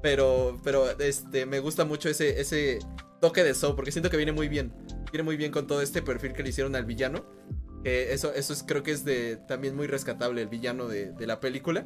[0.02, 2.80] Pero, pero este, me gusta mucho ese, ese
[3.20, 4.74] toque de Saw porque siento que viene muy bien.
[5.12, 7.26] Viene muy bien con todo este perfil que le hicieron al villano.
[7.84, 11.42] Eso eso es, creo que es de, también muy rescatable el villano de, de la
[11.42, 11.86] película.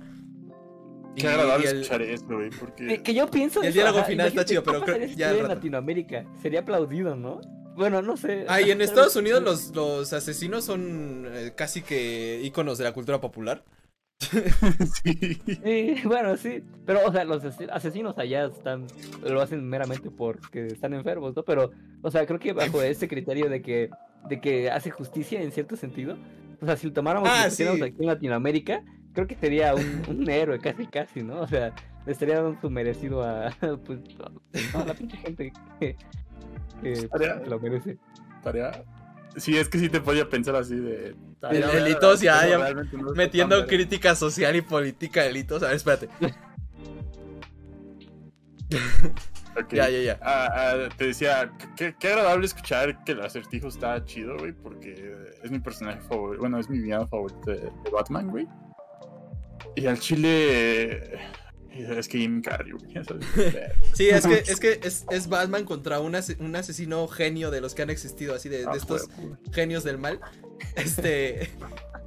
[1.16, 2.88] Qué agradable el- escuchar esto, güey, porque...
[2.88, 3.62] Que, que yo pienso.
[3.62, 5.48] El eso, diálogo ajá, final está chido, pero creo- ya en.
[5.48, 6.26] Latinoamérica.
[6.42, 7.42] Sería aplaudido, ¿no?
[7.76, 8.46] Bueno, no sé.
[8.48, 12.94] Ah, y en Estados Unidos los, los asesinos son eh, casi que íconos de la
[12.94, 13.64] cultura popular.
[15.04, 15.42] sí.
[15.64, 16.64] Sí, bueno, sí.
[16.86, 18.88] Pero, o sea, los ase- asesinos allá están.
[19.24, 21.44] Lo hacen meramente porque están enfermos, ¿no?
[21.44, 21.72] Pero,
[22.02, 23.90] o sea, creo que bajo ese criterio de que,
[24.30, 26.18] de que hace justicia en cierto sentido.
[26.62, 27.64] O sea, si lo tomáramos Ah, sí.
[27.64, 28.84] aquí en Latinoamérica,
[29.16, 31.42] creo que sería un, un héroe casi, casi, ¿no?
[31.42, 31.74] O sea,
[32.06, 33.50] le estaría dando su merecido a,
[33.86, 34.00] pues,
[34.76, 35.96] a la pinche gente que,
[36.84, 37.98] que Estaría- lo merece.
[38.44, 38.84] Tarea.
[39.38, 41.16] Sí, es que sí te podía pensar así de.
[41.50, 45.64] El- el ya- ya no Metiendo tan crítica social y política de delitos.
[45.64, 46.10] A ver, espérate.
[49.72, 50.20] Ya, ya, ya.
[50.22, 55.14] Ah, ah, te decía, qué, qué agradable escuchar que el acertijo está chido, güey, porque
[55.44, 58.48] es mi personaje favorito, bueno, es mi villano favorito de, de Batman, güey.
[59.76, 61.20] Y al chile, eh,
[61.98, 62.72] es que Jim Carrey,
[63.94, 67.62] Sí, es que, es, que es, es Batman contra un, ase- un asesino genio de
[67.62, 69.10] los que han existido, así de, de ah, estos
[69.52, 70.20] genios del mal.
[70.76, 71.50] Este.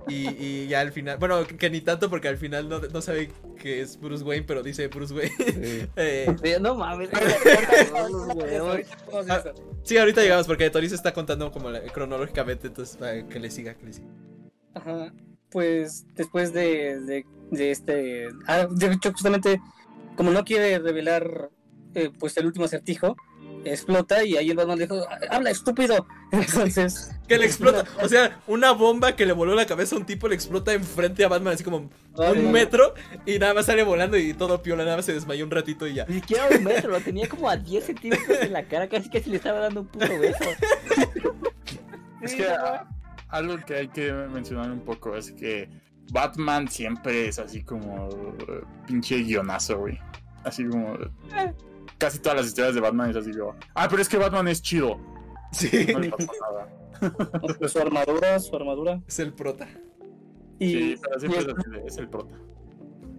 [0.08, 1.18] Y, y ya al final.
[1.18, 3.30] Bueno, que, que ni tanto porque al final no, no sabe
[3.60, 5.34] que es Bruce Wayne, pero dice Bruce Wayne.
[5.38, 5.86] Sí.
[5.96, 7.10] Eh, no mames.
[9.28, 9.42] Ah,
[9.82, 13.50] sí, ahorita llegamos porque Tori se está contando como la- cronológicamente, entonces para que le
[13.50, 14.08] siga, que le siga.
[14.74, 15.12] Ajá.
[15.50, 18.28] Pues después de, de, de este.
[18.46, 19.60] Ah, de hecho, justamente,
[20.16, 21.50] como no quiere revelar
[21.94, 23.16] eh, pues el último acertijo,
[23.64, 26.06] explota y ahí el Batman le dijo: ¡Habla, estúpido!
[26.32, 27.10] Entonces.
[27.26, 27.84] Que le explota.
[28.02, 31.24] O sea, una bomba que le voló la cabeza a un tipo le explota enfrente
[31.24, 32.94] a Batman, así como un metro,
[33.26, 35.94] y nada más sale volando y todo piola, nada más se desmayó un ratito y
[35.94, 36.06] ya.
[36.06, 39.30] Ni siquiera un metro, lo tenía como a 10 centímetros en la cara, casi casi
[39.30, 40.44] le estaba dando un puto beso.
[42.20, 42.88] Es que ah,
[43.28, 45.68] algo que hay que mencionar un poco es que
[46.12, 48.09] Batman siempre es así como
[48.48, 49.98] eh, pinche guionazo, güey.
[50.44, 50.97] Así como.
[51.98, 53.55] Casi todas las historias de Batman es así como.
[53.74, 54.98] Ah, pero es que Batman es chido.
[55.52, 56.68] Sí, No le pasa nada.
[57.68, 59.01] Su armadura, su armadura.
[59.06, 59.68] es el prota.
[60.59, 61.43] Y, Sí, pero siempre
[61.85, 62.35] y es, el prota.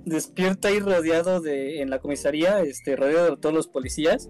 [0.06, 4.30] despierta ahí rodeado de, en la comisaría, este, rodeado de todos los policías.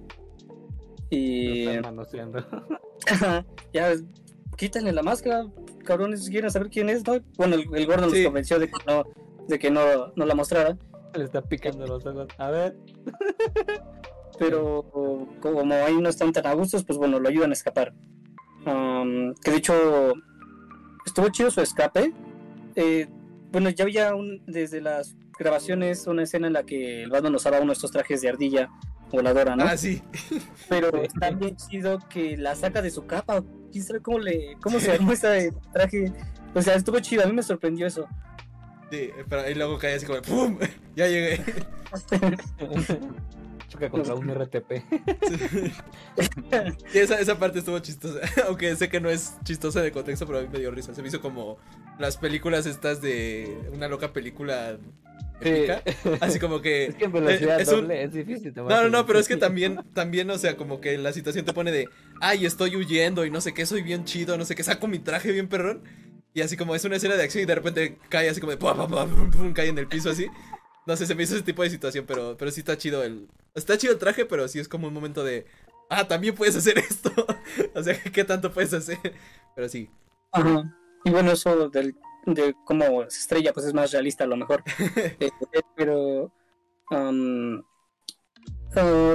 [1.10, 2.32] Y Lo están
[3.74, 3.94] ya,
[4.56, 5.48] quítenle la máscara,
[5.90, 7.20] cabrones, quieren saber quién es, ¿no?
[7.36, 8.18] Bueno, el, el gordo Sí.
[8.18, 9.04] los convenció de que no,
[9.48, 9.82] de que no,
[10.16, 10.78] no la mostrara.
[11.16, 12.28] Le está picando los ojos.
[12.38, 12.78] A ver.
[14.40, 14.86] pero
[15.42, 17.94] como ahí no están tan a gustos, pues bueno, lo ayudan a escapar.
[18.66, 20.14] Am, que de hecho
[21.06, 22.14] estuvo chido su escape.
[22.76, 23.08] Eh,
[23.52, 27.58] bueno, ya había un, desde las grabaciones una escena en la que el Batman usaba
[27.58, 28.70] uno de estos trajes de ardilla
[29.12, 29.64] voladora, ¿no?
[29.66, 30.02] Ah, sí.
[30.68, 31.00] pero Sí.
[31.14, 33.44] está bien chido que la saca de su capa.
[33.72, 36.12] ¿Quién sabe cómo, le, cómo se armó ese traje?
[36.54, 38.08] O sea, estuvo chido, a mí me sorprendió eso.
[38.92, 40.58] Sí, pero y luego cae así como ¡Pum!
[40.96, 41.40] Ya llegué.
[43.70, 44.72] Choca contra un RTP.
[46.94, 48.20] Y esa, esa parte estuvo chistosa.
[48.48, 50.96] Aunque sé que no es chistosa de contexto, pero a mí me dio risa.
[50.96, 51.58] Se me hizo como
[52.00, 54.78] las películas estas de una loca película
[56.22, 56.86] Así como que.
[56.90, 58.54] Es que en velocidad Eh, es un- doble es difícil.
[58.54, 60.98] te voy a No, no, no, pero es que también, también, o sea, como que
[60.98, 61.88] la situación te pone de,
[62.22, 65.00] ay, estoy huyendo y no sé qué, soy bien chido, no sé qué, saco mi
[65.00, 65.84] traje bien perrón.
[66.34, 68.58] Y así como es una escena de acción y de repente cae así como de,
[68.58, 70.28] pum, pum, pum, pum, pum, cae en el piso así.
[70.86, 73.28] No sé, se me hizo ese tipo de situación, pero, pero sí está chido el...
[73.56, 75.46] Está chido el traje, pero sí es como un momento de,
[75.90, 77.12] ah, también puedes hacer esto.
[77.76, 78.98] o sea, ¿qué tanto puedes hacer?
[79.56, 79.90] Pero sí.
[80.32, 80.76] Ajá.
[81.06, 81.96] Y bueno, eso del,
[82.34, 84.64] de cómo se estrella, pues es más realista a lo mejor.
[85.20, 85.30] Eh,
[85.76, 86.32] pero,
[86.92, 87.12] ah,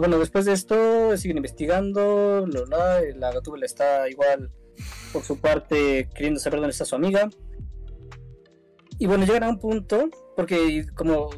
[0.00, 2.44] bueno, después de esto siguen investigando.
[2.46, 4.50] bla, bla, bla, la Gatúbela está igual,
[5.12, 7.28] por su parte, queriendo saber dónde está su amiga.
[8.98, 11.30] Y bueno, llegan a un punto, porque como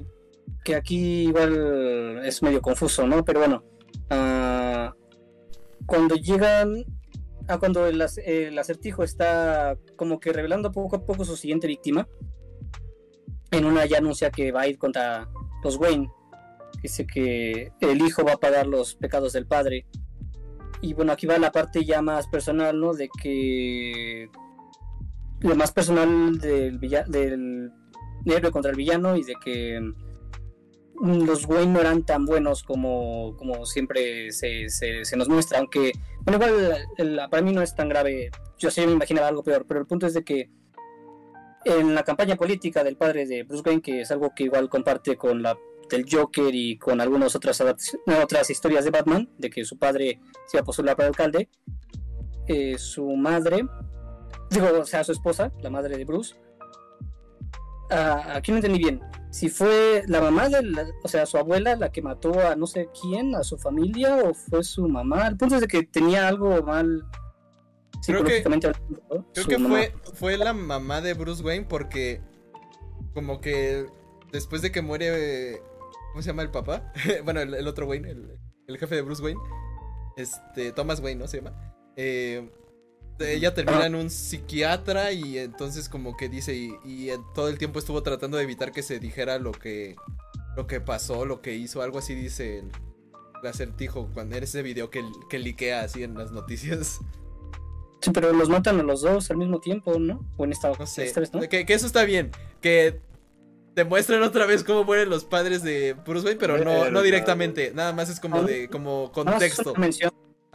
[0.64, 3.24] que aquí igual es medio confuso, ¿no?
[3.24, 3.64] Pero bueno,
[4.10, 4.94] ah,
[5.86, 6.84] cuando llegan
[7.48, 11.66] a cuando el, ac- el acertijo está como que revelando poco a poco su siguiente
[11.66, 12.08] víctima,
[13.50, 15.28] en una ya anuncia que va a ir contra
[15.62, 16.10] los Wayne.
[16.82, 19.86] Dice que el hijo va a pagar los pecados del padre.
[20.82, 22.92] Y bueno, aquí va la parte ya más personal, ¿no?
[22.92, 24.28] De que.
[25.40, 27.70] Lo más personal del, del
[28.52, 29.80] contra el villano y de que
[31.00, 35.58] mm, los Wayne no eran tan buenos como, como siempre se, se- se nos muestra.
[35.58, 35.92] Aunque,
[36.26, 38.30] bueno, igual para mí no es tan grave.
[38.58, 40.50] Yo sí me imaginaba algo peor, pero el punto es de que
[41.64, 45.16] en la campaña política del padre de Bruce Wayne, que es algo que igual comparte
[45.16, 45.56] con la
[45.88, 47.62] del Joker y con algunas otras,
[48.22, 51.48] otras historias de Batman, de que su padre se iba a postular para alcalde,
[52.48, 53.64] eh, su madre,
[54.50, 56.34] digo, o sea, su esposa, la madre de Bruce,
[57.90, 59.00] ah, aquí no entendí bien,
[59.36, 62.66] si fue la mamá de, la- o sea, su abuela la que mató a no
[62.66, 66.26] sé quién, a su familia, o fue su mamá, el punto es de que tenía
[66.28, 67.04] algo mal
[68.06, 69.26] Creo que- psicológicamente hablando, ¿no?
[69.34, 69.76] Creo que mamá.
[69.76, 72.22] fue, fue la mamá de Bruce Wayne porque
[73.12, 73.86] como que
[74.32, 75.60] después de que muere,
[76.12, 76.92] ¿cómo se llama el papá?
[77.24, 78.38] bueno, el, el otro Wayne, el,
[78.68, 79.40] el jefe de Bruce Wayne,
[80.16, 81.74] este, Thomas Wayne, ¿no se llama?
[81.96, 82.50] Eh,
[83.18, 88.02] ella termina en un psiquiatra y entonces como que dice y, todo el tiempo estuvo
[88.02, 89.96] tratando de evitar que se dijera lo que
[90.56, 92.70] lo que pasó, lo que hizo, algo así dice el,
[93.42, 97.00] el acertijo cuando era ese video que, que liquea así en las noticias.
[98.00, 100.26] Sí, pero los matan a los dos al mismo tiempo, ¿no?
[100.36, 101.04] O en esta, No sé.
[101.04, 101.40] esta vez, ¿no?
[101.40, 102.30] Que, que eso está bien.
[102.60, 103.00] Que
[103.74, 107.72] demuestran otra vez cómo mueren los padres de Bruce Wayne, pero no, Pero, no directamente.
[107.74, 109.74] Nada más es como de como contexto.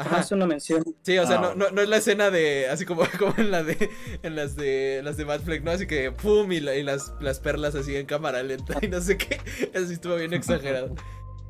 [0.01, 0.35] Ajá.
[0.35, 0.83] una mención.
[1.03, 2.67] Sí, o sea, Ah, no, no, no es la escena de.
[2.69, 3.89] Así como, como en la de.
[4.23, 5.01] En las de.
[5.03, 5.71] Las de Batfleck, ¿no?
[5.71, 8.99] Así que pum, y, la- y las, las perlas así en cámara lenta y no
[9.01, 9.39] sé qué.
[9.73, 10.95] Eso sí estuvo bien exagerado.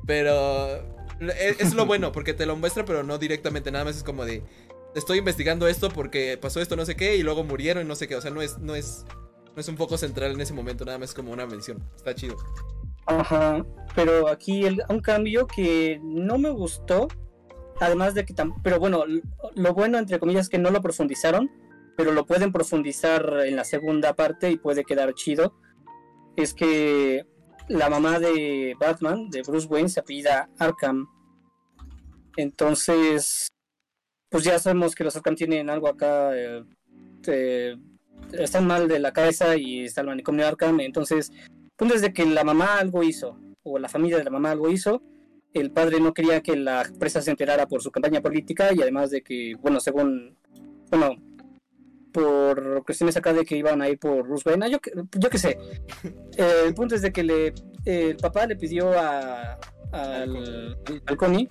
[0.06, 0.76] Pero.
[1.20, 3.70] Es, es lo bueno, porque te lo muestra, pero no directamente.
[3.70, 4.42] Nada más es como de.
[4.94, 8.08] Estoy investigando esto porque pasó esto, no sé qué, y luego murieron y no sé
[8.08, 8.16] qué.
[8.16, 9.04] O sea, no es, no es.
[9.54, 11.82] No es un foco central en ese momento, nada más es como una mención.
[11.96, 12.36] Está chido.
[13.06, 13.64] Ajá.
[13.94, 17.08] Pero aquí el- un cambio que no me gustó.
[17.82, 18.32] Además de que
[18.62, 19.04] pero bueno,
[19.56, 21.50] lo bueno entre comillas es que no lo profundizaron,
[21.96, 25.58] pero lo pueden profundizar en la segunda parte y puede quedar chido.
[26.36, 27.26] Es que
[27.68, 31.08] la mamá de Batman, de Bruce Wayne, se apellida Arkham.
[32.36, 33.48] Entonces,
[34.30, 36.36] pues ya sabemos que los Arkham tienen algo acá.
[36.36, 36.64] eh,
[37.26, 37.76] eh,
[38.30, 40.78] están mal de la cabeza y está el manicomio Arkham.
[40.78, 41.32] Entonces,
[41.74, 44.70] punto es de que la mamá algo hizo, o la familia de la mamá algo
[44.70, 45.02] hizo.
[45.54, 49.10] El padre no quería que la empresa se enterara por su campaña política y además
[49.10, 50.36] de que, bueno, según,
[50.90, 51.16] bueno,
[52.12, 54.26] por cuestiones acá de que iban a ir por.
[54.46, 54.78] Ah, yo,
[55.18, 55.58] yo qué sé.
[56.36, 57.52] Eh, el punto es de que le,
[57.84, 59.58] el papá le pidió a,
[59.92, 61.48] al, al Connie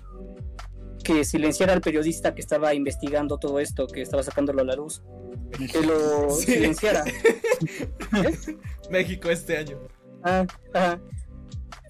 [1.04, 5.02] que silenciara al periodista que estaba investigando todo esto, que estaba sacándolo a la luz,
[5.72, 6.54] que lo Sí.
[6.54, 7.04] silenciara.
[8.90, 9.80] México este año.
[10.24, 11.02] Ah, ajá.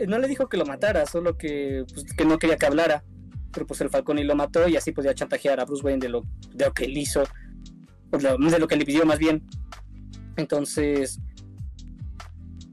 [0.08, 3.04] No le dijo que lo matara, solo que, pues, que no quería que hablara.
[3.52, 6.26] Pero pues el Falcone lo mató y así podía chantajear a Bruce Wayne de lo,
[6.54, 7.24] de lo que él hizo.
[8.12, 9.44] De lo, que le pidió más bien.
[10.38, 11.20] Entonces,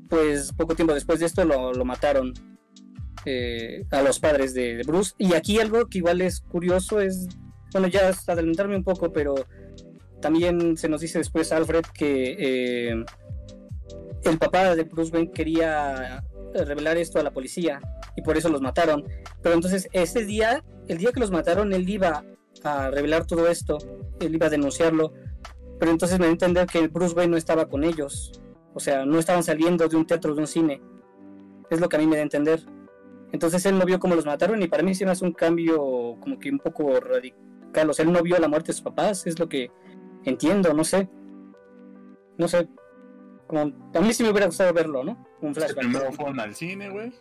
[0.08, 2.32] pues poco tiempo después de esto lo, lo mataron
[3.24, 5.14] eh, a los padres de, Bruce.
[5.18, 7.26] Y aquí algo que igual es curioso es,
[7.72, 9.34] bueno, ya es adelantarme un poco, pero
[10.22, 13.04] también se nos dice después Alfred que eh,
[14.24, 17.80] el papá de Bruce Wayne quería revelar esto a la policía
[18.16, 19.04] y por eso los mataron.
[19.42, 22.24] Pero entonces ese día, el día que los mataron, él iba
[22.64, 23.78] a revelar todo esto,
[24.20, 25.12] él iba a denunciarlo,
[25.78, 28.32] pero entonces me dio a entender que Bruce Wayne no estaba con ellos,
[28.74, 30.82] o sea, no estaban saliendo de un teatro, de un cine.
[31.70, 32.64] Es lo que a mí me da a entender.
[33.32, 36.38] Entonces él no vio cómo los mataron y para mí sí me un cambio como
[36.38, 37.90] que un poco radical.
[37.90, 39.70] O sea, él no vio la muerte de sus papás, es lo que
[40.24, 41.08] entiendo, no sé.
[42.38, 42.68] No sé.
[43.48, 45.26] Como, a mí sí me hubiera gustado verlo, ¿no?
[45.40, 45.78] Un Que flashback.
[45.84, 47.12] primero fueron al cine, güey.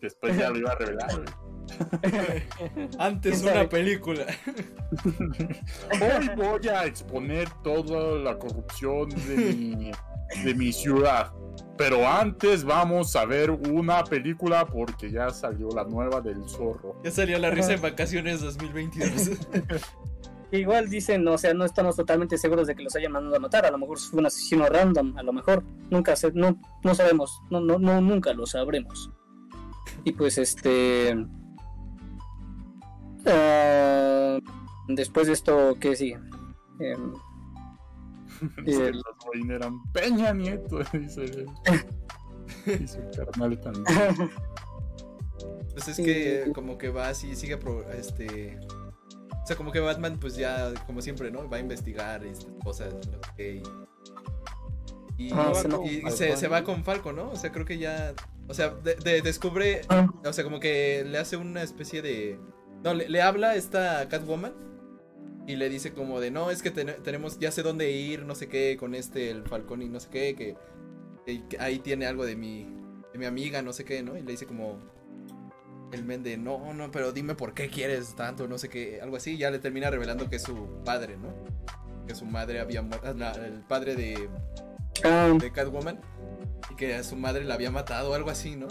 [0.00, 1.10] Después ya lo iba a revelar.
[1.16, 2.90] güey.
[2.98, 4.26] Antes una película.
[6.00, 9.90] Hoy voy a exponer toda la corrupción de mi,
[10.44, 11.32] de mi ciudad.
[11.76, 17.00] Pero antes vamos a ver una película porque ya salió la nueva del zorro.
[17.02, 19.30] Ya salió la risa en vacaciones 2022.
[20.52, 23.66] Igual dicen, o sea, no estamos totalmente seguros de que los hayan mandado a matar.
[23.66, 25.62] A lo mejor fue un asesino random, a lo mejor.
[25.90, 27.40] Nunca se, no, no sabemos.
[27.50, 29.10] No, no, no, nunca lo sabremos.
[30.04, 31.14] Y pues este.
[33.26, 34.38] ah,
[34.88, 36.18] después de esto, ¿qué sigue?
[36.78, 36.92] Que
[38.88, 38.92] Eh.
[38.92, 41.44] los Wayne eran Peña Nieto, dice.
[42.66, 43.84] Y su carnal también.
[45.74, 48.58] Pues es que como que va así, sigue pro- este...
[49.42, 51.48] O sea, como que Batman pues ya, como siempre, ¿no?
[51.48, 52.94] Va a investigar estas cosas,
[53.36, 53.62] qué, y...
[55.18, 57.30] Y, Ah, se no- y se, se va con Falco, ¿no?
[57.30, 58.14] O sea, creo que ya...
[58.48, 59.82] O sea, de- de- descubre...
[59.90, 62.38] ah, O sea, como que le hace una especie de...
[62.82, 64.54] No, le, le habla esta Catwoman
[65.46, 68.34] y le dice como de, no, es que ten- tenemos, ya sé dónde ir, no
[68.34, 70.56] sé qué, con este, el Falcón y no sé qué, que-
[71.48, 72.64] que ahí tiene algo de mi,
[73.12, 74.16] de mi amiga, no sé qué, ¿no?
[74.16, 74.78] Y le dice como...
[75.92, 79.16] El men de, no, no, pero dime por qué quieres tanto, no sé qué, algo
[79.16, 79.36] así.
[79.36, 81.28] Ya le termina revelando que es su padre, ¿no?
[82.06, 84.28] Que su madre había muerto, el padre de,
[85.04, 86.00] ah, de Catwoman.
[86.70, 88.68] Y que a su madre la había matado, algo así, ¿no?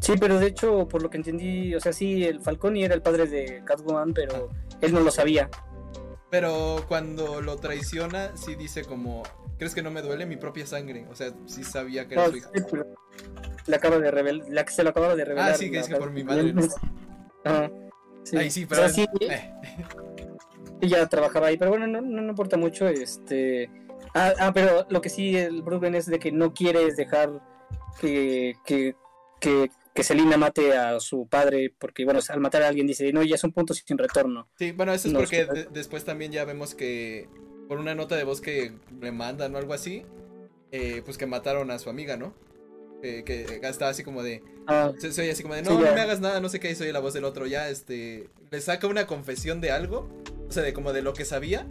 [0.00, 3.02] sí, pero de hecho, por lo que entendí, o sea, sí, el Falcone era el
[3.02, 4.50] padre de Catwoman, pero
[4.80, 5.48] él no lo sabía.
[6.30, 9.22] Pero cuando lo traiciona, sí dice como,
[9.58, 11.06] ¿crees que no me duele mi propia sangre?
[11.10, 12.50] O sea, sí sabía que era No, su hija.
[12.52, 12.86] sí, pero
[13.66, 15.52] le acaba de revelar, la que se lo acaba de revelar.
[15.52, 16.62] Ah, sí, que es la- que por mi madre, ¿no?
[17.44, 17.70] Ajá.
[18.22, 18.36] Sí.
[18.36, 18.80] Ay, sí, O pero...
[18.80, 19.52] sea, sí, eh,
[20.80, 23.70] ella trabajaba ahí, pero bueno, no, no, no importa mucho, este...
[24.14, 26.96] Ah, ah, pero lo que sí el Bruce Wayne es de que no quiere es
[26.96, 27.30] dejar
[28.00, 28.94] que, que,
[29.40, 33.22] que, que Selina mate a su padre, porque bueno, al matar a alguien dice, no,
[33.22, 34.48] ya son puntos sin retorno.
[34.58, 37.28] Sí, bueno, eso es No, porque es de- después también ya vemos que
[37.68, 40.04] por una nota de voz que le mandan o algo así,
[40.70, 42.34] eh, pues que mataron a su amiga, ¿no?
[43.06, 45.82] Eh, que estaba así como de, Ah, se- soy así como de, no, Sí, no
[45.94, 48.60] me hagas nada, no sé qué, y soy la voz del otro, ya, este, le
[48.62, 50.08] saca una confesión de algo,
[50.48, 51.66] o sea, de como de lo que sabía,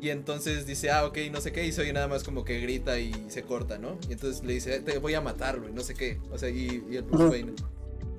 [0.00, 2.98] y entonces dice, ah, ok, no sé qué, y soy nada más como que grita
[2.98, 3.98] y se corta, ¿no?
[4.08, 6.82] Y entonces le dice, te voy a matarlo, y no sé qué, o sea, y,
[6.90, 7.24] y el Bruce.
[7.28, 7.52] Wayne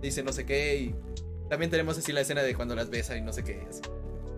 [0.01, 0.95] dice no sé qué, y
[1.49, 3.81] también tenemos así la escena de cuando las besa y no sé qué, así.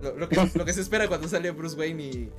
[0.02, 2.30] Lo, lo que, lo que se espera cuando sale Bruce Wayne y,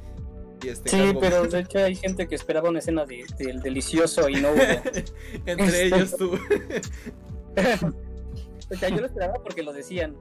[0.62, 0.90] y este...
[0.90, 4.50] sí, pero de hecho hay gente que esperaba una escena de- del delicioso y no
[4.52, 4.60] hubo.
[5.46, 6.32] Entre ellos tú.
[8.70, 10.16] O sea, yo lo esperaba porque lo decían.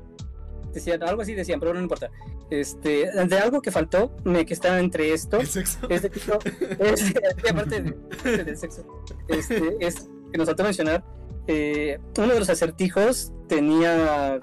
[0.73, 2.09] Decían, algo así decían, pero no importa.
[2.49, 5.79] Este, de algo que faltó, me, que está entre esto, El sexo.
[5.89, 6.19] es de que
[6.79, 7.13] es-
[7.49, 8.85] aparte de- del sexo,
[9.29, 11.03] este, es que nos faltó mencionar,
[11.47, 14.39] eh, uno de los acertijos tenía,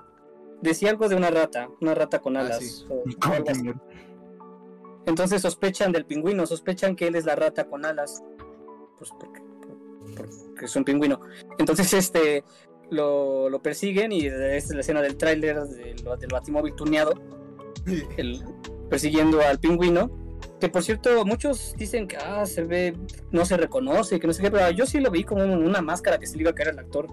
[0.62, 2.60] decía algo de una rata, una rata con Ah, alas.
[2.64, 2.84] sí.
[2.88, 3.04] o.
[5.06, 8.22] Entonces sospechan del pingüino, sospechan que él es la rata con alas,
[8.98, 9.40] pues porque,
[10.16, 11.20] porque es un pingüino.
[11.58, 12.44] Entonces este
[12.90, 17.12] lo, lo persiguen y esta es la escena del tráiler del, del batimóvil tuneado,
[18.16, 18.44] el-
[18.90, 20.10] persiguiendo al pingüino.
[20.60, 22.96] Que por cierto, muchos dicen que ah, se ve,
[23.30, 26.18] no se reconoce, que no sé qué, pero yo sí lo vi como una máscara
[26.18, 27.06] que se le iba a caer al actor.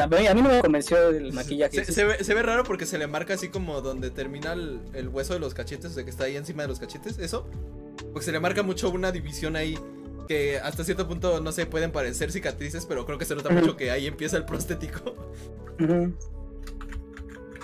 [0.00, 1.84] A mí no me convenció el maquillaje.
[1.84, 4.80] Se, se ve, se ve raro porque se le marca así como donde termina el,
[4.94, 7.46] el hueso de los cachetes, o sea que está ahí encima de los cachetes, eso.
[8.12, 9.78] Porque se le marca mucho una división ahí.
[10.28, 13.76] Que hasta cierto punto no se pueden parecer cicatrices, pero creo que se nota mucho
[13.76, 15.14] que ahí empieza el prostético.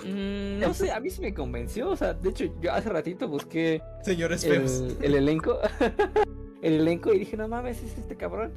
[0.03, 1.89] Mm, no sé, a mí sí me convenció.
[1.89, 5.59] O sea, de hecho, yo hace ratito busqué Señores el, el elenco.
[6.61, 8.51] el elenco y dije, no mames, es este cabrón.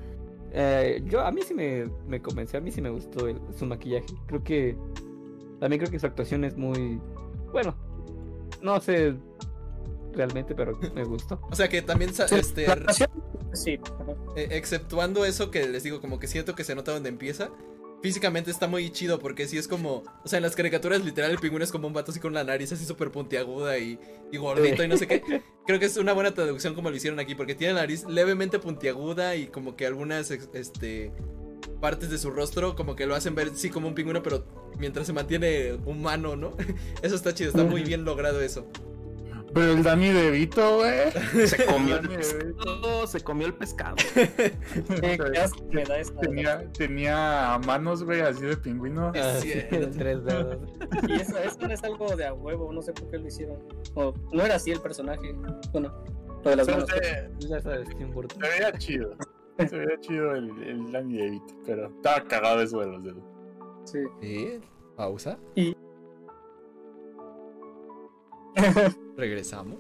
[0.56, 3.66] Eh, yo, a mí sí me, me convenció, a mí sí me gustó el- su
[3.66, 4.06] maquillaje.
[4.26, 4.76] Creo que.
[5.60, 7.00] También creo que su actuación es muy.
[7.52, 7.74] Bueno,
[8.62, 9.14] no sé
[10.12, 11.40] realmente, pero me gustó.
[11.50, 12.66] O sea que también, este,
[13.52, 13.80] sí.
[14.36, 17.50] eh, exceptuando eso que les digo, como que siento que se nota donde empieza.
[18.04, 21.38] Físicamente está muy chido porque sí es como, o sea, en las caricaturas literal el
[21.38, 23.98] pingüino es como un vato así con la nariz así súper puntiaguda y,
[24.30, 25.22] y gordito y no sé qué.
[25.66, 28.58] Creo que es una buena traducción como lo hicieron aquí porque tiene la nariz levemente
[28.58, 31.12] puntiaguda y como que algunas, este,
[31.80, 34.44] partes de su rostro como que lo hacen ver sí como un pingüino pero
[34.78, 36.58] mientras se mantiene humano, ¿no?
[37.02, 38.70] Eso está chido, está muy bien logrado eso.
[39.54, 41.12] Pero el Danny DeVito, güey.
[41.46, 43.94] Se comió el pescado, se comió el pescado.
[44.14, 45.18] Qué
[46.20, 49.12] Tenía, tenía manos, güey, así de pingüino.
[49.14, 49.90] Ah, sí, cierto.
[49.96, 50.58] tres dedos.
[51.08, 53.58] Y eso, eso no es algo de a huevo, no sé por qué lo hicieron.
[53.94, 55.34] O, no era así el personaje.
[55.72, 55.94] Bueno,
[56.42, 56.88] lo de las manos.
[56.88, 57.30] se,
[58.38, 59.16] veía chido.
[59.58, 63.22] Se veía chido el, el Danny DeVito, pero estaba cagado eso de los dedos.
[63.84, 63.98] Sí.
[64.20, 64.60] Sí,
[64.96, 65.38] pausa.
[65.54, 65.76] Y-
[69.16, 69.78] Regresamos.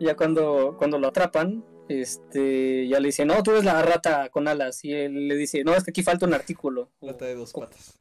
[0.00, 4.48] ya cuando, cuando lo atrapan, este, ya le dicen, no, tú eres la rata con
[4.48, 4.84] alas.
[4.84, 6.90] Y él le dice, no, es que aquí falta un artículo.
[7.00, 7.98] Trata de dos patas.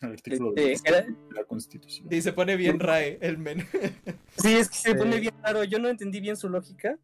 [0.00, 2.08] El artículo Este, de era- la Constitución.
[2.10, 3.66] Y se pone bien Rae, el men.
[4.36, 5.62] Sí, es que se pone bien raro.
[5.64, 6.98] Yo no entendí bien su lógica.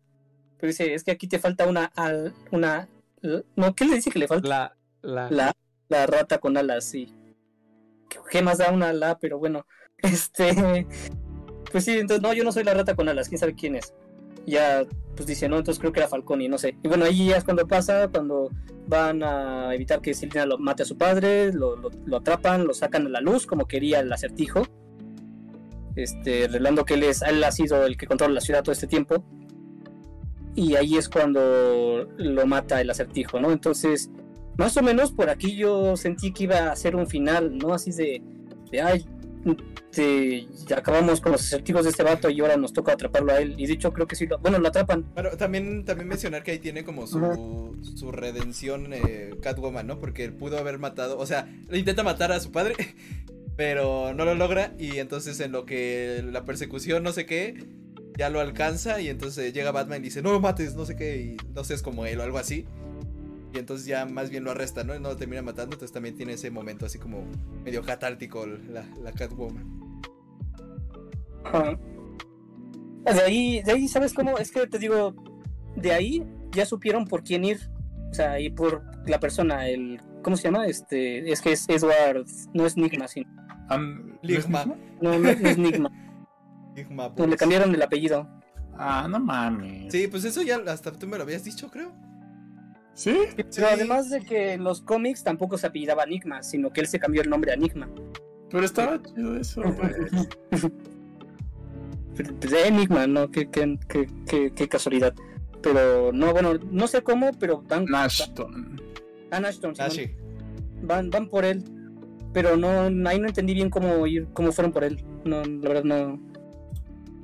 [0.59, 2.89] Pero dice, es que aquí te falta una al, una.
[3.55, 4.49] No, ¿qué le dice que le falta?
[4.49, 5.53] La, la, La,
[5.89, 7.15] la rata con alas, sí.
[8.09, 9.19] ¿Qué- ¿Qué más da una ala?
[9.21, 9.67] Pero bueno.
[10.03, 10.87] Este.
[11.71, 13.93] Pues sí, entonces no, yo no soy la rata con alas, quién sabe quién es.
[14.47, 16.77] Ya, pues dice, no, entonces creo que era Falconi, no sé.
[16.83, 18.51] Y bueno, ahí ya es cuando pasa, cuando
[18.87, 22.73] van a evitar que Silvina lo mate a su padre, lo, lo- lo atrapan, lo
[22.73, 24.63] sacan a la luz, como quería el acertijo.
[25.97, 28.87] Este, revelando que él, es, él ha sido el que controla la ciudad todo este
[28.87, 29.25] tiempo.
[30.55, 33.53] Y ahí es cuando lo mata el acertijo, ¿no?
[33.53, 34.11] Entonces,
[34.57, 37.75] más o menos por aquí yo sentí que iba a ser un final, ¿no?
[37.75, 38.23] Así de,
[38.71, 39.05] de ay,
[40.67, 43.55] ya acabamos con los acertijos de este vato y ahora nos toca atraparlo a él.
[43.59, 45.05] Y de hecho creo que sí, lo, bueno, lo atrapan.
[45.39, 49.99] También, también mencionar que ahí tiene como su, su redención eh, Catwoman, ¿no?
[49.99, 52.75] Porque él pudo haber matado, o sea, le intenta matar a su padre,
[53.57, 57.67] pero no lo logra y entonces en lo que la persecución, no sé qué,
[58.17, 61.17] ya lo alcanza y entonces llega Batman y dice, no lo mates, no sé qué,
[61.19, 62.67] y no sé, es como él o algo así.
[63.53, 64.95] Y entonces ya más bien lo arresta, ¿no?
[64.95, 67.25] Y no lo termina matando, entonces también tiene ese momento así como
[67.65, 69.91] medio catártico la, la Catwoman.
[71.45, 71.79] Ajá.
[73.05, 74.37] De ahí, de ahí, ¿sabes cómo?
[74.39, 75.15] Es que te digo,
[75.77, 77.59] de ahí ya supieron por quién ir.
[78.11, 80.01] O sea, y por la persona, el.
[80.23, 80.67] ¿Cómo se llama?
[80.67, 81.31] Este.
[81.31, 82.27] Es que es Edward.
[82.53, 83.31] No es Nigma, sino.
[83.69, 84.65] Am- Ligma.
[85.01, 85.91] ¿no No, es Nigma.
[86.77, 87.37] Le Boys.
[87.37, 88.29] cambiaron el apellido.
[88.77, 89.91] Ah, no mames.
[89.93, 91.93] Sí, pues eso ya hasta tú me lo habías dicho, creo.
[92.99, 93.17] ¿Sí?
[93.37, 96.99] Pero además de que en los cómics tampoco se apellidaba Nigma, sino que él se
[96.99, 97.89] cambió el nombre a Nigma.
[98.51, 99.93] Pero estaba chido eso, güey.
[102.41, 103.31] De Enigma, ¿no?
[103.31, 105.15] Qué, qué, qué, qué- qué casualidad.
[105.63, 107.85] Pero no, bueno, no sé cómo, pero van.
[107.85, 108.81] Nashton.
[109.31, 110.11] van a Ashton, Ah, sí.
[110.83, 111.63] van, van por él.
[112.33, 112.69] Pero no,
[113.09, 115.05] ahí no entendí bien cómo ir, cómo fueron por él.
[115.25, 116.21] No, la verdad no.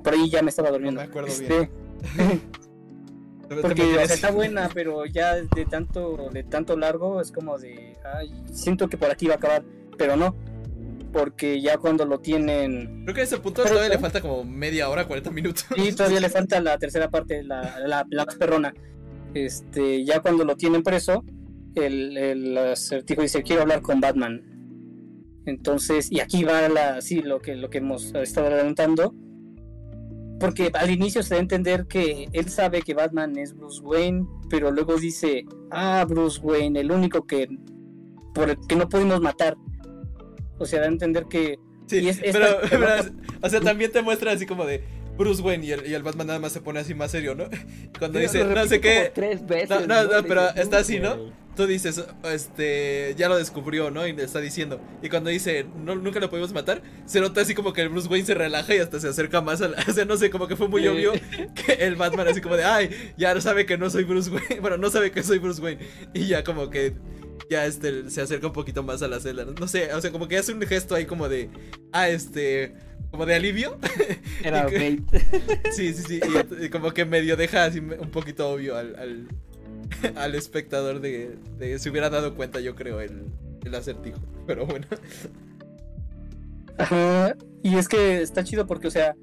[0.03, 1.01] Por ahí ya me estaba durmiendo.
[1.01, 1.69] No me acuerdo Este, Te- te
[3.47, 7.95] Porque o sea, está buena, pero ya de tanto, de tanto largo es como de.
[8.15, 9.63] Ay, siento que por aquí va a acabar.
[9.97, 10.35] Pero no.
[11.13, 13.03] Porque ya cuando lo tienen.
[13.03, 15.65] Creo que a ese punto Pero- todavía le falta como media hora, 40 minutos.
[15.77, 18.73] Y todavía le falta la tercera parte, la, la, la más perrona.
[19.33, 21.23] Este, ya cuando lo tienen preso,
[21.75, 24.41] el, el acertijo dice, quiero hablar con Batman.
[25.45, 29.13] Entonces, y aquí va la, sí, lo que, lo que hemos estado adelantando.
[30.39, 34.25] Porque al inicio se da a entender que él sabe que Batman es Bruce Wayne,
[34.49, 37.47] pero luego dice, ah, Bruce Wayne, el único que,
[38.33, 39.55] por el que no pudimos matar.
[40.57, 41.57] O sea, da a entender que
[41.87, 42.87] Sí, Y es- es- pero, pero,
[43.41, 44.83] o sea, también te muestra así como de
[45.17, 47.45] Bruce Wayne y el, y el Batman nada más se pone así más serio, ¿no?
[47.99, 50.99] Cuando Lo dice, no sé qué, Tres veces, No, no, no, Le pero está así,
[50.99, 51.15] ¿no?
[51.55, 54.05] Tú dices, este, ya lo descubrió, ¿no?
[54.05, 54.79] Y le está diciendo.
[55.01, 58.07] Y cuando dice, no, nunca lo pudimos matar, se nota así como que el Bruce
[58.07, 60.47] Wayne se relaja y hasta se acerca más a la, O sea, no sé, como
[60.47, 60.87] que fue muy Sí.
[60.87, 61.13] obvio
[61.55, 64.59] que el Batman así como de, ay, ya sabe que no soy Bruce Wayne.
[64.61, 65.81] Bueno, no sabe que soy Bruce Wayne.
[66.13, 66.93] Y ya como que
[67.49, 69.45] ya este se acerca un poquito más a la celda.
[69.45, 71.49] No sé, o sea, como que hace un gesto ahí como de,
[71.91, 72.75] ah, este,
[73.11, 73.77] como de alivio.
[74.43, 75.03] Era Y.
[75.71, 76.19] Sí, sí, sí.
[76.61, 79.27] Y, como que medio deja así un poquito obvio al, al,
[80.15, 83.23] al espectador de, de se hubiera dado cuenta, yo creo, el,
[83.63, 84.19] el acertijo.
[84.47, 84.85] Pero bueno.
[87.63, 89.15] Y es que está chido porque, o sea,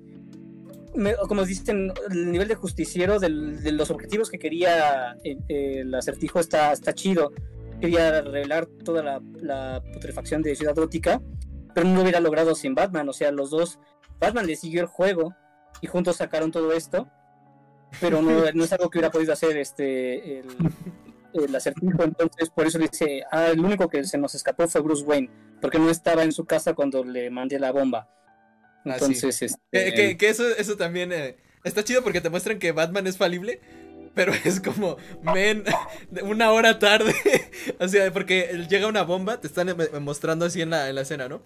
[0.94, 3.28] me- como dicen, el nivel de justiciero de
[3.72, 5.36] los objetivos que quería eh,
[5.80, 7.32] el acertijo está, está chido.
[7.80, 11.20] Quería revelar toda la, la putrefacción de Ciudad Gótica,
[11.74, 13.08] pero no lo hubiera logrado sin Batman.
[13.08, 13.78] O sea, los dos,
[14.20, 15.34] Batman le siguió el juego
[15.80, 17.08] y juntos sacaron todo esto,
[18.00, 20.46] pero no, no es algo que hubiera podido hacer este el,
[21.34, 22.02] el acertijo.
[22.04, 25.78] Entonces, por eso dice, ah, el único que se nos escapó fue Bruce Wayne porque
[25.78, 28.08] no estaba en su casa cuando le mandé la bomba.
[28.84, 29.04] Ah, sí.
[29.04, 32.72] Entonces, este, Que, que- que eso, eso también eh, está chido porque te muestran que
[32.72, 33.60] Batman es falible.
[34.14, 35.64] Pero es como, men,
[36.22, 37.14] una hora tarde.
[37.78, 41.00] o sea, porque llega una bomba, te están eh, mostrando así en la, en la
[41.02, 41.42] escena, ¿no?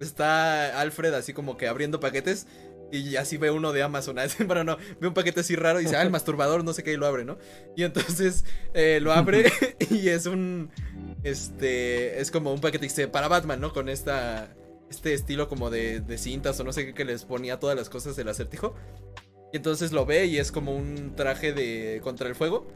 [0.00, 2.46] Está Alfred así como que abriendo paquetes.
[2.92, 4.18] Y así ve uno de Amazon.
[4.18, 6.82] así, Bueno, no, ve un paquete así raro y dice, ah, el masturbador, no sé
[6.82, 7.38] qué, y lo abre, ¿no?
[7.76, 8.44] Y entonces
[8.74, 9.50] eh, lo abre
[9.90, 10.70] y es un.
[11.22, 12.20] Este.
[12.20, 13.72] Es como un paquete que dice para Batman, ¿no?
[13.72, 14.54] Con esta.
[14.90, 17.88] Este estilo como de, de cintas o no sé qué que les ponía todas las
[17.88, 18.74] cosas del acertijo.
[19.52, 22.66] Y entonces lo ve y es como un traje de contra el fuego.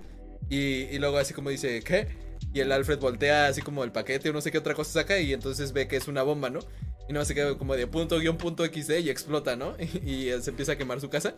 [0.49, 2.07] Y, y luego así como dice, ¿qué?
[2.53, 5.19] Y el Alfred voltea así como el paquete o no sé qué otra cosa saca
[5.19, 6.61] y entonces ve que es una bomba, ¿no?
[7.09, 9.77] Y no se queda como de punto guion punto XD y explota, ¿no?
[10.05, 11.35] Y, y se empieza a quemar su casa.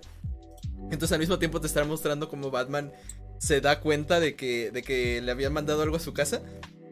[0.90, 2.92] Entonces al mismo tiempo te estará mostrando como Batman
[3.38, 6.42] se da cuenta de que, de que le habían mandado algo a su casa.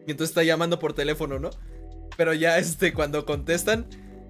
[0.07, 1.49] Y entonces está llamando por teléfono, ¿no?
[2.17, 3.87] Pero ya este, cuando contestan,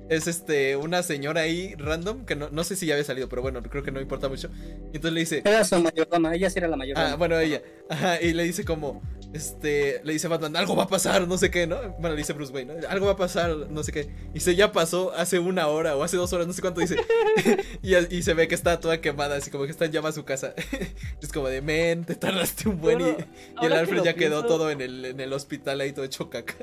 [0.09, 3.41] es este, una señora ahí random, que no, no sé si ya había salido, pero
[3.41, 4.49] bueno, creo que no importa mucho.
[4.93, 7.11] Y entonces le dice, era su mayordoma, ella sí era la mayordoma.
[7.11, 7.61] Ah, bueno, ella.
[7.89, 9.01] Ajá, y le dice como,
[9.35, 11.75] este, le dice Batman, algo va a pasar, no sé qué, ¿no?
[11.99, 12.87] Bueno, le dice Bruce Wayne, ¿no?
[12.87, 14.07] Algo va a pasar, no sé qué.
[14.33, 16.95] Y se ya pasó hace una hora o hace dos horas, no sé cuánto dice.
[17.83, 20.23] y, y se ve que está toda quemada, así como que está en llamas su
[20.23, 20.53] casa.
[21.21, 23.17] es como de, men, te tardaste un buen y, Bueno,
[23.61, 26.05] y el que Alfred ya quedó pienso- todo en el, en el hospital ahí todo
[26.05, 26.55] hecho caca.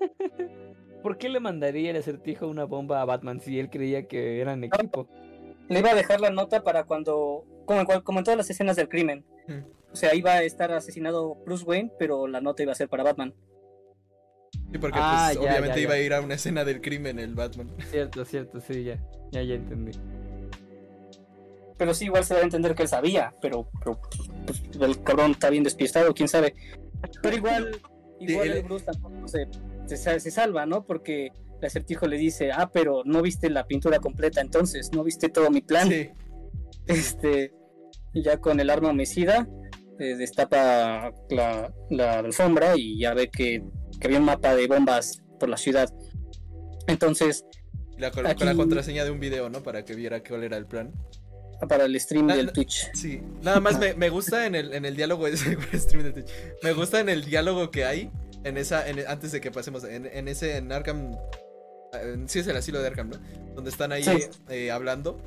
[1.02, 4.64] ¿Por qué le mandaría el acertijo una bomba a Batman si él creía que eran
[4.64, 5.08] equipo?
[5.68, 8.50] Le iba a dejar la nota para cuando, como en, cual- como en todas las
[8.50, 9.24] escenas del crimen.
[9.92, 13.02] O sea, iba a estar asesinado Bruce Wayne, pero la nota iba a ser para
[13.02, 13.34] Batman.
[14.72, 17.18] Sí, porque Ah, pues ya, obviamente ya, iba a ir a una escena del crimen
[17.18, 17.70] el Batman.
[17.90, 18.98] Cierto, cierto, sí, ya.
[19.30, 19.92] Ya, ya entendí.
[21.78, 24.00] Pero sí, igual se debe entender que él sabía, pero, pero,
[24.46, 26.54] pues, el cabrón está bien despistado, quién sabe.
[27.22, 27.80] Pero igual,
[28.18, 29.46] igual el- el Bruce tampoco se,
[30.20, 30.84] se salva, ¿no?
[30.84, 31.30] Porque
[31.60, 35.50] el acertijo le dice, ah, pero no viste la pintura completa entonces, no viste todo
[35.50, 35.88] mi plan.
[35.88, 36.10] Sí.
[36.86, 37.52] Este,
[38.14, 39.48] ya con el arma homicida,
[39.98, 43.64] eh, destapa la, la alfombra y ya ve que,
[44.00, 45.92] que había un mapa de bombas por la ciudad.
[46.86, 47.44] Entonces,
[47.98, 49.62] la, con Aquí- la contraseña de un video, ¿no?
[49.64, 50.92] Para que viera cuál era el plan.
[51.68, 52.52] para el stream del.
[52.52, 52.88] Twitch.
[52.94, 56.30] Sí, nada más me, me gusta en el, en el diálogo ese, stream de Twitch.
[56.62, 58.12] me gusta en el diálogo que hay
[58.44, 61.16] en esa en- antes de que pasemos en, en ese en Arkham
[62.26, 63.16] sí es el asilo de Arkham, ¿no?
[63.54, 64.12] Donde están ahí Sí.
[64.48, 65.18] eh, hablando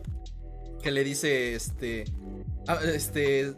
[0.84, 2.06] que le dice este
[2.68, 3.53] ah, este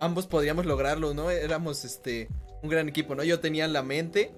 [0.00, 1.30] ambos podríamos lograrlo, ¿no?
[1.30, 2.28] Éramos este
[2.62, 3.24] un gran equipo, ¿no?
[3.24, 4.32] Yo tenía la mente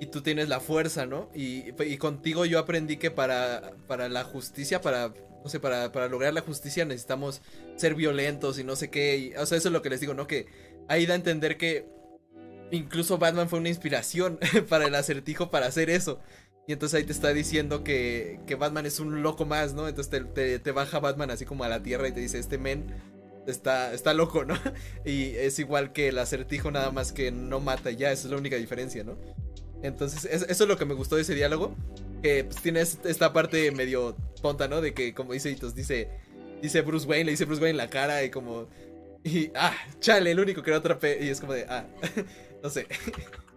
[0.00, 1.28] y tú tienes la fuerza, ¿no?
[1.34, 5.12] Y, y contigo yo aprendí que para, para la justicia, para,
[5.44, 7.42] no sé, para, para lograr la justicia necesitamos
[7.76, 9.18] ser violentos y no sé qué.
[9.18, 10.26] y- o sea, eso es lo que les digo, ¿no?
[10.26, 10.46] Que
[10.88, 11.86] ahí da a entender que
[12.70, 16.18] incluso Batman fue una inspiración para el acertijo para hacer eso.
[16.66, 19.88] Y entonces ahí te está diciendo que, que Batman es un loco más, ¿no?
[19.88, 22.58] Entonces te, te- te baja Batman así como a la tierra y te dice, este
[22.58, 22.86] men
[23.46, 24.54] está, está loco, ¿no?
[25.04, 28.36] Y es igual que el acertijo, nada más que no mata ya, esa es la
[28.38, 29.16] única diferencia, ¿no?
[29.82, 31.74] Entonces, es- eso es lo que me gustó de ese diálogo.
[32.22, 34.80] Que pues, tiene est- esta parte medio tonta, ¿no?
[34.82, 36.08] De que, como dice Hitos, dice,
[36.62, 38.68] dice Bruce Wayne, le dice Bruce Wayne en la cara y como.
[39.24, 41.18] Y, ah, chale, el único que no atrapé.
[41.24, 41.86] Y es como de, ah,
[42.62, 42.86] no sé.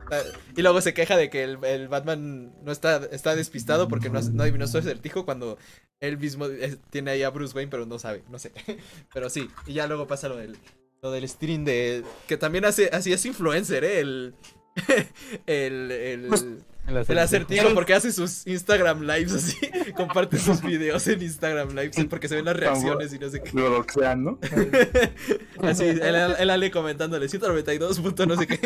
[0.56, 4.22] Y luego se queja de que el, el Batman no está, está despistado porque no,
[4.22, 5.58] no adivinó su acertijo cuando
[6.00, 6.48] él mismo
[6.90, 8.52] tiene ahí a Bruce Wayne, pero no sabe, no sé.
[9.14, 10.58] Pero sí, y ya luego pasa lo del,
[11.02, 12.04] lo del stream de.
[12.28, 14.00] Que también hace, así es influencer, ¿eh?
[14.00, 14.36] El.
[15.46, 15.92] El.
[15.92, 16.46] el Pues,
[16.88, 19.56] El el acertijo porque hace sus Instagram lives así,
[19.96, 23.52] comparte sus videos en Instagram lives porque se ven las reacciones y no sé qué.
[23.54, 24.40] Lo doxean, ¿no?
[25.62, 28.58] Así, el, el Ale comentándole 192 punto no sé qué.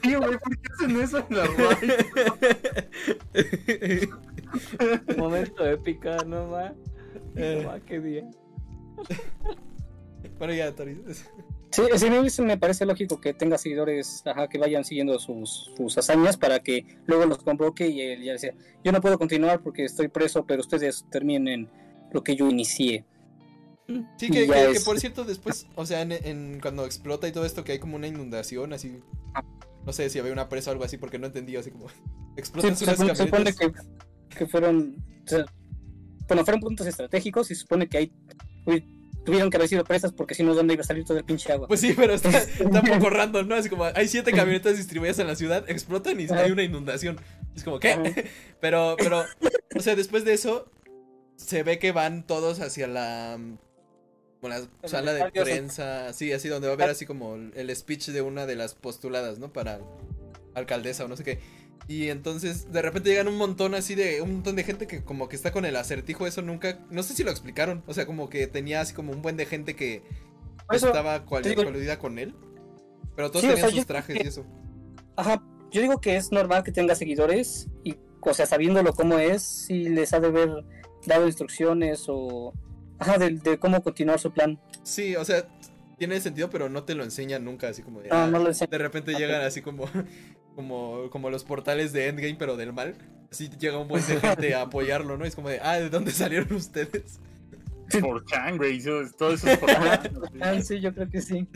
[0.00, 1.94] Tío, güey, ¿por qué hacen eso en la radio?
[5.16, 6.72] Momento épico, no más.
[7.34, 7.62] Eh.
[7.64, 8.24] No ma, qué día.
[10.38, 11.00] Bueno, ya, Tori.
[11.72, 15.70] Sí, sí, me- sí me parece lógico que tenga seguidores ajá, que vayan siguiendo sus,
[15.76, 18.54] sus hazañas para que luego los convoque y él ya decía,
[18.84, 21.68] yo no puedo continuar porque estoy preso, pero ustedes terminen
[22.12, 23.06] lo que yo inicié.
[24.16, 24.46] Sí, que,
[24.84, 27.96] por cierto, después, o sea, en, en- cuando explota y todo esto, que hay como
[27.96, 29.00] una inundación, así.
[29.84, 31.88] No sé si había una presa o algo así, porque no entendí, así como.
[32.34, 33.72] Sí, Explotan se supone, se supone que,
[34.38, 34.96] que fueron,
[35.26, 35.44] o sea,
[36.28, 38.12] bueno, fueron puntos estratégicos y se supone que hay,
[39.24, 41.52] tuvieron que haber sido presas porque si no, ¿dónde iba a salir todo el pinche
[41.52, 41.68] agua?
[41.68, 43.54] Pues sí, pero está, está un poco random, ¿no?
[43.54, 47.20] Así como hay siete camionetas distribuidas en la ciudad, explotan y hay una inundación.
[47.54, 48.30] Es como, ¿qué?
[48.60, 49.24] Pero, pero,
[49.74, 50.70] o sea, después de eso,
[51.36, 53.36] se ve que van todos hacia la.
[54.40, 58.08] Como la sala de prensa, sí, así donde va a haber así como el speech
[58.08, 59.52] de una de las postuladas, ¿no?
[59.52, 59.80] Para
[60.54, 61.40] alcaldesa o no sé qué.
[61.88, 65.28] Y entonces de repente llegan un montón así de un montón de gente que como
[65.28, 68.28] que está con el acertijo, eso nunca, no sé si lo explicaron, o sea, como
[68.28, 70.02] que tenía así como un buen de gente que
[70.70, 72.34] eso, estaba coludida con él.
[73.16, 74.46] Pero todos Sí, o tenían sea, sus trajes y eso.
[75.16, 79.42] Ajá, yo digo que es normal que tenga seguidores y, o sea, sabiéndolo cómo es,
[79.42, 80.50] si les ha de haber
[81.06, 82.54] dado instrucciones o,
[82.98, 84.58] ajá, de, de cómo continuar su plan.
[84.82, 85.46] Sí, o sea,
[85.98, 88.08] tiene sentido, pero no te lo enseñan nunca, así como de...
[88.08, 88.70] No, ah, no lo enseñan.
[88.70, 89.86] De repente llegan así como,
[90.54, 92.94] como, como los portales de Endgame, pero del mal.
[93.30, 95.24] Así llega un buen de gente a apoyarlo, ¿no?
[95.24, 97.20] Es como de, ah, ¿de dónde salieron ustedes?
[98.00, 98.82] Por Chan, güey.
[99.18, 99.70] Todo eso es por.
[100.40, 101.46] Ah, sí, yo creo que sí.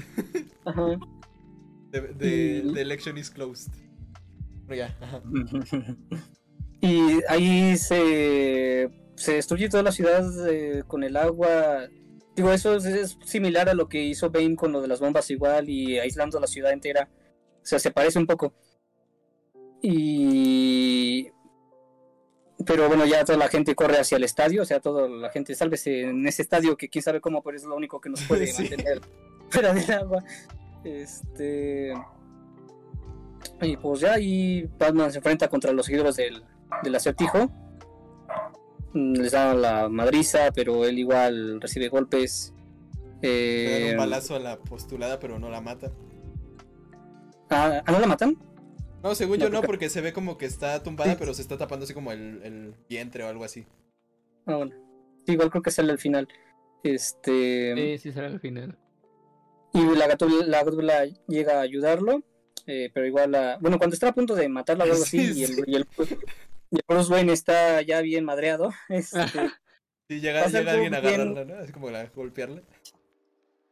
[0.64, 0.98] Ajá.
[1.92, 3.72] The election is closed.
[4.66, 5.22] Pero ya, ajá.
[6.80, 11.88] Y ahí se, se destruye toda la ciudad eh, con el agua.
[12.36, 15.30] Digo, eso es, es similar a lo que hizo Bane con lo de las bombas
[15.30, 17.08] igual y aislando la ciudad entera.
[17.62, 18.54] O sea, se parece un poco.
[19.82, 21.30] Y...
[22.64, 25.54] Pero bueno, ya toda la gente corre hacia el estadio, o sea, toda la gente,
[25.54, 28.46] sálvese en ese estadio que quién sabe cómo, pero es lo único que nos puede
[28.52, 28.62] Sí.
[28.62, 29.00] mantener
[29.50, 30.24] fuera del agua.
[30.84, 31.92] Este...
[33.62, 36.42] Y pues ya ahí Batman se enfrenta contra los seguidores del,
[36.82, 37.48] del acertijo.
[38.92, 42.52] Mm, Les da la madriza, pero él igual recibe golpes.
[43.22, 45.92] Le dan Eh, un balazo a la postulada, pero no la mata.
[47.50, 48.36] ¿ah, ¿ah, no la matan?
[49.02, 51.16] No, según No, yo no, porque- porque se ve como que está tumbada, Sí.
[51.18, 53.66] pero se está tapando así como el, el vientre o algo así.
[54.46, 54.72] Ah, bueno.
[55.26, 56.28] Sí, igual creo que sale al final.
[56.82, 57.74] Este.
[57.74, 58.78] Sí, sí, será al final.
[59.72, 62.22] Y la gatúbela, la gatúbela llega a ayudarlo.
[62.68, 63.58] eh, pero igual la.
[63.60, 65.62] Bueno, cuando está a punto de matarla o algo Sí, así, y, el, sí.
[65.66, 65.86] y, el,
[66.70, 68.70] y el Bruce Wayne está ya bien madreado.
[68.88, 69.20] Este,
[70.08, 71.62] Sí, llega, llega alguien a algo bien- agarrarla, ¿no?
[71.62, 72.62] Así como a golpearla.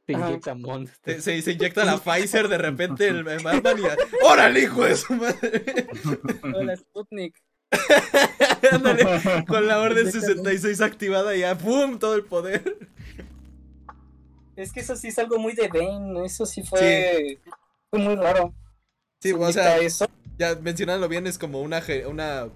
[0.07, 0.29] Se Ajá.
[0.29, 1.23] inyecta Monster.
[1.23, 3.83] Se, inyecta la Pfizer de repente el el Batman y...
[4.25, 5.87] ¡Órale, hijo de su madre!
[6.43, 7.43] Hola, Sputnik.
[8.71, 9.07] Ándale,
[9.47, 11.99] con la orden 66 activada y ya ¡pum!
[11.99, 12.79] Todo el poder.
[14.57, 16.25] Es que eso sí es algo muy de Bane.
[16.25, 17.41] Eso sí fue.
[17.91, 18.55] Fue muy raro.
[19.21, 20.07] Sí, o sea, eso.
[20.39, 22.49] ya mencionándolo bien, es como una, una,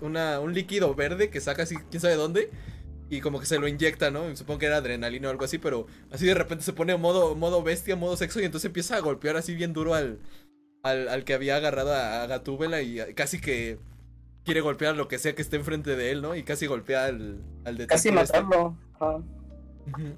[0.00, 2.50] una un líquido verde que saca así, quién sabe dónde.
[3.10, 4.34] Y como que se lo inyecta, ¿no?
[4.36, 7.62] Supongo que era adrenalina o algo así, pero así de repente se pone modo, modo
[7.62, 10.20] bestia, modo sexo, y entonces empieza a golpear así bien duro al,
[10.84, 13.78] al, al que había agarrado a, a Gatúbela y a- casi que
[14.44, 16.36] quiere golpear lo que sea que esté enfrente de él, ¿no?
[16.36, 18.42] Y casi golpea al, al Casi detective este.
[18.42, 18.76] matarlo.
[19.88, 20.14] Ujú.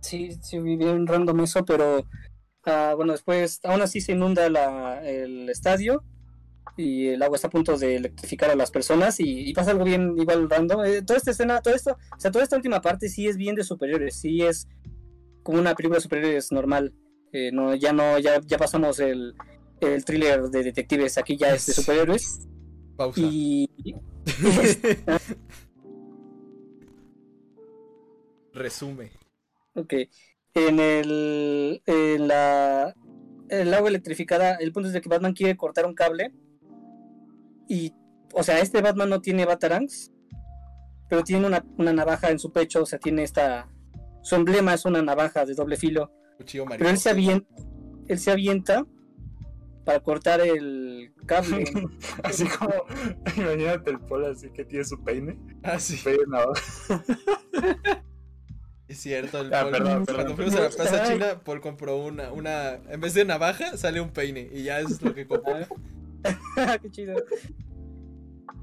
[0.00, 2.04] Sí, sí, bien random eso, pero
[2.66, 6.02] ah, bueno, después aún así se inunda la, el estadio
[6.76, 9.84] y el agua está a punto de electrificar a las personas y, y pasa algo
[9.84, 10.84] bien igual random.
[10.84, 13.54] Eh, toda esta escena, todo esto, o sea, toda esta última parte sí es bien
[13.54, 14.68] de superiores, sí es
[15.42, 16.92] como una película de superiores normal.
[17.32, 19.34] Eh, no, ya no, ya, ya pasamos el,
[19.80, 22.48] el thriller de detectives, aquí ya es de superhéroes.
[22.96, 23.20] Pausa.
[23.20, 23.68] Y,
[28.52, 29.10] Resume.
[29.74, 29.94] Ok.
[30.54, 31.82] En el.
[31.86, 32.94] En la.
[33.48, 36.32] El agua electrificada, el punto es de que Batman quiere cortar un cable.
[37.68, 37.92] Y.
[38.32, 40.10] O sea, este Batman no tiene Batarangs.
[41.08, 42.82] Pero tiene una, una navaja en su pecho.
[42.82, 43.68] O sea, tiene esta.
[44.22, 46.10] Su emblema es una navaja de doble filo.
[46.38, 47.46] Cuchillo Pero él se avienta.
[48.08, 48.84] Él se avienta.
[49.84, 51.64] Para cortar el cable.
[52.22, 52.72] Así como,
[53.36, 55.38] imagínate el polo así que tiene su peine.
[55.62, 56.00] Ah, sí.
[56.02, 57.04] Peine navaja.
[58.86, 60.36] Es cierto, el Ah, Paul- perdón, cuando perdón.
[60.36, 64.10] fuimos a la Plaza China, Paul compró una, una, en vez de navaja, sale un
[64.10, 65.54] peine, y ya es lo que compró.
[66.82, 67.16] Qué chido.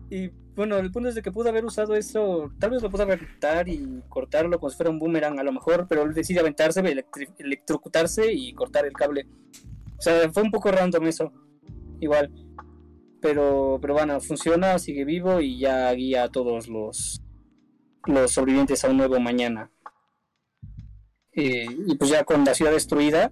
[0.09, 3.03] Y bueno, el punto es de que pudo haber usado eso, tal vez lo pudo
[3.03, 6.81] aventar y cortarlo como si fuera un boomerang a lo mejor, pero él decide aventarse,
[7.37, 9.27] electrocutarse y cortar el cable.
[9.97, 11.31] O sea, fue un poco random eso,
[11.99, 12.29] igual.
[13.21, 17.21] Pero, pero bueno, funciona, sigue vivo y ya guía a todos los,
[18.05, 19.71] los sobrevivientes a un nuevo mañana.
[21.33, 23.31] Eh, y pues ya con la ciudad destruida,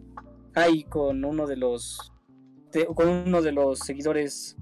[0.55, 2.13] ahí con uno de los
[2.71, 4.55] de- con uno de los seguidores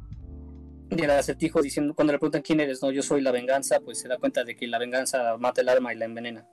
[0.89, 4.07] del acertijo diciendo cuando le preguntan quién eres, no, yo soy la venganza, pues se
[4.07, 6.47] da cuenta de que la venganza mata el alma y la envenena.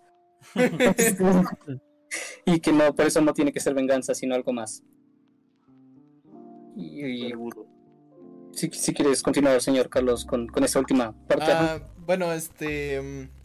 [2.47, 4.83] y que no, por eso no tiene que ser venganza, sino algo más.
[6.77, 7.33] Y, y
[8.53, 11.45] si, si quieres continuar, señor Carlos, con, con esta última parte.
[11.49, 13.01] Ah, bueno, este.
[13.01, 13.45] mm,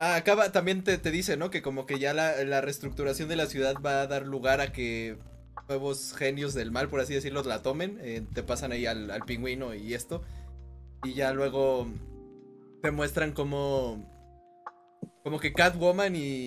[0.00, 1.50] Ah, acaba, también te, te dice, ¿no?
[1.50, 4.70] Que como que ya la, la reestructuración de la ciudad va a dar lugar a
[4.70, 5.18] que
[5.68, 7.98] nuevos genios del mal, por así decirlo, la tomen.
[8.02, 10.22] eh, te pasan ahí al, al pingüino y esto.
[11.04, 11.86] Y ya luego
[12.82, 14.04] te muestran como.
[15.22, 16.46] Como que Catwoman y.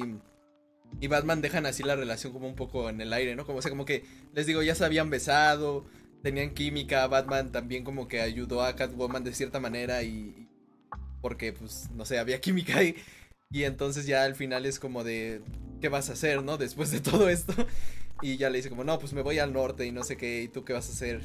[1.00, 3.46] Y Batman dejan así la relación como un poco en el aire, ¿no?
[3.46, 4.04] Como, sea, como que,
[4.34, 5.86] les digo, ya se habían besado,
[6.22, 10.50] tenían química, Batman también como que ayudó a Catwoman de cierta manera y...
[11.22, 12.96] Porque, pues, no sé, había química ahí.
[13.52, 15.42] Y entonces ya al final es como de,
[15.80, 16.58] ¿qué vas a hacer, no?
[16.58, 17.54] Después de todo esto.
[18.22, 20.44] Y ya le dice como, no, pues me voy al norte y no sé qué,
[20.44, 21.22] ¿y tú qué vas a hacer?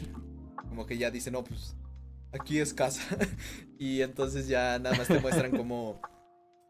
[0.69, 1.77] Como que ya dice, no, pues
[2.33, 3.03] aquí es casa.
[3.79, 6.01] y entonces ya nada más te muestran como...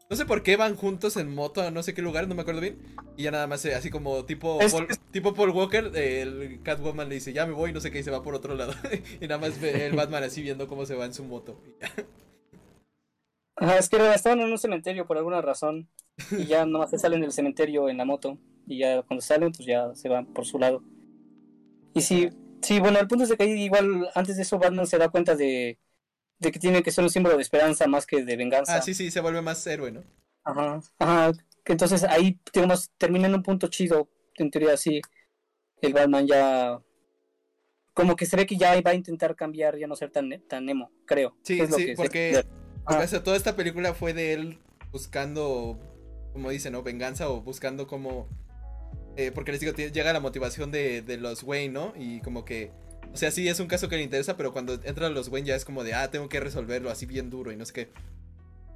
[0.09, 2.41] No sé por qué van juntos en moto a no sé qué lugar, no me
[2.41, 2.77] acuerdo bien.
[3.17, 6.61] Y ya nada más eh, así como tipo Es- Paul, tipo Paul Walker, eh, el
[6.63, 8.73] Catwoman le dice, ya me voy, no sé qué, y se va por otro lado.
[9.21, 11.61] y nada más ve el Batman así viendo cómo se va en su moto.
[13.57, 15.89] Ajá, es que estaban en un cementerio por alguna razón
[16.31, 18.37] y ya nomás se salen del cementerio en la moto
[18.67, 20.83] y ya cuando salen pues ya se van por su lado.
[21.93, 22.29] Y sí,
[22.61, 25.35] sí, bueno, el punto es de que igual antes de eso Batman se da cuenta
[25.35, 25.79] de,
[26.39, 28.75] de que tiene que ser un símbolo de esperanza más que de venganza.
[28.75, 30.03] Ah, sí, sí, se vuelve más héroe, ¿no?
[30.43, 31.31] Ajá, ajá,
[31.65, 35.01] entonces ahí digamos termina en un punto chido, en teoría así,
[35.81, 36.79] el Batman ya
[37.93, 40.69] como que se ve que ya va a intentar cambiar, ya no ser tan, tan
[40.69, 41.35] emo, creo.
[41.41, 42.43] Sí, Es lo sí, que porque
[42.85, 44.59] o sea, toda esta película fue de él
[44.91, 45.79] buscando,
[46.31, 46.83] como dice, ¿no?
[46.83, 48.29] Venganza o buscando como...
[49.17, 51.93] eh, porque les digo, llega la motivación de, de los Wayne, ¿no?
[51.97, 52.71] Y como que...
[53.13, 55.55] O sea, sí es un caso que le interesa, pero cuando entran los Wayne ya
[55.55, 57.89] es como de, ah, tengo que resolverlo así bien duro y no sé qué.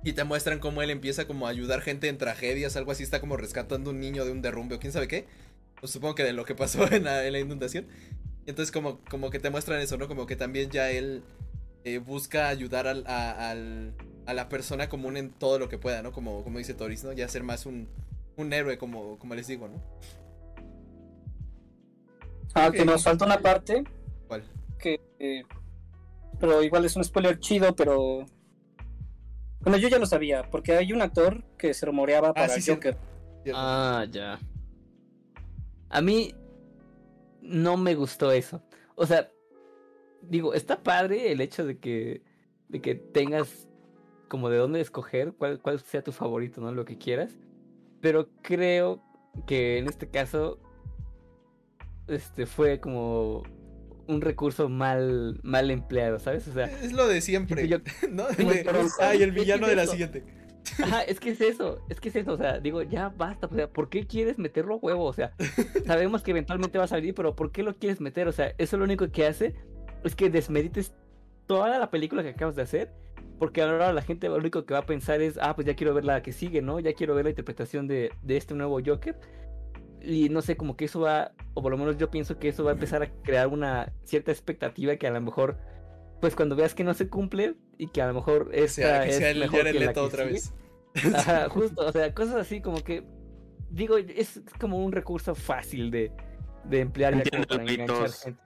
[0.04, 3.20] Y te muestran cómo él empieza como a ayudar gente en tragedias, algo así, está
[3.20, 5.28] como rescatando un niño de un derrumbe o quién sabe qué.
[5.80, 7.88] Pues supongo que de lo que pasó en la, inundación.
[8.48, 10.08] Entonces como, como que te muestran eso, ¿no?
[10.08, 11.22] Como que también ya él
[11.84, 13.94] eh, busca ayudar a, al-
[14.26, 16.12] a la persona común en todo lo que pueda, ¿no?
[16.12, 17.14] Como, como dice Toris, ¿no?
[17.14, 17.88] Ya ser más un,
[18.38, 19.84] un héroe, como, como les digo, ¿no?
[22.54, 23.84] Ah, que nos falta una parte
[24.28, 24.44] ¿Cuál?
[24.78, 25.44] que eh,
[26.40, 28.26] pero igual es un spoiler chido, pero
[29.62, 32.62] bueno, yo ya lo sabía, porque hay un actor que se rumoreaba para sí, el
[32.64, 32.72] sí.
[32.72, 32.98] Joker.
[33.54, 34.40] Ah, ya.
[35.90, 36.34] A mí
[37.42, 38.64] no me gustó eso.
[38.96, 39.30] O sea,
[40.22, 42.24] digo, está padre el hecho de que,
[42.70, 43.68] de que tengas
[44.28, 46.72] como de dónde escoger, cuál, cuál sea tu favorito, ¿no?
[46.72, 47.38] Lo que quieras.
[48.00, 49.00] Pero creo
[49.46, 50.60] que en este caso,
[52.12, 53.44] este fue como
[54.08, 56.48] un recurso mal, mal empleado, ¿sabes?
[56.48, 57.78] O sea, Es lo de siempre, yo-
[58.12, 58.26] ¿no?
[58.36, 60.24] Pero- Ay, el villano de la siguiente.
[60.84, 63.54] Ajá, es que es eso, es que es eso, o sea, digo, ya basta, o
[63.56, 65.06] sea, ¿por qué quieres meterlo a huevo?
[65.06, 65.34] O sea,
[65.86, 68.28] sabemos que eventualmente va a salir, pero ¿por qué lo quieres meter?
[68.28, 69.56] O sea, eso lo único que hace
[70.04, 70.94] es que desmerites
[71.48, 72.92] toda la película que acabas de hacer,
[73.40, 75.94] porque ahora la gente lo único que va a pensar es, ah, pues ya quiero
[75.96, 76.80] ver la que sigue, ¿no?
[76.80, 79.16] Ya quiero ver la interpretación de, de este nuevo Joker.
[80.04, 82.64] Y no sé, como que eso va, o por lo menos yo pienso que eso
[82.64, 85.58] va a empezar a crear una cierta expectativa que a lo mejor,
[86.20, 89.04] pues cuando veas que no se cumple y que a lo mejor O sea, esta
[89.04, 90.34] que es sea el mejor que la que otra sigue.
[90.34, 90.54] vez.
[91.16, 93.04] Ajá, justo, o sea, cosas así como que,
[93.70, 96.12] digo, es como un recurso fácil de,
[96.66, 98.24] de emplear para Entiéndelo, Hitos.
[98.24, 98.40] gente.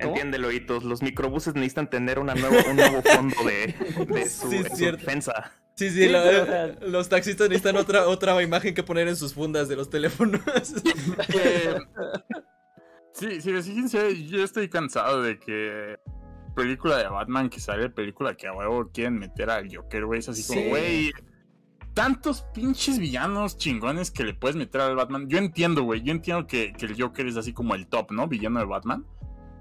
[0.00, 0.10] ¿Cómo?
[0.10, 3.74] Entiéndelo, Hitos, los microbuses necesitan tener una nuevo, un nuevo fondo de,
[4.14, 4.98] de su, Sí, es su cierto.
[4.98, 5.52] defensa.
[5.78, 9.06] Sí, sí, Sí, lo- pero, o sea- los taxistas necesitan otra, otra imagen que poner
[9.06, 10.40] en sus fundas de los teléfonos.
[13.12, 15.96] Sí, sí, fíjense, yo estoy cansado de que
[16.54, 20.20] película de Batman que sale, película que a huevo quieren meter al Joker, güey.
[20.20, 20.54] Es así Sí.
[20.54, 21.10] como, güey,
[21.94, 25.28] tantos pinches villanos chingones que le puedes meter al Batman.
[25.28, 28.28] Yo entiendo, güey, yo entiendo que, que el Joker es así como el top, ¿no?
[28.28, 29.04] Villano de Batman.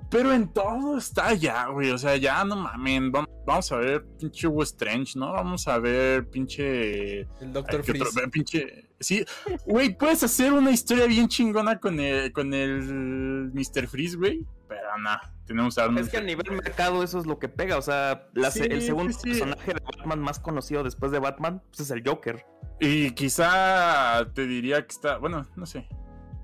[0.10, 1.92] Pero en todo está ya, güey.
[1.92, 3.12] O sea, ya no mamen.
[3.12, 5.34] Vamos, a ver pinche Hugo Strange, ¿no?
[5.34, 7.22] Vamos a ver pinche.
[7.42, 7.84] El Doctor.
[7.84, 8.28] Freeze.
[8.30, 8.88] Pinche...
[9.00, 9.24] Sí,
[9.66, 13.88] güey, puedes hacer una historia bien chingona con el, con el Mr.
[13.88, 14.46] Freeze, güey.
[14.68, 16.06] Pero nada, tenemos Arnold.
[16.06, 17.78] Es que a nivel mercado eso es lo que pega.
[17.78, 19.30] O sea, la se- Sí, el segundo sí.
[19.30, 22.46] personaje de Batman más conocido después de Batman pues es el Joker.
[22.80, 25.18] Y quizá te diría que está.
[25.18, 25.88] Bueno, no sé.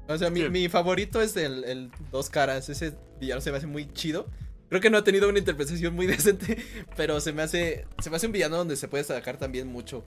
[0.07, 2.67] O sea, mi, mi favorito es el, el Dos Caras.
[2.69, 4.27] Ese villano se me hace muy chido.
[4.69, 6.57] Creo que no ha tenido una interpretación muy decente,
[6.97, 10.03] pero se me hace se me hace un villano donde se puede sacar también mucho.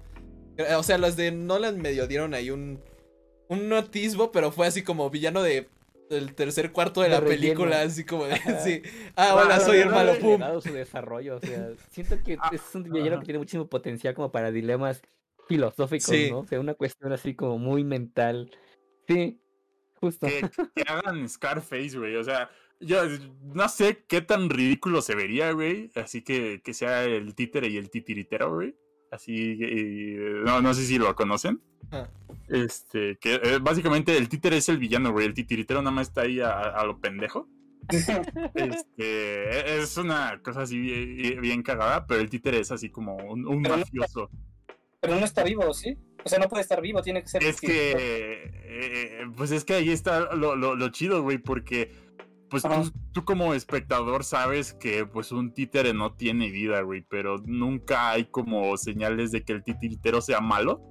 [0.59, 2.81] Eh, O sea, los de Nolan medio dieron ahí un
[3.49, 5.69] un atisbo, pero fue así como villano de
[6.11, 7.41] del tercer cuarto de De la relleno.
[7.41, 8.83] película, así como de, sí.
[9.17, 10.41] Ah, hola, No, soy no, el no malo, he pum.
[10.61, 13.21] su desarrollo, o sea, siento que Ah, es un villano ajá.
[13.21, 15.01] que tiene muchísimo potencial como para dilemas
[15.49, 16.29] filosóficos, Sí.
[16.31, 16.41] ¿no?
[16.41, 18.51] O sea, una cuestión así como muy mental.
[19.09, 19.41] Sí,
[20.07, 20.27] justo.
[20.27, 20.41] Que,
[20.75, 22.17] que hagan Scarface, güey.
[22.17, 22.51] O sea,
[22.81, 23.03] yo
[23.55, 25.91] no sé qué tan ridículo se vería, güey.
[25.95, 28.75] Así que que sea el títere y el titiritero, güey.
[29.11, 31.61] Así, eh, no, no sé si lo conocen.
[31.91, 32.09] Ah.
[32.49, 35.27] Este, que eh, básicamente el títere es el villano, güey.
[35.27, 37.49] El titiritero nada más está ahí a, a lo pendejo.
[38.55, 43.47] Este, es una cosa así bien, bien cagada, pero el títere es así como un,
[43.47, 44.31] un Pero no- mafioso.
[45.01, 45.97] Pero no está vivo, ¿sí?
[46.27, 47.45] O sea, no puede estar vivo, tiene que ser.
[47.45, 51.93] Es que, eh, pues es que ahí está lo, lo, lo chido, güey, porque
[52.51, 57.39] pues tú, tú como espectador sabes que pues un títere no tiene vida, güey, pero
[57.47, 60.83] nunca hay como señales de que el titiritero sea malo,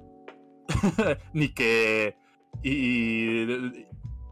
[1.34, 2.16] ni que...
[2.64, 3.44] Y,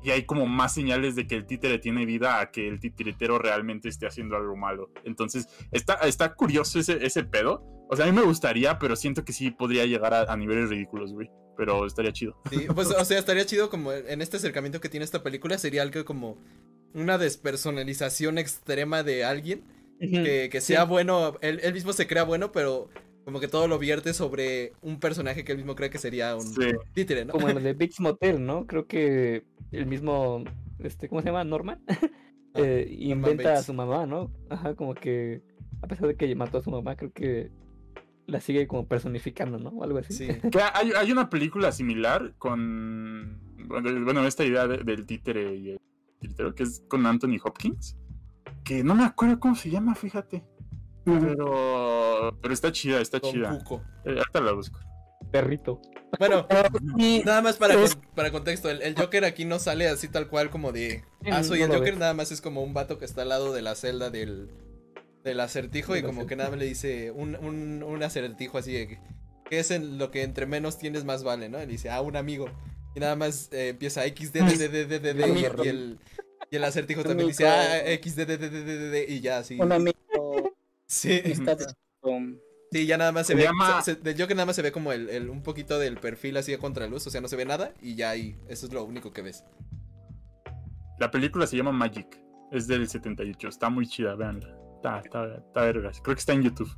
[0.03, 3.39] y hay como más señales de que el títere tiene vida a que el titiritero
[3.39, 4.89] realmente esté haciendo algo malo.
[5.03, 7.72] Entonces, está, está curioso ese, ese pedo.
[7.89, 10.69] O sea, a mí me gustaría, pero siento que sí podría llegar a, a niveles
[10.69, 11.29] ridículos, güey.
[11.55, 12.35] Pero estaría chido.
[12.49, 15.83] Sí, pues, o sea, estaría chido como en este acercamiento que tiene esta película, sería
[15.83, 16.37] algo como
[16.93, 19.63] una despersonalización extrema de alguien,
[19.99, 22.89] que, que sea bueno, él, él mismo se crea bueno, pero
[23.23, 26.41] como que todo lo vierte sobre un personaje que él mismo cree que sería un
[26.41, 26.71] Sí.
[26.93, 27.31] títere, ¿no?
[27.31, 28.65] Como en lo de Biggs Motel, ¿no?
[28.67, 30.43] Creo que el mismo,
[30.79, 31.43] este, ¿cómo se llama?
[31.45, 31.81] Norman.
[32.55, 34.29] eh, Norman inventa a su mamá, ¿no?
[34.49, 35.41] Ajá, como que
[35.81, 37.49] a pesar de que mató a su mamá, creo que
[38.27, 39.69] la sigue como personificando, ¿no?
[39.69, 40.13] O algo así.
[40.13, 40.27] Sí.
[40.51, 43.39] Que hay, hay una película similar con.
[43.67, 45.79] Bueno, esta idea de- del títere y el
[46.19, 47.97] titiritero, que es con Anthony Hopkins.
[48.63, 50.43] Que no me acuerdo cómo se llama, fíjate.
[51.05, 52.37] Pero.
[52.41, 53.57] Pero está chida, está Don chida.
[54.05, 54.79] Eh, ahorita la busco.
[55.31, 55.81] Perrito.
[56.19, 56.45] Bueno,
[56.97, 60.27] Y nada más para, con- para contexto, el, el Joker aquí no sale así tal
[60.27, 61.99] cual como de, ah, soy no el Joker, ves.
[61.99, 64.49] nada más es como un vato que está al lado de la celda del,
[65.23, 68.87] del acertijo y como que nada más le dice un, un, un acertijo así de
[68.87, 68.99] que,
[69.49, 71.57] ¿qué es en lo que entre menos tienes más vale, no?
[71.61, 72.47] Y le dice, ah, un amigo.
[72.95, 75.99] Y nada más eh, empieza XD, d, d, d, d, d, d, y, y el,
[76.51, 79.37] y el acertijo también dice, ah, XD, d, d, d, d, d, d, y ya
[79.39, 79.59] así.
[79.59, 79.97] un amigo
[80.87, 81.09] Sí.
[81.21, 82.37] de- um,
[82.71, 83.43] Sí, ya nada más se, Se ve.
[83.43, 85.97] llama- se- se- del Joker nada más se ve como el, el- un poquito del
[85.99, 88.73] perfil así a contraluz, o sea, no se ve nada y ya ahí, eso es
[88.73, 89.43] lo único que ves.
[90.99, 92.19] La película se llama Magic.
[92.51, 93.47] Es del 78.
[93.47, 94.55] Está muy chida, véanla.
[94.83, 96.01] Está, está, está vergas.
[96.01, 96.69] Creo que está en YouTube.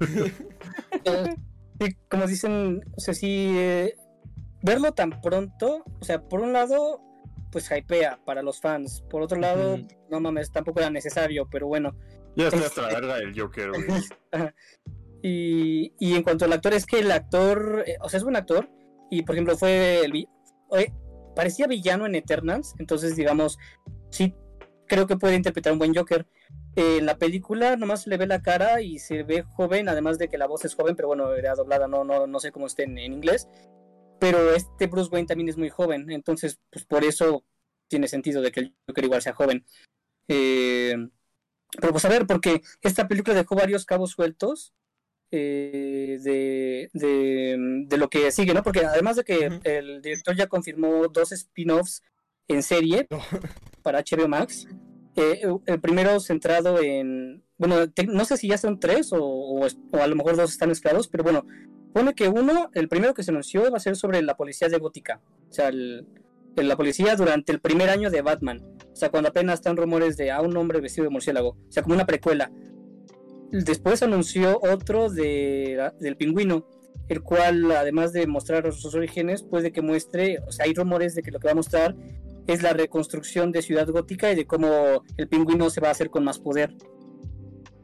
[1.80, 3.96] sí, como dicen, o sea, sí, eh,
[4.62, 7.00] verlo tan pronto, o sea, por un lado,
[7.50, 9.78] pues hypea para los fans, por otro lado,
[10.10, 11.96] no mames, tampoco era necesario, pero bueno.
[12.36, 13.86] Ya estoy Es- hasta la verga del Joker, güey.
[15.22, 18.36] y, y en cuanto al actor, es que el actor, eh, o sea, es buen
[18.36, 18.68] actor,
[19.10, 20.12] y por ejemplo, fue el.
[20.12, 20.28] vi-
[21.34, 23.58] parecía villano en Eternals, entonces, digamos,
[24.10, 24.34] sí,
[24.86, 26.26] creo que puede interpretar un buen Joker.
[26.80, 30.28] En la película nomás se le ve la cara y se ve joven, además de
[30.28, 32.84] que la voz es joven, pero bueno, era doblada, no, no, no sé cómo esté
[32.84, 33.48] en, en inglés.
[34.20, 37.44] Pero este Bruce Wayne también es muy joven, entonces, pues por eso
[37.88, 39.66] tiene sentido de que el Joker igual sea joven.
[40.28, 40.94] Eh,
[41.80, 44.72] pero pues a ver, porque esta película dejó varios cabos sueltos
[45.32, 47.56] eh, de, de,
[47.88, 48.62] de lo que sigue, ¿no?
[48.62, 52.04] Porque además de que el director ya confirmó dos spin-offs
[52.46, 53.18] en serie No.
[53.82, 54.68] para HBO Max.
[55.16, 57.76] Eh, el primero centrado en, bueno,
[58.08, 59.66] no sé si ya son tres o, o
[60.00, 61.44] a lo mejor dos están mezclados, pero bueno,
[61.92, 64.78] pone que uno, el primero que se anunció va a ser sobre la policía de
[64.78, 66.06] Gótica, o sea, el-
[66.56, 68.60] la policía durante el primer año de Batman,
[68.92, 71.82] o sea, cuando apenas están rumores de a un hombre vestido de murciélago, o sea,
[71.84, 72.50] como una precuela.
[73.50, 76.66] Después anunció otro de, del pingüino,
[77.08, 81.22] el cual, además de mostrar sus orígenes, puede que muestre, o sea, hay rumores de
[81.22, 81.94] que lo que va a mostrar
[82.48, 86.08] es la reconstrucción de Ciudad Gótica y de cómo el pingüino se va a hacer
[86.08, 86.74] con más poder.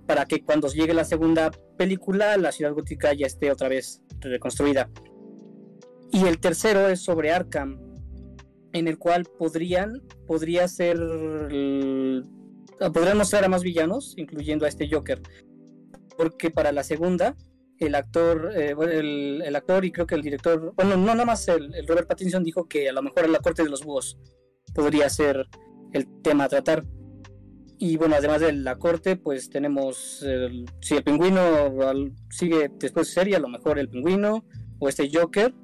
[0.07, 4.91] Para que cuando llegue la segunda película, la Ciudad Gótica ya esté otra vez reconstruida.
[6.11, 7.79] Y el tercero es sobre Arkham,
[8.73, 10.97] en el cual podrían, podría ser,
[12.79, 15.21] podrían mostrar a más villanos, incluyendo a este Joker.
[16.17, 17.37] Porque para la segunda,
[17.79, 21.47] el actor, eh, el, el actor y creo que el director, bueno, no nada más
[21.49, 24.17] el, Robert Pattinson dijo que a lo mejor la corte de los búhos
[24.75, 25.47] podría ser
[25.93, 26.85] el tema a tratar.
[27.79, 31.43] Y bueno, además de la corte, pues tenemos, el- si el pingüino
[32.31, 34.45] sigue después de serie, a lo mejor el pingüino
[34.79, 35.55] o este Joker.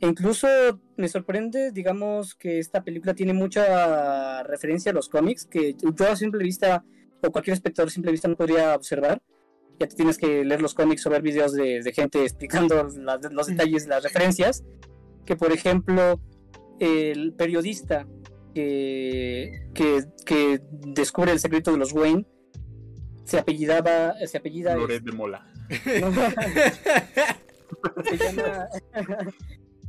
[0.00, 0.48] E incluso
[0.96, 6.16] me sorprende, digamos, que esta película tiene mucha referencia a los cómics, que yo a
[6.16, 6.84] simple vista,
[7.22, 9.22] o cualquier espectador a simple vista no podría observar.
[9.78, 12.88] Ya te tienes que leer los cómics o ver videos de, de gente explicando
[13.30, 14.64] los detalles, las referencias.
[15.24, 16.20] Que por ejemplo,
[16.82, 18.06] el periodista
[18.54, 22.26] que, que, que descubre el secreto de los Wayne
[23.24, 25.46] se apellidaba, se apellida Loret de Mola.
[25.70, 26.00] se
[28.18, 28.68] llama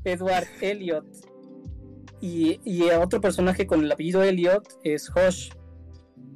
[0.03, 1.05] Edward Elliot.
[2.21, 5.49] Y, y otro personaje con el apellido Elliot es Hosh.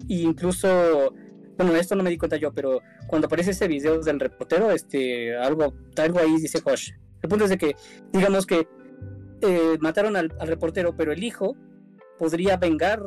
[0.08, 1.14] Y incluso,
[1.56, 5.38] bueno, esto no me di cuenta yo, pero cuando aparece ese video del reportero, este,
[5.38, 6.92] algo, algo ahí dice Hosh.
[7.22, 7.76] El punto es de que,
[8.12, 8.68] digamos que
[9.42, 11.56] eh, mataron al, reportero, pero el hijo
[12.18, 13.02] podría vengar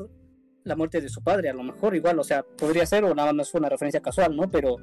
[0.64, 3.32] la muerte de su padre, a lo mejor igual, o sea, podría ser o nada
[3.32, 4.50] más fue una referencia casual, ¿no?
[4.50, 4.76] Pero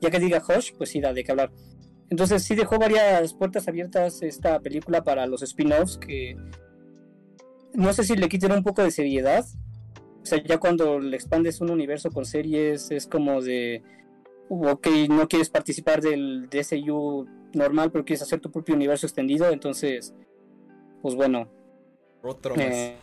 [0.00, 1.50] ya que diga Hush, pues sí da de qué hablar.
[2.10, 6.36] Entonces sí dejó varias puertas abiertas esta película para los spin-offs que
[7.74, 9.44] no sé si le quiten un poco de seriedad.
[10.22, 13.82] O sea, ya cuando le expandes un universo con series es como de,
[14.48, 20.14] ok, no quieres participar del DCU normal, pero quieres hacer tu propio universo extendido, entonces,
[21.04, 21.46] pues bueno.
[22.22, 22.64] Otro más.
[22.64, 22.96] eh,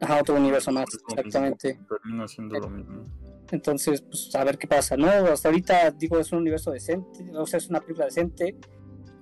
[0.00, 1.76] ajá, otro universo más, exactamente.
[1.88, 3.02] Termina siendo lo mismo.
[3.50, 5.08] Entonces, pues a ver qué pasa, ¿no?
[5.08, 8.54] Hasta ahorita digo, es un universo decente, o sea, es una película decente,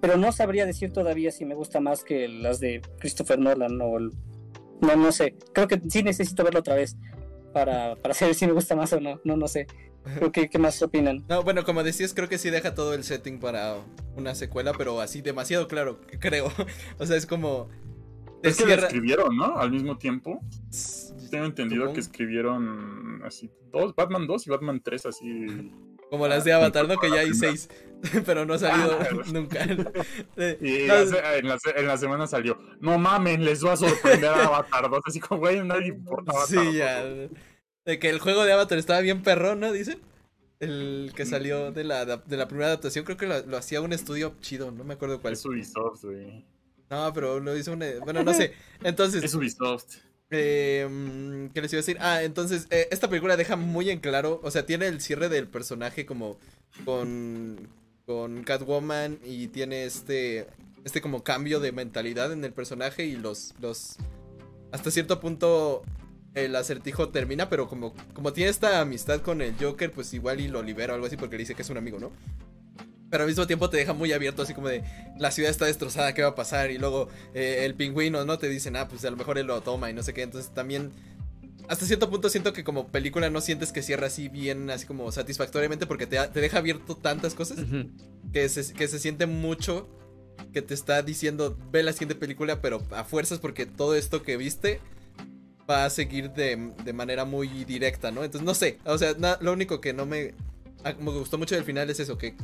[0.02, 3.96] pero no sabría decir todavía si me gusta más que las de Christopher Nolan o
[3.96, 4.12] el-
[4.82, 5.34] No, no sé.
[5.54, 6.98] Creo que sí necesito verlo otra vez
[7.54, 9.18] para, para saber si me gusta más o no.
[9.24, 9.66] No, no sé.
[10.16, 11.24] Creo que, ¿Qué más opinan?
[11.28, 13.76] No, bueno, como decías, creo que sí deja todo el setting para
[14.16, 16.52] una secuela, pero así demasiado claro, creo.
[16.98, 17.68] O sea, es como.
[18.42, 19.58] Es que la escribieron, ¿no?
[19.58, 20.40] Al mismo tiempo.
[21.30, 25.72] Tengo entendido que escribieron así dos, Batman 2 y Batman 3 así.
[26.10, 26.98] Como las de Avatar, ¿no?
[26.98, 27.68] Que ya hay seis,
[28.26, 29.64] pero no ha salido Ah, nunca.
[30.60, 34.46] Y no, en, la, en la semana salió, no mamen, les va a sorprender a
[34.46, 35.00] Avatar 2.
[35.06, 37.04] Así como, güey, nadie importa Avatar Sí, 2, ya.
[37.04, 39.72] De que el juego de Avatar estaba bien perrón, ¿no?
[39.72, 40.00] Dicen.
[40.58, 43.94] El que salió de la, de la primera adaptación, creo que lo, lo hacía un
[43.94, 45.32] estudio chido, no me acuerdo cuál.
[45.32, 46.44] Es Ubisoft, güey.
[46.90, 47.84] No, pero lo hizo un...
[48.04, 48.52] Bueno, no sé.
[48.82, 49.96] Entonces, Es Ubisoft.
[50.30, 51.96] Eh, ¿Qué les iba a decir?
[52.00, 55.48] Ah, entonces, eh, esta película deja muy en claro, o sea, tiene el cierre del
[55.48, 56.38] personaje como
[56.84, 57.68] con,
[58.06, 60.46] con Catwoman y tiene este,
[60.84, 63.96] este como cambio de mentalidad en el personaje y los, los,
[64.70, 65.82] hasta cierto punto
[66.34, 70.46] el acertijo termina, pero como, como tiene esta amistad con el Joker, pues igual y
[70.46, 72.12] lo libera o algo así porque le dice que es un amigo, ¿no?
[73.10, 74.82] Pero al mismo tiempo te deja muy abierto, así como de
[75.18, 76.70] la ciudad está destrozada, ¿qué va a pasar?
[76.70, 78.38] Y luego eh, el pingüino, ¿no?
[78.38, 80.22] Te dicen, ah, pues a lo mejor él lo toma y no sé qué.
[80.22, 80.92] Entonces también,
[81.68, 85.10] hasta cierto punto siento que como película no sientes que cierra así bien, así como
[85.10, 87.90] satisfactoriamente, porque te, te deja abierto tantas cosas Ujú.
[88.32, 89.88] que se, que se siente mucho
[90.52, 94.36] que te está diciendo, ve la siguiente película, pero a fuerzas porque todo esto que
[94.36, 94.80] viste
[95.68, 98.24] va a seguir de, de manera muy directa, ¿no?
[98.24, 100.34] Entonces, no sé, o sea, na- lo único que no me,
[100.82, 102.34] ah, me gustó mucho del final es eso, que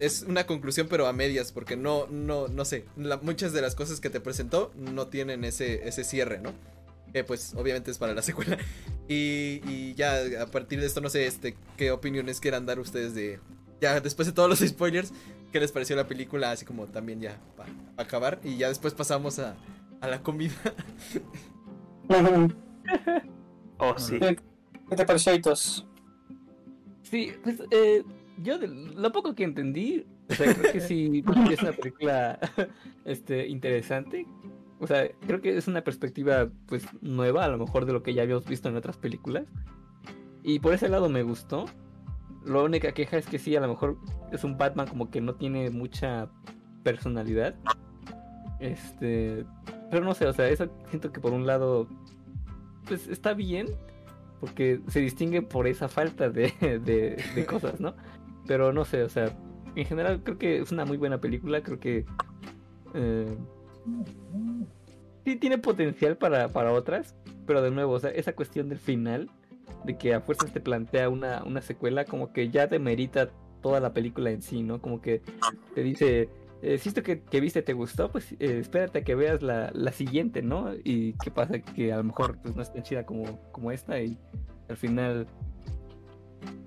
[0.00, 3.74] es una conclusión pero a medias, porque no, no, no sé, la- muchas de las
[3.74, 6.52] cosas que te presentó no tienen ese, ese cierre, ¿no?
[7.12, 8.58] Que pues obviamente es para la secuela.
[9.08, 13.14] Y, y ya a partir de esto no sé este qué opiniones quieran dar ustedes
[13.14, 13.40] de...
[13.80, 15.12] Ya después de todos los spoilers,
[15.52, 16.50] ¿qué les pareció la película?
[16.50, 18.40] Así como también ya para acabar.
[18.42, 19.56] Y ya después pasamos a,
[20.00, 20.54] a la comida.
[23.78, 24.18] Oh, sí.
[24.18, 25.86] ¿Qué te pareció, Aitos?
[27.02, 28.02] Sí, pues eh,
[28.42, 32.38] yo lo poco que entendí, o sea, creo que sí es una película
[33.04, 34.26] este, interesante.
[34.80, 38.14] O sea, creo que es una perspectiva pues nueva, a lo mejor de lo que
[38.14, 39.44] ya habíamos visto en otras películas.
[40.44, 41.66] Y por ese lado me gustó.
[42.44, 43.98] La única queja es que sí, a lo mejor
[44.30, 46.28] es un Batman como que no tiene mucha
[46.84, 47.56] personalidad.
[48.60, 49.44] Este,
[49.90, 51.88] pero no sé, o sea, eso siento que por un lado
[52.86, 53.66] pues está bien,
[54.40, 57.94] porque se distingue por esa falta de, de cosas, ¿no?
[58.48, 59.38] Pero no sé, o sea,
[59.76, 62.04] en general creo que es una muy buena película, creo que
[62.94, 63.36] eh,
[65.24, 67.14] sí tiene potencial para, para otras,
[67.46, 69.30] pero de nuevo, o sea, esa cuestión del final,
[69.84, 73.30] de que a fuerzas te plantea una, una secuela, como que ya demerita
[73.62, 74.80] toda la película en sí, ¿no?
[74.80, 75.22] Como que
[75.74, 76.28] te dice,
[76.62, 79.70] eh, si esto que, que viste te gustó, pues eh, espérate a que veas la,
[79.74, 80.72] la siguiente, ¿no?
[80.82, 84.00] Y qué pasa que a lo mejor pues, no es tan chida como, como esta
[84.00, 84.18] y
[84.68, 85.26] al final,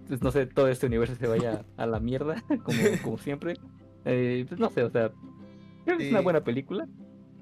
[0.08, 3.56] pues no sé, todo este universo se vaya a la mierda, como, como siempre.
[4.06, 5.12] Eh, pues no sé, o sea,
[5.86, 6.88] creo que es una buena película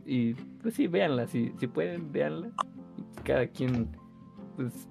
[0.05, 2.51] y pues sí, véanla, si, si pueden, véanla.
[2.97, 3.89] Y cada quien,
[4.55, 4.87] pues,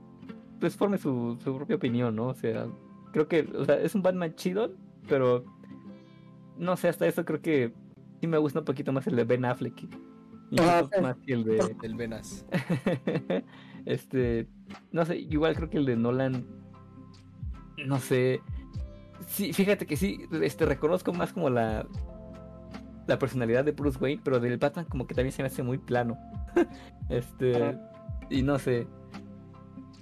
[0.61, 2.29] pues forme su, su propia opinión, ¿no?
[2.29, 2.67] O sea,
[3.13, 4.73] creo que, o sea, es un Batman chido,
[5.09, 5.45] pero
[6.57, 7.73] no sé, hasta eso creo que
[8.21, 9.89] sí me gusta un poquito más el de Ben Affleck.
[10.51, 11.77] Incluso Ah, más que el de.
[11.83, 12.47] El Venas.
[13.85, 14.49] este.
[14.93, 16.47] No sé, igual creo que el de Nolan.
[17.87, 18.41] No sé.
[19.27, 21.87] Sí, fíjate que sí, este, reconozco más como la.
[23.07, 25.79] La personalidad de Bruce Wayne, pero del Batman como que también se me hace muy
[25.79, 26.19] plano.
[27.09, 27.79] este,
[28.29, 28.87] y no sé.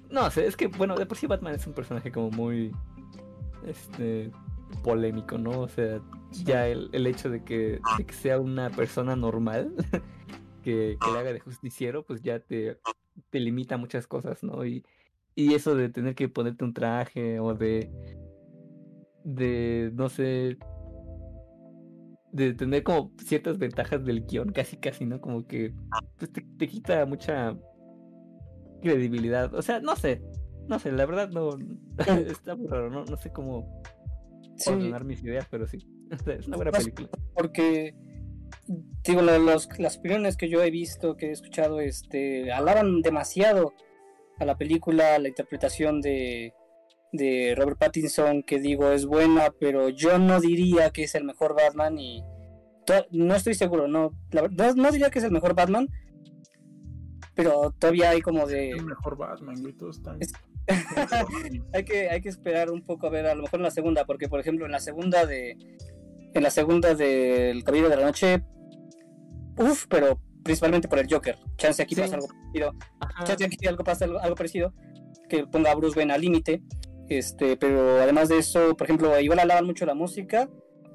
[0.09, 2.73] No sé, es que, bueno, de por sí Batman es un personaje como muy,
[3.65, 4.31] este,
[4.83, 5.61] polémico, ¿no?
[5.61, 6.01] O sea,
[6.31, 9.73] ya el, el hecho de que, de que sea una persona normal
[10.63, 12.77] que, que le haga de justiciero, pues ya te,
[13.29, 14.65] te limita muchas cosas, ¿no?
[14.65, 14.83] Y,
[15.37, 17.91] y eso de tener que ponerte un traje o de,
[19.23, 20.57] de, no sé,
[22.31, 25.21] de tener como ciertas ventajas del guion, casi casi, ¿no?
[25.21, 25.73] Como que
[26.17, 27.55] pues, te, te quita mucha
[28.81, 29.53] credibilidad.
[29.53, 30.21] O sea, no sé,
[30.67, 31.49] no sé, la verdad no,
[32.31, 33.81] está muy raro, no, no sé cómo
[34.55, 35.77] Sí, ordenar mis ideas, pero sí,
[36.27, 37.09] es una buena Más- película.
[37.35, 37.93] porque
[39.03, 43.73] digo los- las opiniones que yo he visto que he escuchado este alaban demasiado
[44.39, 46.53] a la película la interpretación de
[47.13, 51.55] de Robert Pattinson que digo es buena pero yo no diría que es el mejor
[51.55, 52.21] Batman y
[53.11, 55.87] no estoy seguro no la no, no diría que es el mejor Batman
[57.33, 59.55] pero todavía hay como de El mejor Batman.
[60.19, 60.31] Es-
[61.73, 64.05] hay que hay que esperar un poco a ver a lo mejor en la segunda
[64.05, 65.55] porque por ejemplo en la segunda de
[66.33, 68.43] en la segunda del Caballero de la Noche
[69.57, 72.01] uff pero principalmente por el Joker chance aquí Sí.
[72.01, 73.23] pasa algo parecido Ajá.
[73.25, 74.73] chance aquí algo pasa algo, algo parecido
[75.29, 76.61] que ponga a Bruce Wayne al límite
[77.09, 80.49] este pero además de eso por ejemplo igual alaban mucho la música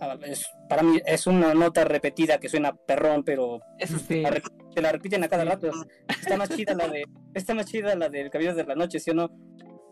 [0.04, 4.20] Ah, es, para mí es una nota repetida que suena perrón pero Eso sí.
[4.20, 4.32] la
[4.74, 5.70] te la repiten a cada rato
[6.08, 7.04] está más chida la de
[7.34, 9.30] está más chida la del Caballero de la Noche ¿sí o no?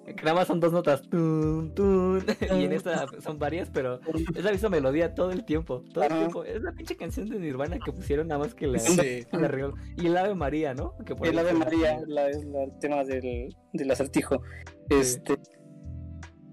[0.07, 1.03] Que nada más son dos notas.
[1.09, 2.25] Tun, tun,
[2.59, 4.01] y en esta son varias, pero
[4.35, 5.85] es la misma melodía todo el tiempo.
[5.93, 6.45] Todo el tiempo.
[6.45, 9.25] Es la pinche canción de Nirvana que pusieron nada más que la, Sí.
[9.31, 9.73] la.
[9.97, 10.97] Y el Ave María, ¿no?
[11.05, 14.43] Que por El Ave María, la, es la- el tema del, del acertijo.
[14.89, 15.39] Este,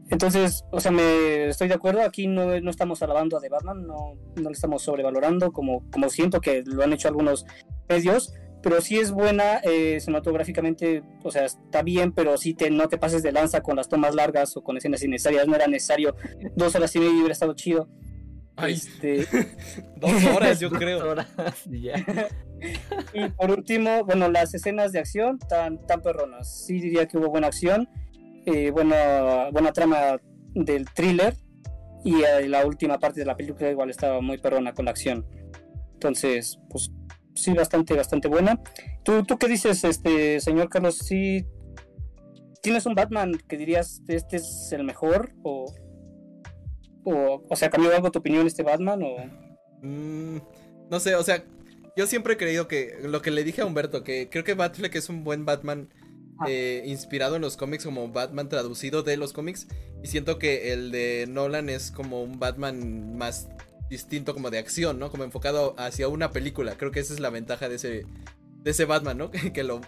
[0.09, 2.01] entonces, o sea, me estoy de acuerdo.
[2.01, 6.09] Aquí no, no estamos alabando a The Batman, no, no le estamos sobrevalorando como, como
[6.09, 7.45] siento que lo han hecho algunos
[7.89, 8.33] medios.
[8.67, 12.97] Pero sí es buena eh, cinematográficamente, o sea, está bien, pero sí te, no te
[12.97, 15.47] pases de lanza con las tomas largas o con escenas innecesarias.
[15.47, 16.17] No era necesario
[16.53, 17.87] dos horas y media hubiera estado chido.
[18.57, 19.25] Ay, Este,
[19.95, 21.11] dos horas, yo creo.
[21.11, 21.27] Horas.
[23.13, 26.65] Y por último, bueno, las escenas de acción tan, tan perronas.
[26.65, 27.87] Sí diría que hubo buena acción,
[28.45, 30.19] eh, buena, buena trama
[30.55, 31.35] del thriller
[32.03, 35.25] y eh, la última parte de la película igual estaba muy perrona con la acción.
[35.93, 36.91] Entonces, pues
[37.37, 38.61] sí, bastante, bastante buena.
[39.03, 40.97] ¿Tú, tú qué dices, este señor Carlos?
[40.97, 41.45] ¿Sí
[42.61, 45.31] tienes un Batman que dirías este es el mejor?
[45.43, 45.73] ¿O,
[47.05, 49.01] o, o sea, cambió algo tu opinión este Batman?
[49.03, 49.15] O...
[49.81, 50.39] Mm,
[50.89, 51.43] no sé, o sea,
[51.95, 54.95] yo siempre he creído que lo que le dije a Humberto, que creo que Batfleck
[54.95, 55.89] es un buen Batman
[56.39, 56.45] Ah.
[56.47, 59.67] eh, inspirado en los cómics, como Batman traducido de los cómics.
[60.03, 63.49] Y siento que el de Nolan es como un Batman más
[63.89, 65.09] distinto, como de acción, ¿no?
[65.11, 66.77] Como enfocado hacia una película.
[66.77, 68.05] Creo que esa es la ventaja de ese,
[68.63, 69.31] de ese Batman, ¿no?
[69.53, 69.81] Que, lo-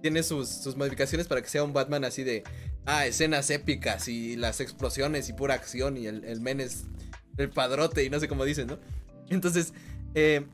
[0.00, 2.44] tiene sus, sus modificaciones para que sea un Batman así de,
[2.86, 6.84] ah, escenas épicas y las explosiones y pura acción y el, el men es
[7.36, 8.78] el padrote y no sé cómo dicen, ¿no?
[9.28, 9.72] Entonces,
[10.14, 10.46] eh,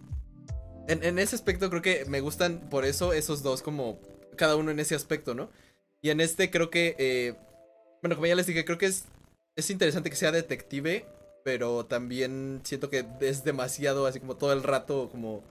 [0.89, 4.01] en, en ese aspecto creo que me gustan por eso esos dos como
[4.37, 5.51] cada uno en ese aspecto, ¿no?
[6.03, 7.35] Y en este creo que, eh,
[8.03, 9.05] bueno, como ya les dije, creo que es,
[9.57, 11.07] es interesante que sea detective,
[11.45, 15.45] pero también siento que es demasiado así como todo el rato como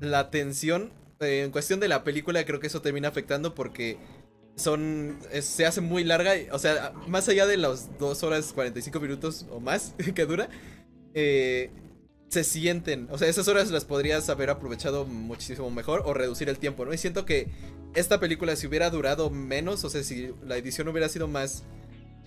[0.00, 0.90] la tensión.
[1.20, 3.96] eh, en cuestión de la película creo que eso termina afectando porque
[4.56, 9.46] son se hace muy larga, o sea, más allá de los 2 horas 45 minutos
[9.50, 10.48] o más que dura,
[11.14, 11.70] eh,
[12.28, 16.58] se sienten, o sea, esas horas las podrías haber aprovechado muchísimo mejor o reducir el
[16.58, 16.92] tiempo, ¿no?
[16.92, 17.48] Y siento que
[17.94, 21.64] esta película si hubiera durado menos, o sea, si la edición hubiera sido más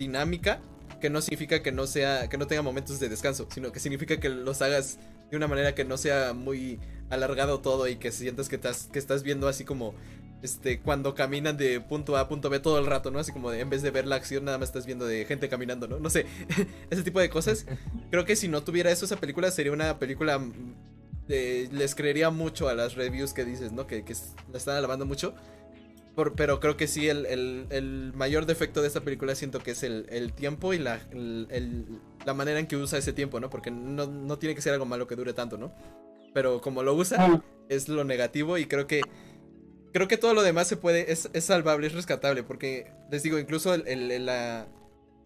[0.00, 0.60] dinámica,
[1.00, 4.18] que no significa que no sea que no tenga momentos de descanso, sino que significa
[4.18, 4.98] que los hagas
[5.30, 8.98] de una manera que no sea muy alargado todo y que sientas que estás que
[8.98, 9.94] estás viendo así como
[10.42, 13.18] este cuando caminan de punto A punto B todo el rato, ¿no?
[13.18, 15.48] Así como de, en vez de ver la acción nada más estás viendo de gente
[15.48, 15.98] caminando, ¿no?
[16.00, 16.26] No sé,
[16.90, 17.66] ese tipo de cosas.
[18.10, 20.52] Creo que si no tuviera eso esa película sería una película mm,
[21.28, 23.86] de- les creería mucho a las reviews que dices, ¿no?
[23.86, 24.14] Que, que
[24.50, 25.34] la están alabando mucho.
[26.14, 29.70] Por- pero creo que sí, el, el- el mayor defecto de esta película siento que
[29.72, 31.86] es el, el tiempo y la, el- el-
[32.26, 33.48] la manera en que usa ese tiempo, ¿no?
[33.50, 35.72] Porque no, no tiene que ser algo malo que dure tanto, ¿no?
[36.34, 39.00] Pero como lo usa, es lo negativo y creo que
[39.92, 43.38] creo que todo lo demás se puede es, es salvable es rescatable porque les digo
[43.40, 44.68] incluso el- el- el- la,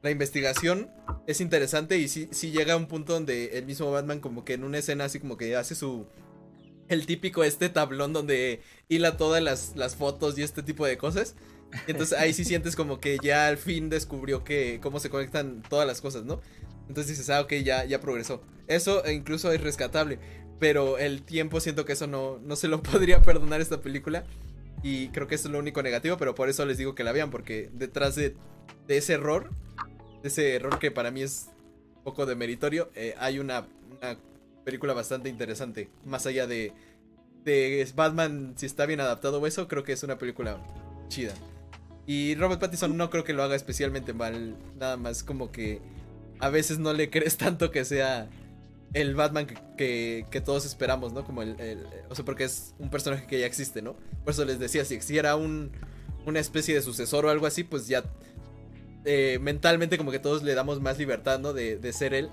[0.03, 0.91] la investigación
[1.27, 4.55] es interesante y sí, sí llega a un punto donde el mismo Batman como que
[4.55, 6.07] en una escena así como que hace su
[6.95, 11.35] el típico este tablón donde hila todas las, las fotos y este tipo de cosas
[11.87, 15.87] entonces ahí sí sientes como que ya al fin descubrió que cómo se conectan todas
[15.87, 16.41] las cosas, ¿no?
[16.89, 18.43] Entonces dices, ah, ok, ya, ya progresó.
[18.67, 20.19] Eso e incluso es rescatable.
[20.61, 24.25] Pero el tiempo siento que eso no, no se lo podría perdonar esta película.
[24.83, 27.13] Y creo que eso es lo único negativo, pero por eso les digo que la
[27.13, 28.35] vean, porque detrás de,
[28.87, 29.51] de ese error,
[30.23, 31.49] de ese error que para mí es
[31.97, 33.67] un poco de meritorio, eh, hay una,
[33.97, 34.19] una
[34.65, 35.89] película bastante interesante.
[36.05, 36.73] Más allá de,
[37.45, 40.59] de Batman, si está bien adaptado o eso, creo que es una película
[41.09, 41.35] chida.
[42.07, 44.57] Y Robert Pattinson no creo que lo haga especialmente mal.
[44.79, 45.81] Nada más como que
[46.41, 48.29] a veces no le crees tanto que sea
[48.93, 51.25] el Batman que, que- todos esperamos, ¿no?
[51.25, 53.97] Como el, el- O sea, porque es un personaje que ya existe, ¿no?
[54.25, 55.73] Por eso les decía, si existiera un,
[56.27, 58.05] una especie de sucesor o algo así, pues ya
[59.05, 61.53] eh, mentalmente como que todos le damos más libertad, ¿no?
[61.53, 62.29] De, de ser él.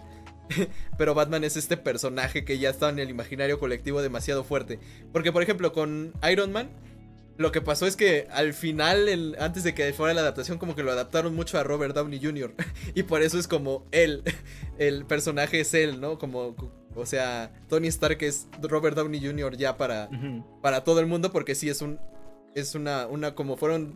[0.98, 4.80] Pero Batman es este personaje que ya está en el imaginario colectivo demasiado fuerte.
[5.12, 6.70] Porque, por ejemplo, con Iron Man,
[7.38, 10.76] lo que pasó es que al final, el- antes de que fuera la adaptación, como
[10.76, 12.54] que lo adaptaron mucho a Robert Downey Jr.
[12.96, 14.24] y por eso es como él,
[14.78, 16.20] el personaje es él, ¿no?
[16.20, 16.56] Como,
[16.96, 19.56] o sea, Tony Stark es Robert Downey Jr.
[19.58, 20.10] ya para,
[20.62, 22.00] para todo el mundo, porque sí es un,
[22.54, 23.96] es una, una, como fueron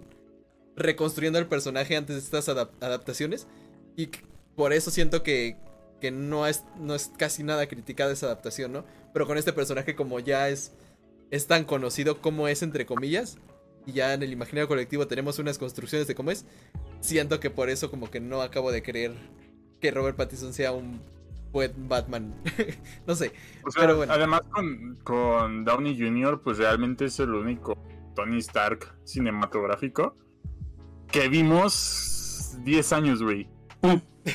[0.77, 3.48] reconstruyendo el personaje antes de estas adap- adaptaciones.
[3.95, 4.10] Y
[4.56, 5.57] por eso siento que,
[6.06, 8.86] que no, es, no es casi nada criticada esa adaptación, ¿no?
[9.11, 10.72] Pero con este personaje como ya es,
[11.32, 13.40] es tan conocido como es, entre comillas,
[13.88, 16.45] y ya en el imaginario colectivo tenemos unas construcciones de cómo es,
[16.99, 19.14] siento que por eso como que no acabo de creer
[19.82, 21.02] que Robert Pattinson sea un
[21.52, 22.36] buen Batman.
[23.07, 23.32] no sé.
[23.64, 24.14] O sea, Pero bueno.
[24.14, 27.80] además con, con Downey Jr., pues realmente es el único
[28.14, 30.15] Tony Stark cinematográfico
[31.11, 33.55] que vimos 10 años, güey.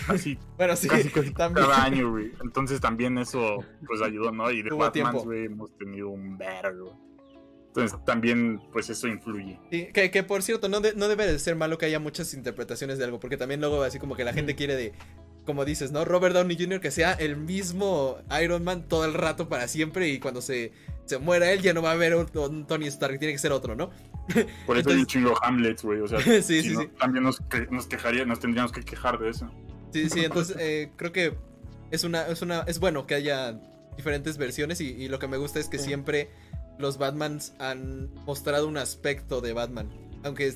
[0.08, 1.66] Así, Bueno, sí, casi, casi también.
[1.66, 2.32] cada año, güey.
[2.42, 4.50] Entonces también eso, pues ayudó, ¿no?
[4.50, 6.98] Y de Batman, güey, hemos tenido un vergo.
[7.68, 9.58] Entonces también, pues eso influye.
[9.70, 12.34] Sí, que, que por cierto, no, de- no debe de ser malo que haya muchas
[12.34, 14.92] interpretaciones de algo, porque también luego así como que la gente quiere de,
[15.46, 16.04] como dices, ¿no?
[16.04, 16.80] Robert Downey Jr.
[16.80, 20.72] que sea el mismo Iron Man todo el rato para siempre y cuando se,
[21.04, 23.52] se muera él ya no va a haber un, un Tony Stark, tiene que ser
[23.52, 23.90] otro, ¿no?
[24.66, 26.00] Por eso hay Entonces- un chingo Hamlet, güey.
[26.00, 26.88] O sea, Sí, si sí, no, sí.
[26.98, 29.50] también nos, que- nos quejaría, nos tendríamos que quejar de eso.
[29.92, 31.34] Sí, sí, entonces eh, creo que
[31.90, 33.58] es una, es una, es bueno que haya
[33.96, 35.86] diferentes versiones y, y lo que me gusta es que Sí.
[35.86, 36.30] siempre
[36.78, 39.90] los Batmans han mostrado un aspecto de Batman,
[40.22, 40.54] aunque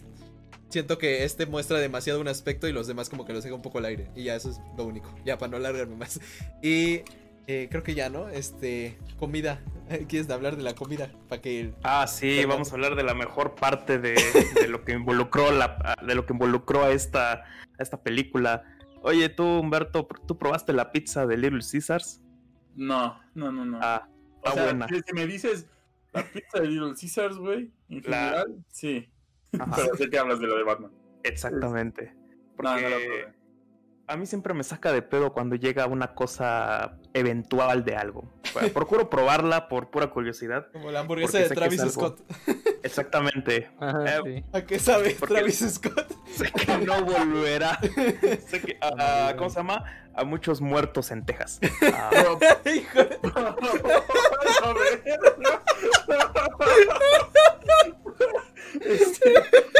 [0.70, 3.62] siento que este muestra demasiado un aspecto y los demás como que los deja un
[3.62, 6.20] poco al aire y ya eso es lo único, ya para no alargarme más.
[6.62, 7.02] Y
[7.46, 8.28] eh, creo que ya, ¿no?
[8.28, 9.60] Este, comida,
[10.08, 11.10] ¿quieres hablar de la comida?
[11.28, 11.72] Para que...
[11.82, 14.14] Ah, sí, vamos a hablar de la mejor parte de,
[14.54, 17.46] de lo que involucró la, de lo que involucró a esta, a
[17.78, 18.64] esta película.
[19.02, 22.22] Oye, tú, Humberto, ¿tú probaste la pizza de Little Caesars?
[22.74, 23.78] No, no, no, no.
[23.82, 24.08] Ah,
[24.42, 24.88] o está sea, buena.
[24.88, 25.66] si, me dices
[26.12, 29.08] la pizza de Little Caesars, güey, en La- general, sí.
[29.58, 30.90] Ajá, Pero sé que hablas de la de Batman.
[31.22, 32.12] exactamente.
[32.58, 33.34] No, no la Porque probé.
[34.06, 38.24] A mí siempre me saca de pedo cuando llega una cosa eventual de algo.
[38.52, 40.66] Bueno, procuro probarla por pura curiosidad.
[40.72, 42.20] Como la hamburguesa de Travis Scott.
[42.82, 43.70] Exactamente.
[43.80, 44.44] Ajá, Eh, sí.
[44.52, 46.12] ¿A qué sabe Porque- Travis Scott?
[46.26, 47.78] Sé que no volverá.
[48.46, 49.84] sé que, a- a- ¿cómo se llama?
[50.14, 51.58] A muchos muertos en Texas.
[51.92, 52.10] Ah,
[52.66, 53.18] Hijo de-
[58.80, 59.34] Este,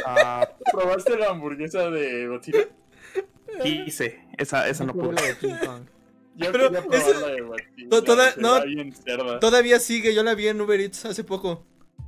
[0.07, 2.69] ah, ¿Probaste la hamburguesa de Godzilla?
[3.85, 4.21] Quise.
[4.39, 5.17] Esa, esa no pude.
[6.37, 6.83] Yo Pero de
[8.03, 8.61] toda- no,
[9.05, 9.39] cerda.
[9.39, 11.65] Todavía sigue, yo la vi en Uber Eats hace poco.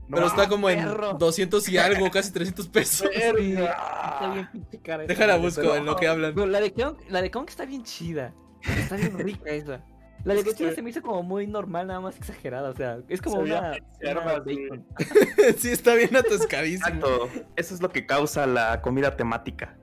[0.08, 1.14] No, pero está como en perro.
[1.14, 3.08] 200 y algo, casi 300 pesos.
[3.12, 3.32] Está
[4.34, 6.34] bien pinche cara esa Déjala busco pero- en lo que hablan.
[6.34, 8.34] Pero la de Kong, la de Kong está bien chida.
[8.62, 9.84] Está bien rica esa.
[10.24, 12.70] La de Godzilla se- me hizo como muy normal, nada más exagerada.
[12.70, 13.74] O sea, es como Se una,
[15.56, 16.88] sí, está bien atascadísimo.
[16.88, 17.30] Exacto.
[17.54, 19.76] Eso es lo que causa la comida temática.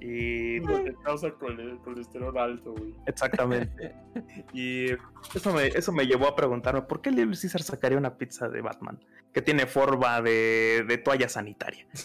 [0.00, 2.94] Y Lo que causa cole- colesterol alto, güey.
[3.06, 3.94] exactamente.
[4.52, 4.86] Y
[5.34, 8.60] eso me, eso me llevó a preguntarme por qué Little Caesar sacaría una pizza de
[8.60, 8.98] Batman
[9.32, 11.86] que tiene forma de, de toalla sanitaria.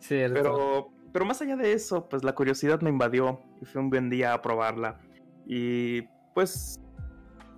[0.00, 0.34] Cierto.
[0.34, 4.10] Pero, pero más allá de eso, pues la curiosidad me invadió y fue un buen
[4.10, 5.00] día a probarla.
[5.46, 6.02] Y
[6.34, 6.80] pues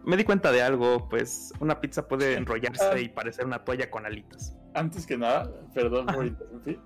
[0.05, 4.07] me di cuenta de algo, pues una pizza puede enrollarse y parecer una toalla con
[4.07, 4.57] alitas.
[4.74, 6.78] Antes que nada, perdón por interrumpir.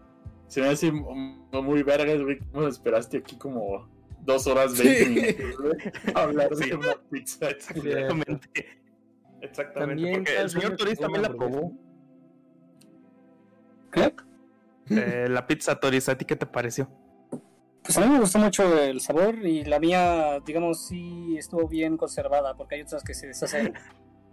[0.52, 2.38] Se me hace muy vergas, güey.
[2.52, 3.88] ¿Cómo esperaste aquí como
[4.20, 5.42] dos horas, veinte Sí.
[5.44, 6.68] minutos, a Hablar Sí.
[6.68, 7.48] de una pizza.
[7.48, 8.66] Exactamente.
[9.40, 10.02] Exactamente.
[10.02, 11.72] También porque el señor Toris también la probó.
[13.92, 14.14] ¿Qué?
[14.90, 16.86] Eh, la pizza Toris, ¿a ti qué te pareció?
[17.82, 21.96] Pues a mí me gustó mucho el sabor y la mía, digamos, sí estuvo bien
[21.96, 23.72] conservada, porque hay otras que se deshacen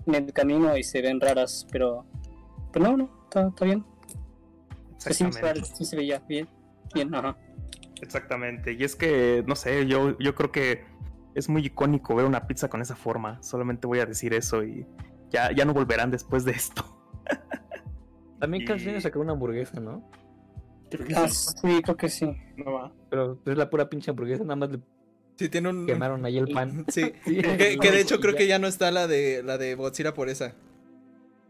[0.06, 2.06] en el camino y se ven raras, pero,
[2.74, 3.86] pero no, no, está, está bien.
[5.00, 5.70] Sí, sí, Exactamente.
[5.76, 6.48] sí se veía bien,
[6.94, 7.38] bien, ajá.
[8.02, 8.74] Exactamente.
[8.74, 10.84] Y es que, no sé, yo, yo creo que
[11.36, 13.42] es muy icónico ver una pizza con esa forma.
[13.42, 14.86] Solamente voy a decir eso y
[15.32, 16.84] ya, ya no volverán después de esto.
[18.40, 20.10] También Y- Carl sacó una hamburguesa, ¿no?
[20.90, 21.54] Creo que Ah, sí.
[21.62, 22.36] sí, creo que sí.
[22.58, 22.92] No va.
[23.10, 24.80] Pero es la pura pinche hamburguesa, nada más le
[25.36, 25.86] Sí, tiene un.
[25.86, 26.86] quemaron ahí el pan.
[26.90, 27.14] Sí.
[27.26, 27.38] Sí.
[27.42, 30.30] Que, que de hecho creo que ya no está la de la de Godzilla por
[30.30, 30.54] esa.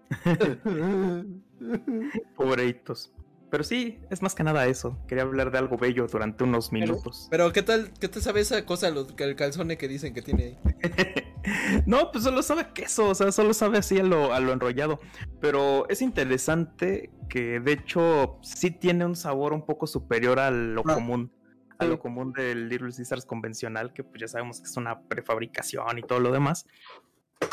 [2.35, 3.11] Pobrecitos.
[3.51, 4.97] Pero sí, es más que nada eso.
[5.07, 7.27] Quería hablar de algo bello durante unos minutos.
[7.31, 10.43] Pero ¿qué tal, qué tal sabe esa cosa, lo- el calzone que dicen que tiene
[10.43, 10.57] ahí?
[11.85, 14.99] no, pues solo sabe queso, o sea, solo sabe así a lo, a lo enrollado.
[15.41, 20.81] Pero es interesante que de hecho sí tiene un sabor un poco superior a lo
[20.85, 21.31] Ah, común.
[21.79, 25.97] A lo común del Little Caesars convencional, que pues ya sabemos que es una prefabricación
[25.97, 26.65] y todo lo demás.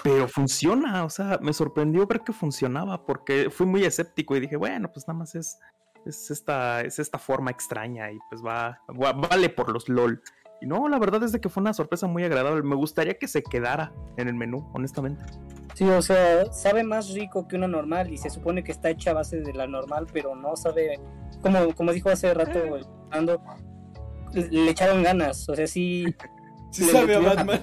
[0.02, 4.56] Pero funciona, o sea, me sorprendió ver que funcionaba porque fui muy escéptico y dije,
[4.56, 5.59] bueno, pues nada más es,
[6.06, 10.22] es, esta, es esta forma extraña y pues va, va- vale por los LOL.
[10.60, 12.62] Y no, la verdad es de que fue una sorpresa muy agradable.
[12.62, 15.22] Me gustaría que se quedara en el menú, honestamente.
[15.74, 19.10] Sí, o sea, sabe más rico que una normal y se supone que está hecha
[19.10, 20.98] a base de la normal, pero no sabe,
[21.42, 23.42] como, como dijo hace rato el Fernando,
[24.32, 26.06] le, le echaron ganas, o sea, sí
[26.70, 27.60] Sí Le sabe a Batman.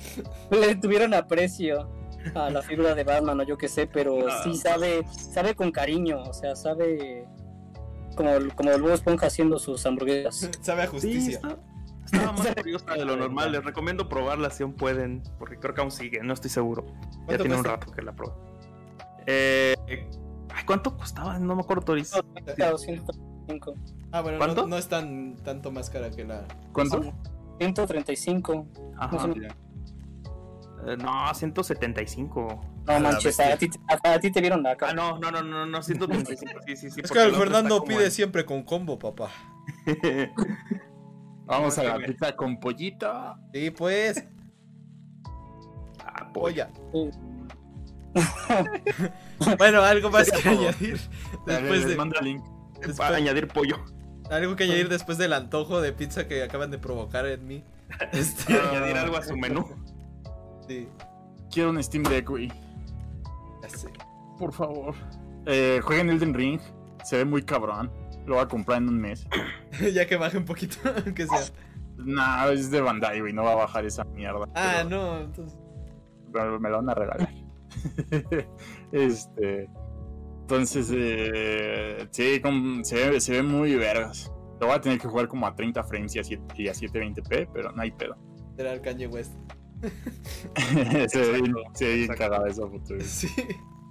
[0.50, 1.88] le tuvieron aprecio
[2.34, 4.40] a la figura de Batman o yo qué sé, pero Ah.
[4.44, 7.26] sí sabe, sabe con cariño, o sea, sabe
[8.16, 10.50] como, como el Bob Esponja haciendo sus hamburguesas.
[10.60, 11.34] sabe a Sí, justicia.
[11.36, 11.58] está-
[12.04, 13.52] estaba más curiosa de lo normal.
[13.52, 16.84] Les recomiendo probarla si aún pueden, porque creo que aún sigue, no estoy seguro.
[16.86, 18.32] Ya ¿Cuánto tiene un rato que la probé.
[19.26, 19.74] Eh,
[20.54, 21.38] ay, ¿Cuánto costaba?
[21.38, 22.12] No me acuerdo, Toris.
[22.56, 23.74] Claro, 135.
[24.12, 24.62] Ah, bueno, ¿Cuánto?
[24.62, 26.44] no, no es tan tanto más cara que la.
[26.72, 27.00] ¿Cuánto?
[27.58, 28.66] 135.
[28.98, 29.26] Ajá.
[29.28, 29.48] No sé,
[30.96, 32.60] no, 175.
[32.86, 33.68] No manches, a ti,
[34.04, 34.92] a, a ti te vieron la cara.
[34.92, 36.60] Ah, no, no, no, no, no, 135.
[36.66, 37.00] Sí, sí, sí.
[37.02, 39.30] Es que el Fernando pide en- siempre con combo, papá.
[41.46, 43.36] Vamos a la pizza con pollito.
[43.52, 44.24] Sí, pues.
[46.04, 46.70] Ah, polla.
[46.92, 47.10] Sí.
[49.58, 50.98] Bueno, algo más que añadir.
[51.46, 51.96] Después de.
[52.22, 52.42] link.
[52.74, 53.84] después- Para añadir pollo.
[54.30, 57.62] algo que añadir después del antojo de pizza que acaban de provocar en mí.
[58.12, 59.66] Este, añadir algo a su menú.
[60.68, 60.88] Sí,
[61.50, 62.48] Quiero un Steam Deck, güey.
[63.62, 63.88] ya sé.
[64.38, 64.94] Por favor.
[65.46, 66.60] Eh, jueguen Elden Ring.
[67.04, 67.90] Se ve muy cabrón.
[68.26, 69.26] Lo voy a comprar en un mes.
[69.94, 71.40] ya que baje un poquito, aunque sea.
[71.96, 73.32] Nah, es de Bandai, güey.
[73.32, 74.46] No va a bajar esa mierda.
[74.54, 75.58] Ah, pero- no, entonces.
[76.32, 77.28] pero me lo van a regalar.
[78.92, 79.68] este.
[80.42, 82.40] Entonces, eh, sí,
[82.82, 84.30] se, ve, se ve muy vergas.
[84.60, 86.72] Lo voy a tener que jugar como a 30 frames y a, 7, y a
[86.72, 88.16] 720p, pero no hay pedo.
[88.56, 89.34] Era el Kanye West.
[91.08, 92.94] se ve bien, se ve bien cagada esa foto.
[93.04, 93.28] Sí.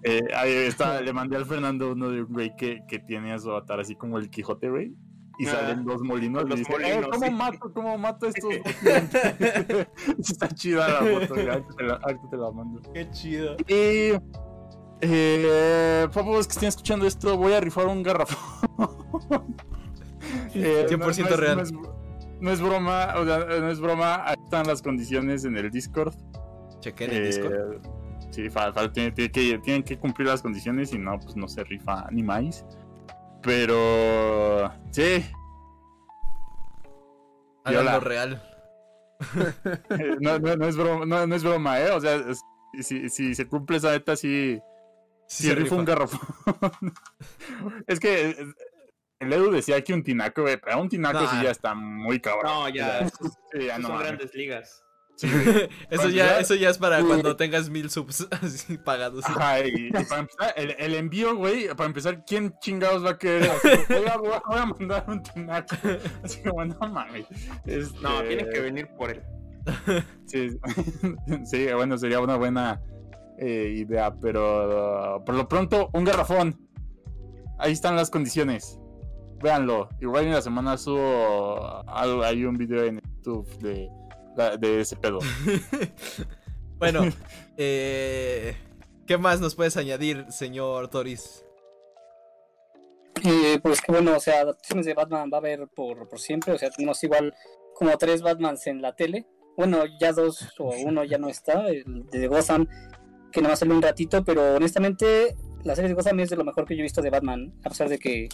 [0.03, 3.39] Eh, ahí está, le mandé al Fernando uno de un güey que, que tiene a
[3.39, 4.93] su avatar así como el Quijote, güey.
[5.37, 7.31] Y Ah, salen dos molinos los y dice, molinos, "Eh, ¿cómo sí.
[7.31, 7.73] mato?
[7.73, 8.53] ¿Cómo mato a estos?
[10.19, 11.49] Está chida la foto, güey.
[11.49, 12.81] Ahorita te la, ahorita te la mando.
[12.93, 13.55] Qué chido.
[13.67, 14.13] Y
[15.01, 18.39] eh, favor, que estén escuchando esto, voy a rifar un garrafón.
[20.53, 21.57] Eh, 100% es- real.
[21.57, 21.73] No es,
[22.41, 24.27] no es broma, o sea, no es broma.
[24.27, 26.13] Ahí están las condiciones en el Discord.
[26.79, 27.53] Chequen el Discord.
[27.53, 27.79] Eh,
[28.31, 28.49] sí,
[28.93, 32.23] tiene- tiene que, tienen que cumplir las condiciones y no, pues no se rifa ni
[32.23, 32.65] más.
[33.41, 35.23] Pero sí,
[37.63, 38.41] Háganlo real.
[39.89, 41.91] eh, no, no- no es broma, no, no es broma, ¿eh?
[41.91, 42.41] O sea, es-
[42.81, 44.59] si, si se cumple esa meta, sí,
[45.27, 46.19] sí, se rifa un garrafón.
[47.87, 48.35] es que
[49.19, 51.29] el Edu decía que un tinaco, güey, pero un tinaco Nah.
[51.29, 52.51] sí ya está muy cabrón.
[52.51, 53.07] No, ya.
[53.51, 54.07] Sí, ya no son mames.
[54.07, 54.81] grandes ligas.
[55.17, 55.27] Sí.
[55.89, 59.23] Eso ya, eso ya es para cuando tengas mil subs así pagados.
[59.25, 63.17] Ajá, y, y para empezar, el, el envío, güey, para empezar, ¿quién chingados va a
[63.17, 63.49] querer?
[63.89, 65.73] Oiga, voy a, voy a mandar un tinaco.
[66.21, 67.27] Así como, no mames.
[67.65, 69.23] Este, No, tienen que venir por él.
[70.25, 70.49] Sí,
[71.45, 72.81] sí, bueno, sería una buena
[73.39, 76.59] eh, idea, pero uh, por lo pronto, un garrafón.
[77.57, 78.79] Ahí están las condiciones.
[79.45, 79.89] Véanlo.
[80.01, 83.91] Igual en la semana subo algo, hay un video en YouTube de,
[84.57, 85.19] de ese pedo.
[86.77, 87.03] Bueno,
[87.57, 88.53] eh,
[89.07, 91.45] ¿qué más nos puedes añadir, señor Toris?
[93.23, 96.51] Eh, pues que bueno, o sea, adaptaciones de Batman va a haber por, por siempre,
[96.51, 97.33] o sea, tenemos igual
[97.75, 99.25] como tres Batmans en la tele.
[99.55, 102.67] Bueno, ya dos o uno ya no está, el de Gotham,
[103.31, 106.43] que nada más salió un ratito, pero honestamente la serie de Gotham es de lo
[106.43, 108.27] mejor que yo he visto de Batman, a pesar de que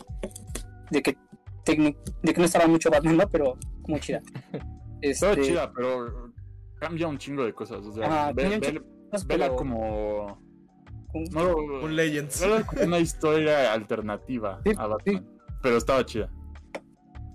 [0.92, 1.18] de que,
[1.66, 3.28] de que no estaba mucho Batman, ¿no?
[3.30, 3.58] Pero
[3.88, 4.22] muy chida.
[5.02, 6.32] Este, chida, pero
[6.80, 7.80] cambia un chingo de cosas.
[7.84, 8.86] O sea, ve- pero
[9.26, 10.40] vela como.
[11.16, 12.40] un- No, Un Legends.
[12.40, 15.28] vela como una historia alternativa Sí, a Batman.
[15.64, 16.30] Pero estaba chida.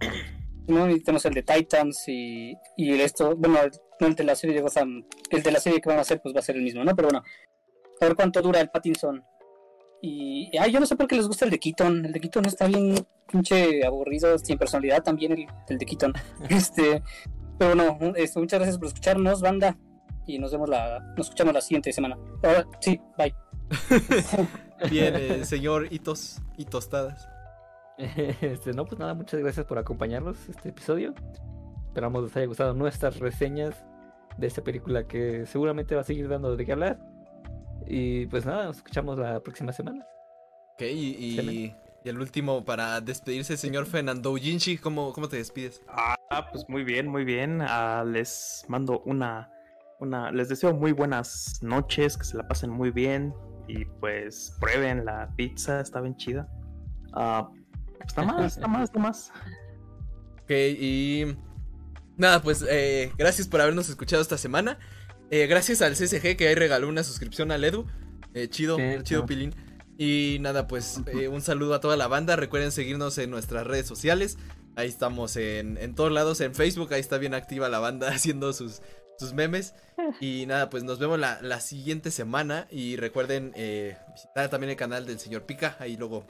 [0.68, 0.88] ¿no?
[0.90, 3.58] Y tenemos el de Titans y, y el esto, bueno,
[4.00, 5.04] No, el de la serie de Gotham.
[5.30, 6.94] El de la serie que van a hacer, pues va a ser el mismo, ¿no?
[6.94, 7.24] Pero bueno,
[8.00, 9.22] a ver cuánto dura el Pattinson.
[10.02, 10.50] Y.
[10.58, 12.06] Ay, yo no sé por qué les gusta el de Keaton.
[12.06, 12.94] El de Keaton está bien
[13.30, 16.12] pinche aburrido, sin personalidad también el, el de Keaton.
[16.48, 17.02] Este.
[17.58, 19.76] Pero bueno, este, muchas gracias por escucharnos, banda.
[20.26, 21.00] Y nos vemos la.
[21.16, 22.18] Nos escuchamos la siguiente semana.
[22.42, 23.34] Ahora, sí, bye.
[24.90, 27.28] Bien, eh, señor Hitos y Tostadas.
[27.98, 31.14] Este, no, pues nada, muchas gracias por acompañarnos este episodio.
[31.88, 33.86] Esperamos les haya gustado nuestras reseñas
[34.36, 36.98] de esta película que seguramente va a seguir dando de qué hablar.
[37.86, 40.06] Y pues nada, nos escuchamos la próxima semana.
[40.74, 45.82] Ok, y, y- el último para despedirse, señor Fernando Ujinshi, ¿cómo, ¿cómo te despides?
[45.88, 46.14] Ah,
[46.52, 47.60] pues muy bien, muy bien.
[47.62, 49.50] Ah, les mando una,
[49.98, 53.34] una, les deseo muy buenas noches, que se la pasen muy bien
[53.66, 56.46] y pues prueben la pizza, está bien chida.
[57.12, 57.48] Ah,
[58.06, 59.32] está más, está más, está más.
[60.44, 61.36] Ok, y
[62.16, 64.78] nada, pues eh, gracias por habernos escuchado esta semana.
[65.30, 67.86] Eh, gracias al CSG que ahí regaló una suscripción al Edu.
[68.34, 69.02] Eh, chido, Cierto.
[69.04, 69.54] chido Pilín.
[69.98, 72.36] Y nada, pues eh, un saludo a toda la banda.
[72.36, 74.36] Recuerden seguirnos en nuestras redes sociales.
[74.76, 76.92] Ahí estamos en, en todos lados, en Facebook.
[76.92, 78.82] Ahí está bien activa la banda haciendo sus,
[79.18, 79.74] sus memes.
[80.20, 82.68] Y nada, pues nos vemos la, la siguiente semana.
[82.70, 85.76] Y recuerden eh, visitar también el canal del señor Pica.
[85.80, 86.26] Ahí luego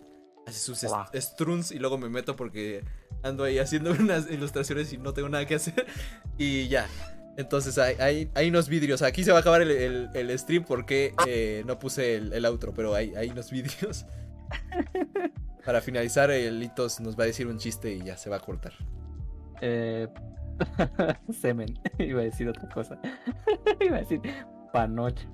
[0.47, 2.85] hace sus est- struns y luego me meto porque
[3.25, 5.87] ando ahí haciendo unas ilustraciones y no tengo nada que hacer.
[6.39, 6.87] Y ya.
[7.37, 9.03] Entonces hay, hay, hay unos vidrios.
[9.03, 12.45] Aquí se va a acabar el, el- el stream porque eh, no puse el, el
[12.47, 14.07] outro, pero hay, hay unos vidrios.
[15.65, 18.41] Para finalizar, el Litos nos va a decir un chiste y ya se va a
[18.41, 18.73] cortar.
[19.61, 20.07] Eh,
[21.41, 22.99] semen, iba a decir otra cosa.
[23.81, 24.21] iba a decir
[24.73, 25.27] panoche.